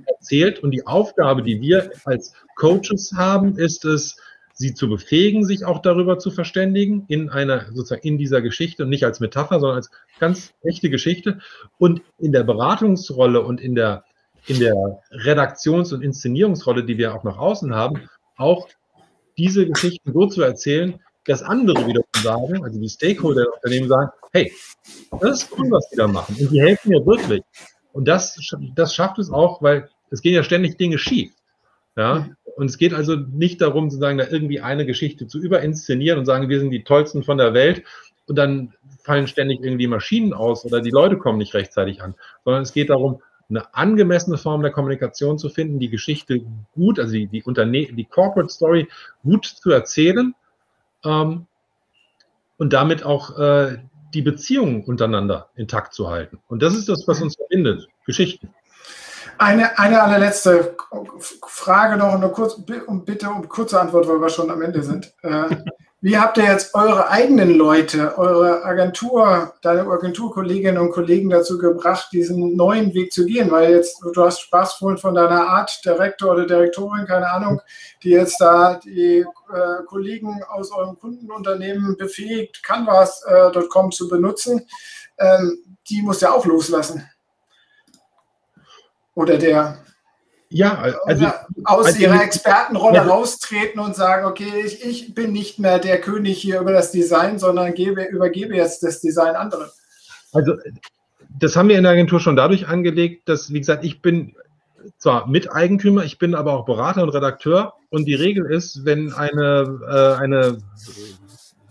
erzählt. 0.06 0.62
Und 0.62 0.72
die 0.72 0.86
Aufgabe, 0.86 1.42
die 1.42 1.60
wir 1.62 1.90
als 2.04 2.34
Coaches 2.56 3.12
haben, 3.16 3.56
ist 3.56 3.86
es, 3.86 4.18
sie 4.54 4.72
zu 4.72 4.88
befähigen, 4.88 5.44
sich 5.44 5.64
auch 5.64 5.82
darüber 5.82 6.18
zu 6.18 6.30
verständigen, 6.30 7.04
in 7.08 7.28
einer, 7.28 7.66
sozusagen 7.72 8.06
in 8.06 8.18
dieser 8.18 8.40
Geschichte 8.40 8.84
und 8.84 8.88
nicht 8.88 9.04
als 9.04 9.20
Metapher, 9.20 9.60
sondern 9.60 9.76
als 9.76 9.90
ganz 10.20 10.54
echte 10.62 10.90
Geschichte. 10.90 11.40
Und 11.76 12.02
in 12.18 12.32
der 12.32 12.44
Beratungsrolle 12.44 13.42
und 13.42 13.60
in 13.60 13.74
der, 13.74 14.04
in 14.46 14.60
der 14.60 15.02
Redaktions- 15.10 15.92
und 15.92 16.02
Inszenierungsrolle, 16.02 16.84
die 16.84 16.96
wir 16.98 17.14
auch 17.14 17.24
nach 17.24 17.36
außen 17.36 17.74
haben, 17.74 18.08
auch 18.36 18.68
diese 19.36 19.66
Geschichten 19.66 20.12
so 20.12 20.26
zu 20.26 20.42
erzählen, 20.42 21.00
dass 21.26 21.42
andere 21.42 21.86
wiederum 21.86 22.06
sagen, 22.22 22.64
also 22.64 22.78
die 22.78 22.88
Stakeholder 22.88 23.44
der 23.44 23.54
Unternehmen 23.54 23.88
sagen, 23.88 24.10
hey, 24.32 24.52
das 25.20 25.42
ist 25.42 25.58
cool, 25.58 25.70
was 25.70 25.88
die 25.90 25.96
da 25.96 26.06
machen. 26.06 26.36
Und 26.38 26.50
die 26.52 26.60
helfen 26.60 26.90
mir 26.90 27.04
wirklich. 27.04 27.42
Und 27.92 28.06
das, 28.06 28.38
das 28.74 28.94
schafft 28.94 29.18
es 29.18 29.30
auch, 29.30 29.62
weil 29.62 29.88
es 30.10 30.20
gehen 30.20 30.34
ja 30.34 30.42
ständig 30.42 30.76
Dinge 30.76 30.98
schief. 30.98 31.32
Ja, 31.96 32.28
und 32.56 32.66
es 32.66 32.78
geht 32.78 32.94
also 32.94 33.16
nicht 33.16 33.60
darum, 33.60 33.90
sozusagen 33.90 34.18
da 34.18 34.26
irgendwie 34.28 34.60
eine 34.60 34.86
Geschichte 34.86 35.26
zu 35.26 35.38
überinszenieren 35.38 36.18
und 36.18 36.24
sagen, 36.24 36.48
wir 36.48 36.60
sind 36.60 36.70
die 36.70 36.84
tollsten 36.84 37.22
von 37.22 37.38
der 37.38 37.54
Welt 37.54 37.82
und 38.26 38.36
dann 38.36 38.74
fallen 39.02 39.26
ständig 39.26 39.60
irgendwie 39.62 39.86
Maschinen 39.86 40.32
aus 40.32 40.64
oder 40.64 40.80
die 40.80 40.90
Leute 40.90 41.18
kommen 41.18 41.38
nicht 41.38 41.54
rechtzeitig 41.54 42.02
an, 42.02 42.14
sondern 42.44 42.62
es 42.62 42.72
geht 42.72 42.90
darum, 42.90 43.20
eine 43.50 43.74
angemessene 43.74 44.38
Form 44.38 44.62
der 44.62 44.72
Kommunikation 44.72 45.38
zu 45.38 45.50
finden, 45.50 45.78
die 45.78 45.90
Geschichte 45.90 46.40
gut, 46.74 46.98
also 46.98 47.12
die, 47.12 47.26
die, 47.26 47.42
Unterne 47.42 47.92
die 47.92 48.04
Corporate 48.04 48.52
Story 48.52 48.88
gut 49.22 49.44
zu 49.44 49.70
erzählen 49.70 50.34
ähm, 51.04 51.46
und 52.56 52.72
damit 52.72 53.04
auch 53.04 53.38
äh, 53.38 53.78
die 54.14 54.22
Beziehungen 54.22 54.84
untereinander 54.84 55.50
intakt 55.56 55.92
zu 55.92 56.08
halten. 56.08 56.38
Und 56.48 56.62
das 56.62 56.74
ist 56.74 56.88
das, 56.88 57.06
was 57.06 57.20
uns 57.20 57.36
verbindet, 57.36 57.88
Geschichten. 58.06 58.54
Eine, 59.38 59.78
eine 59.78 60.02
allerletzte 60.02 60.76
Frage 61.46 61.96
noch, 61.96 62.14
eine 62.14 62.28
kurz, 62.30 62.56
bitte 62.64 63.28
um 63.28 63.48
kurze 63.48 63.80
Antwort, 63.80 64.08
weil 64.08 64.20
wir 64.20 64.28
schon 64.28 64.50
am 64.50 64.62
Ende 64.62 64.82
sind. 64.82 65.12
Äh, 65.22 65.56
wie 66.00 66.18
habt 66.18 66.36
ihr 66.36 66.44
jetzt 66.44 66.74
eure 66.74 67.08
eigenen 67.08 67.54
Leute, 67.54 68.18
eure 68.18 68.62
Agentur, 68.62 69.54
deine 69.62 69.86
Agenturkolleginnen 69.86 70.76
und 70.76 70.92
Kollegen 70.92 71.30
dazu 71.30 71.56
gebracht, 71.56 72.08
diesen 72.12 72.56
neuen 72.56 72.92
Weg 72.92 73.10
zu 73.10 73.24
gehen? 73.24 73.50
Weil 73.50 73.72
jetzt, 73.72 74.02
du 74.12 74.22
hast 74.22 74.40
Spaß 74.40 74.74
vorhin 74.74 74.98
von 74.98 75.14
deiner 75.14 75.48
Art, 75.48 75.82
Direktor 75.82 76.32
oder 76.32 76.46
Direktorin, 76.46 77.06
keine 77.06 77.30
Ahnung, 77.30 77.62
die 78.02 78.10
jetzt 78.10 78.38
da 78.38 78.74
die 78.74 79.20
äh, 79.20 79.84
Kollegen 79.86 80.42
aus 80.46 80.72
eurem 80.72 80.98
Kundenunternehmen 80.98 81.96
befähigt, 81.96 82.62
Canvas.com 82.62 83.86
äh, 83.86 83.90
zu 83.90 84.06
benutzen. 84.06 84.66
Ähm, 85.18 85.58
die 85.88 86.02
muss 86.02 86.20
ja 86.20 86.32
auch 86.32 86.44
loslassen 86.44 87.08
oder 89.14 89.38
der 89.38 89.78
ja, 90.50 90.94
also 91.04 91.26
aus 91.64 91.86
also, 91.86 91.98
ihrer 91.98 92.22
Expertenrolle 92.22 92.96
ja, 92.96 93.02
raustreten 93.02 93.80
und 93.80 93.96
sagen, 93.96 94.24
okay, 94.24 94.62
ich, 94.64 94.84
ich 94.84 95.12
bin 95.12 95.32
nicht 95.32 95.58
mehr 95.58 95.80
der 95.80 96.00
König 96.00 96.38
hier 96.38 96.60
über 96.60 96.72
das 96.72 96.92
Design, 96.92 97.40
sondern 97.40 97.74
gebe, 97.74 98.04
übergebe 98.04 98.54
jetzt 98.54 98.84
das 98.84 99.00
Design 99.00 99.34
anderen. 99.34 99.68
Also 100.32 100.54
das 101.40 101.56
haben 101.56 101.68
wir 101.68 101.76
in 101.76 101.82
der 101.82 101.92
Agentur 101.92 102.20
schon 102.20 102.36
dadurch 102.36 102.68
angelegt, 102.68 103.28
dass, 103.28 103.52
wie 103.52 103.58
gesagt, 103.58 103.84
ich 103.84 104.00
bin 104.00 104.36
zwar 104.98 105.26
Miteigentümer, 105.26 106.04
ich 106.04 106.18
bin 106.18 106.34
aber 106.34 106.52
auch 106.52 106.64
Berater 106.64 107.02
und 107.02 107.08
Redakteur. 107.08 107.74
Und 107.90 108.04
die 108.04 108.14
Regel 108.14 108.46
ist, 108.46 108.84
wenn 108.84 109.12
eine, 109.12 109.80
äh, 109.88 110.22
eine 110.22 110.58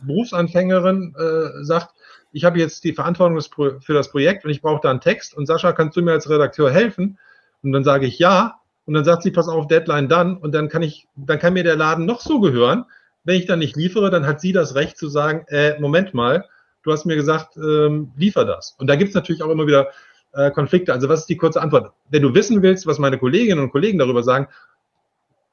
Berufsanfängerin 0.01 1.15
äh, 1.17 1.63
sagt, 1.63 1.93
ich 2.33 2.43
habe 2.43 2.59
jetzt 2.59 2.83
die 2.83 2.93
Verantwortung 2.93 3.39
für 3.81 3.93
das 3.93 4.09
Projekt 4.09 4.43
und 4.43 4.51
ich 4.51 4.61
brauche 4.61 4.81
da 4.81 4.89
einen 4.89 5.01
Text 5.01 5.37
und 5.37 5.45
Sascha, 5.45 5.71
kannst 5.71 5.95
du 5.95 6.01
mir 6.01 6.13
als 6.13 6.29
Redakteur 6.29 6.71
helfen? 6.71 7.17
Und 7.63 7.71
dann 7.71 7.83
sage 7.83 8.05
ich 8.05 8.19
ja. 8.19 8.59
Und 8.85 8.93
dann 8.93 9.05
sagt 9.05 9.23
sie, 9.23 9.31
pass 9.31 9.47
auf, 9.47 9.67
Deadline 9.67 10.09
dann. 10.09 10.37
Und 10.37 10.53
dann 10.53 10.69
kann 10.69 10.83
ich, 10.83 11.07
dann 11.15 11.39
kann 11.39 11.53
mir 11.53 11.63
der 11.63 11.75
Laden 11.75 12.05
noch 12.05 12.19
so 12.19 12.39
gehören. 12.39 12.85
Wenn 13.23 13.37
ich 13.37 13.45
dann 13.45 13.59
nicht 13.59 13.77
liefere, 13.77 14.09
dann 14.09 14.27
hat 14.27 14.41
sie 14.41 14.51
das 14.51 14.75
Recht 14.75 14.97
zu 14.97 15.07
sagen, 15.07 15.45
äh, 15.47 15.79
Moment 15.79 16.13
mal, 16.13 16.45
du 16.83 16.91
hast 16.91 17.05
mir 17.05 17.15
gesagt, 17.15 17.55
ähm, 17.55 18.11
liefer 18.17 18.43
das. 18.43 18.75
Und 18.77 18.87
da 18.87 18.95
gibt 18.95 19.09
es 19.09 19.15
natürlich 19.15 19.41
auch 19.41 19.49
immer 19.49 19.65
wieder 19.65 19.87
äh, 20.33 20.51
Konflikte. 20.51 20.91
Also 20.91 21.07
was 21.07 21.21
ist 21.21 21.29
die 21.29 21.37
kurze 21.37 21.61
Antwort? 21.61 21.93
Wenn 22.09 22.21
du 22.21 22.35
wissen 22.35 22.61
willst, 22.61 22.85
was 22.85 22.99
meine 22.99 23.17
Kolleginnen 23.17 23.61
und 23.61 23.71
Kollegen 23.71 23.97
darüber 23.97 24.23
sagen, 24.23 24.47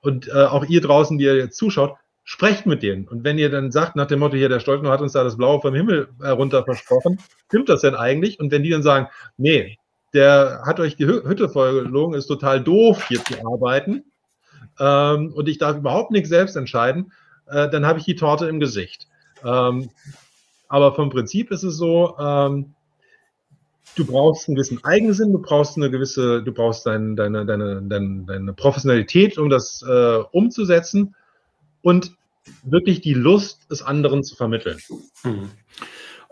und 0.02 0.28
äh, 0.28 0.32
auch 0.32 0.64
ihr 0.64 0.80
draußen, 0.80 1.18
die 1.18 1.24
ihr 1.24 1.36
jetzt 1.36 1.56
zuschaut, 1.56 1.96
sprecht 2.24 2.66
mit 2.66 2.82
denen. 2.82 3.08
Und 3.08 3.24
wenn 3.24 3.38
ihr 3.38 3.50
dann 3.50 3.70
sagt, 3.70 3.96
nach 3.96 4.06
dem 4.06 4.20
Motto, 4.20 4.36
hier, 4.36 4.48
der 4.48 4.60
Stoltenau 4.60 4.90
hat 4.90 5.00
uns 5.00 5.12
da 5.12 5.24
das 5.24 5.36
Blaue 5.36 5.60
vom 5.60 5.74
Himmel 5.74 6.08
herunter 6.22 6.64
versprochen, 6.64 7.18
stimmt 7.46 7.68
das 7.68 7.82
denn 7.82 7.94
eigentlich? 7.94 8.38
Und 8.40 8.50
wenn 8.50 8.62
die 8.62 8.70
dann 8.70 8.82
sagen, 8.82 9.08
nee, 9.36 9.78
der 10.12 10.62
hat 10.64 10.80
euch 10.80 10.96
die 10.96 11.06
Hütte 11.06 11.48
vollgelogen, 11.48 12.14
ist 12.14 12.26
total 12.26 12.62
doof, 12.62 13.06
hier 13.08 13.24
zu 13.24 13.34
arbeiten, 13.46 14.04
ähm, 14.78 15.32
und 15.34 15.48
ich 15.48 15.58
darf 15.58 15.76
überhaupt 15.76 16.10
nichts 16.10 16.28
selbst 16.28 16.56
entscheiden, 16.56 17.12
äh, 17.46 17.68
dann 17.68 17.86
habe 17.86 17.98
ich 17.98 18.04
die 18.04 18.16
Torte 18.16 18.48
im 18.48 18.60
Gesicht. 18.60 19.06
Ähm, 19.44 19.90
aber 20.68 20.94
vom 20.94 21.10
Prinzip 21.10 21.50
ist 21.50 21.62
es 21.62 21.76
so, 21.76 22.16
ähm, 22.18 22.74
du 23.96 24.06
brauchst 24.06 24.48
einen 24.48 24.54
gewissen 24.54 24.82
Eigensinn, 24.84 25.32
du 25.32 25.40
brauchst 25.40 25.76
eine 25.76 25.90
gewisse, 25.90 26.42
du 26.42 26.52
brauchst 26.52 26.86
dein, 26.86 27.16
deine, 27.16 27.44
deine, 27.44 27.82
deine, 27.82 28.24
deine 28.24 28.52
Professionalität, 28.52 29.36
um 29.36 29.50
das 29.50 29.82
äh, 29.82 30.18
umzusetzen 30.32 31.14
und 31.82 32.12
wirklich 32.62 33.00
die 33.00 33.14
Lust, 33.14 33.60
es 33.68 33.82
anderen 33.82 34.22
zu 34.22 34.36
vermitteln. 34.36 34.78
Mhm. 35.24 35.50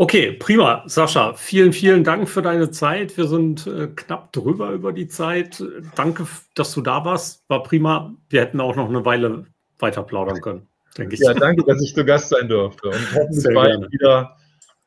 Okay, 0.01 0.31
prima. 0.31 0.85
Sascha, 0.87 1.35
vielen, 1.35 1.73
vielen 1.73 2.05
Dank 2.05 2.29
für 2.29 2.41
deine 2.41 2.71
Zeit. 2.71 3.17
Wir 3.17 3.27
sind 3.27 3.67
äh, 3.67 3.89
knapp 3.89 4.33
drüber 4.33 4.71
über 4.71 4.93
die 4.93 5.09
Zeit. 5.09 5.61
Danke, 5.97 6.25
dass 6.55 6.73
du 6.73 6.83
da 6.83 7.05
warst. 7.05 7.43
War 7.49 7.65
prima. 7.65 8.15
Wir 8.29 8.43
hätten 8.43 8.61
auch 8.61 8.77
noch 8.77 8.89
eine 8.89 9.05
Weile 9.05 9.47
weiter 9.81 10.05
plaudern 10.05 10.41
können, 10.41 10.69
denke 10.97 11.15
ich. 11.15 11.21
Ja, 11.21 11.35
danke, 11.35 11.65
dass 11.65 11.83
ich 11.83 11.97
zu 11.97 12.05
Gast 12.05 12.29
sein 12.29 12.49
durfte. 12.49 12.91
Und 12.91 13.09
hoffentlich 13.13 13.53
bald 13.53 13.91
wieder 13.91 14.37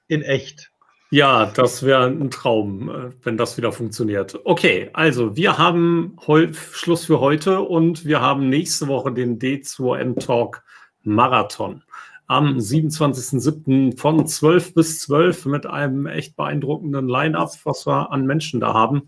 in 0.08 0.22
echt. 0.22 0.72
Ja, 1.10 1.46
das 1.46 1.84
wäre 1.84 2.06
ein 2.06 2.32
Traum, 2.32 2.90
äh, 2.90 3.10
wenn 3.24 3.36
das 3.36 3.58
wieder 3.58 3.74
funktioniert. 3.74 4.40
Okay, 4.46 4.92
also 4.94 5.36
wir 5.36 5.58
haben 5.58 6.16
Schluss 6.72 7.04
für 7.04 7.20
heute 7.20 7.60
und 7.60 8.06
wir 8.06 8.22
haben 8.22 8.48
nächste 8.48 8.88
Woche 8.88 9.12
den 9.12 9.40
D2M 9.40 10.26
Talk 10.26 10.64
Marathon 11.04 11.84
am 12.32 12.58
27.07. 12.60 14.00
von 14.00 14.26
12 14.26 14.74
bis 14.74 15.00
12 15.02 15.48
mit 15.48 15.66
einem 15.66 16.06
echt 16.06 16.38
beeindruckenden 16.38 17.10
Line-Up, 17.10 17.52
was 17.66 17.86
wir 17.86 18.10
an 18.10 18.26
Menschen 18.26 18.62
da 18.62 18.74
haben. 18.74 19.02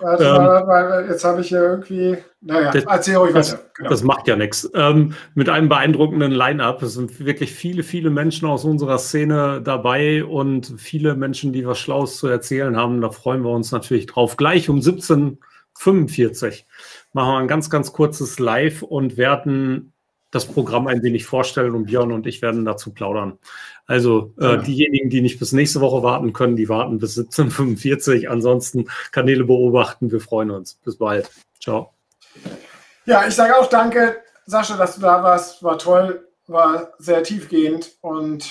Warte, 0.00 0.24
ähm, 0.24 1.10
jetzt 1.10 1.22
habe 1.22 1.42
ich 1.42 1.48
hier 1.48 1.60
irgendwie, 1.60 2.16
naja, 2.40 2.70
das, 2.70 2.84
erzähl 2.84 3.18
euch 3.18 3.34
weiter. 3.34 3.60
Genau. 3.74 3.90
Das 3.90 4.02
macht 4.02 4.26
ja 4.26 4.36
nichts. 4.36 4.70
Ähm, 4.74 5.14
mit 5.34 5.50
einem 5.50 5.68
beeindruckenden 5.68 6.32
Line-Up. 6.32 6.82
Es 6.82 6.94
sind 6.94 7.22
wirklich 7.22 7.52
viele, 7.52 7.82
viele 7.82 8.08
Menschen 8.08 8.48
aus 8.48 8.64
unserer 8.64 8.96
Szene 8.96 9.60
dabei 9.62 10.24
und 10.24 10.72
viele 10.78 11.14
Menschen, 11.14 11.52
die 11.52 11.66
was 11.66 11.78
Schlaues 11.78 12.16
zu 12.16 12.26
erzählen 12.26 12.74
haben. 12.74 13.02
Da 13.02 13.10
freuen 13.10 13.42
wir 13.42 13.50
uns 13.50 13.70
natürlich 13.70 14.06
drauf. 14.06 14.38
Gleich 14.38 14.70
um 14.70 14.78
17.45 14.78 16.62
machen 17.12 17.32
wir 17.32 17.38
ein 17.38 17.48
ganz, 17.48 17.68
ganz 17.68 17.92
kurzes 17.92 18.38
Live 18.38 18.80
und 18.80 19.18
werden 19.18 19.91
das 20.32 20.46
Programm 20.46 20.88
ein 20.88 21.02
wenig 21.02 21.24
vorstellen 21.26 21.74
und 21.74 21.84
Björn 21.84 22.10
und 22.10 22.26
ich 22.26 22.42
werden 22.42 22.64
dazu 22.64 22.92
plaudern. 22.92 23.38
Also 23.86 24.32
äh, 24.40 24.44
ja. 24.44 24.56
diejenigen, 24.56 25.10
die 25.10 25.20
nicht 25.20 25.38
bis 25.38 25.52
nächste 25.52 25.80
Woche 25.80 26.02
warten 26.02 26.32
können, 26.32 26.56
die 26.56 26.68
warten 26.68 26.98
bis 26.98 27.16
17.45 27.16 28.26
Ansonsten 28.26 28.88
Kanäle 29.12 29.44
beobachten. 29.44 30.10
Wir 30.10 30.20
freuen 30.20 30.50
uns. 30.50 30.74
Bis 30.84 30.96
bald. 30.96 31.30
Ciao. 31.60 31.92
Ja, 33.04 33.26
ich 33.28 33.34
sage 33.34 33.56
auch 33.58 33.68
danke, 33.68 34.16
Sascha, 34.46 34.76
dass 34.76 34.96
du 34.96 35.02
da 35.02 35.22
warst. 35.22 35.62
War 35.62 35.78
toll, 35.78 36.26
war 36.46 36.92
sehr 36.98 37.22
tiefgehend 37.22 37.92
und 38.00 38.50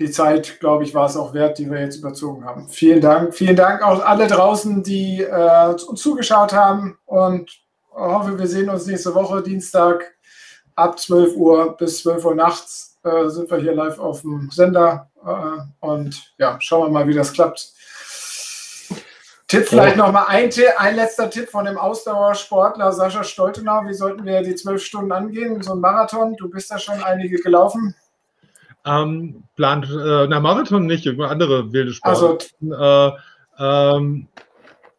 die 0.00 0.10
Zeit, 0.10 0.58
glaube 0.60 0.82
ich, 0.82 0.94
war 0.94 1.06
es 1.06 1.16
auch 1.16 1.34
wert, 1.34 1.58
die 1.58 1.70
wir 1.70 1.78
jetzt 1.78 1.98
überzogen 1.98 2.44
haben. 2.44 2.68
Vielen 2.68 3.02
Dank. 3.02 3.34
Vielen 3.34 3.54
Dank 3.54 3.82
auch 3.82 4.02
alle 4.02 4.26
draußen, 4.26 4.82
die 4.82 5.20
äh, 5.20 5.68
uns 5.68 6.00
zugeschaut 6.00 6.54
haben 6.54 6.98
und 7.04 7.50
hoffe, 7.92 8.38
wir 8.38 8.46
sehen 8.46 8.70
uns 8.70 8.86
nächste 8.86 9.14
Woche, 9.14 9.42
Dienstag 9.42 10.14
ab 10.74 10.98
12 10.98 11.36
Uhr 11.36 11.76
bis 11.76 12.02
12 12.02 12.24
Uhr 12.24 12.34
nachts 12.34 12.98
äh, 13.04 13.28
sind 13.28 13.50
wir 13.50 13.58
hier 13.58 13.74
live 13.74 13.98
auf 13.98 14.22
dem 14.22 14.50
Sender. 14.50 15.10
Äh, 15.24 15.86
und 15.86 16.32
ja, 16.38 16.58
schauen 16.60 16.88
wir 16.88 16.90
mal, 16.90 17.08
wie 17.08 17.14
das 17.14 17.32
klappt. 17.32 17.72
Tipp 19.48 19.66
vielleicht 19.66 19.96
oh. 19.96 19.98
noch 19.98 20.12
mal 20.12 20.26
ein, 20.26 20.48
ein 20.76 20.94
letzter 20.94 21.28
Tipp 21.28 21.48
von 21.48 21.64
dem 21.64 21.76
Ausdauersportler 21.76 22.92
Sascha 22.92 23.24
Stoltenau. 23.24 23.82
Wie 23.84 23.94
sollten 23.94 24.24
wir 24.24 24.42
die 24.42 24.54
zwölf 24.54 24.84
Stunden 24.84 25.10
angehen? 25.10 25.60
So 25.62 25.72
ein 25.72 25.80
Marathon, 25.80 26.36
du 26.36 26.48
bist 26.48 26.70
da 26.70 26.78
schon 26.78 27.02
einige 27.02 27.36
gelaufen. 27.38 27.94
Ähm, 28.86 29.42
plant, 29.56 29.86
äh, 29.90 30.26
na, 30.28 30.38
Marathon 30.38 30.86
nicht, 30.86 31.06
andere 31.06 31.72
wilde 31.72 31.92
Sport. 31.92 32.52
Also, 32.60 32.74
äh, 32.74 33.12
ähm, 33.58 34.28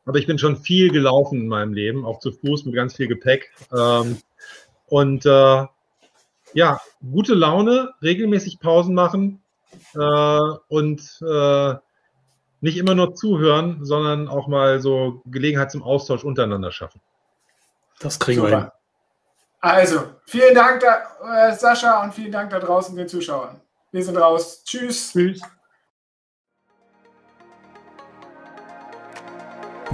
aber 0.05 0.17
ich 0.17 0.27
bin 0.27 0.37
schon 0.37 0.57
viel 0.57 0.91
gelaufen 0.91 1.41
in 1.41 1.47
meinem 1.47 1.73
Leben, 1.73 2.05
auch 2.05 2.19
zu 2.19 2.31
Fuß 2.31 2.65
mit 2.65 2.75
ganz 2.75 2.95
viel 2.95 3.07
Gepäck. 3.07 3.51
Ähm, 3.71 4.17
und 4.91 5.25
äh, 5.25 5.65
ja, 6.53 6.81
gute 6.99 7.33
Laune, 7.33 7.93
regelmäßig 8.01 8.59
Pausen 8.59 8.93
machen 8.93 9.41
äh, 9.95 10.39
und 10.67 11.01
äh, 11.25 11.75
nicht 12.59 12.77
immer 12.77 12.93
nur 12.93 13.15
zuhören, 13.15 13.85
sondern 13.85 14.27
auch 14.27 14.47
mal 14.47 14.81
so 14.81 15.21
Gelegenheit 15.25 15.71
zum 15.71 15.81
Austausch 15.81 16.25
untereinander 16.25 16.71
schaffen. 16.73 16.99
Das 17.99 18.19
kriegen 18.19 18.41
Super. 18.41 18.51
wir 18.51 18.59
hin. 18.59 18.71
Also, 19.61 20.03
vielen 20.25 20.55
Dank, 20.55 20.81
da, 20.81 21.47
äh, 21.49 21.55
Sascha, 21.55 22.03
und 22.03 22.13
vielen 22.13 22.31
Dank 22.31 22.49
da 22.49 22.59
draußen 22.59 22.95
den 22.95 23.07
Zuschauern. 23.07 23.61
Wir 23.91 24.03
sind 24.03 24.17
raus. 24.17 24.63
Tschüss. 24.65 25.13
Tschüss. 25.13 25.41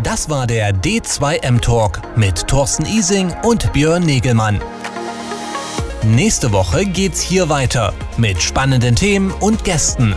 Das 0.03 0.29
war 0.29 0.47
der 0.47 0.73
D2M 0.73 1.59
Talk 1.61 1.99
mit 2.15 2.47
Thorsten 2.47 2.85
Ising 2.85 3.35
und 3.43 3.71
Björn 3.73 4.03
Negelmann. 4.03 4.61
Nächste 6.07 6.51
Woche 6.53 6.85
geht's 6.85 7.19
hier 7.19 7.49
weiter 7.49 7.93
mit 8.15 8.41
spannenden 8.41 8.95
Themen 8.95 9.33
und 9.41 9.65
Gästen. 9.65 10.15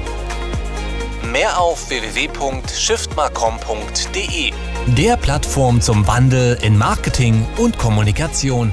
Mehr 1.32 1.61
auf 1.61 1.91
www.shiftmarcom.de, 1.91 4.53
der 4.86 5.16
Plattform 5.16 5.80
zum 5.80 6.07
Wandel 6.07 6.57
in 6.62 6.78
Marketing 6.78 7.45
und 7.57 7.76
Kommunikation. 7.76 8.72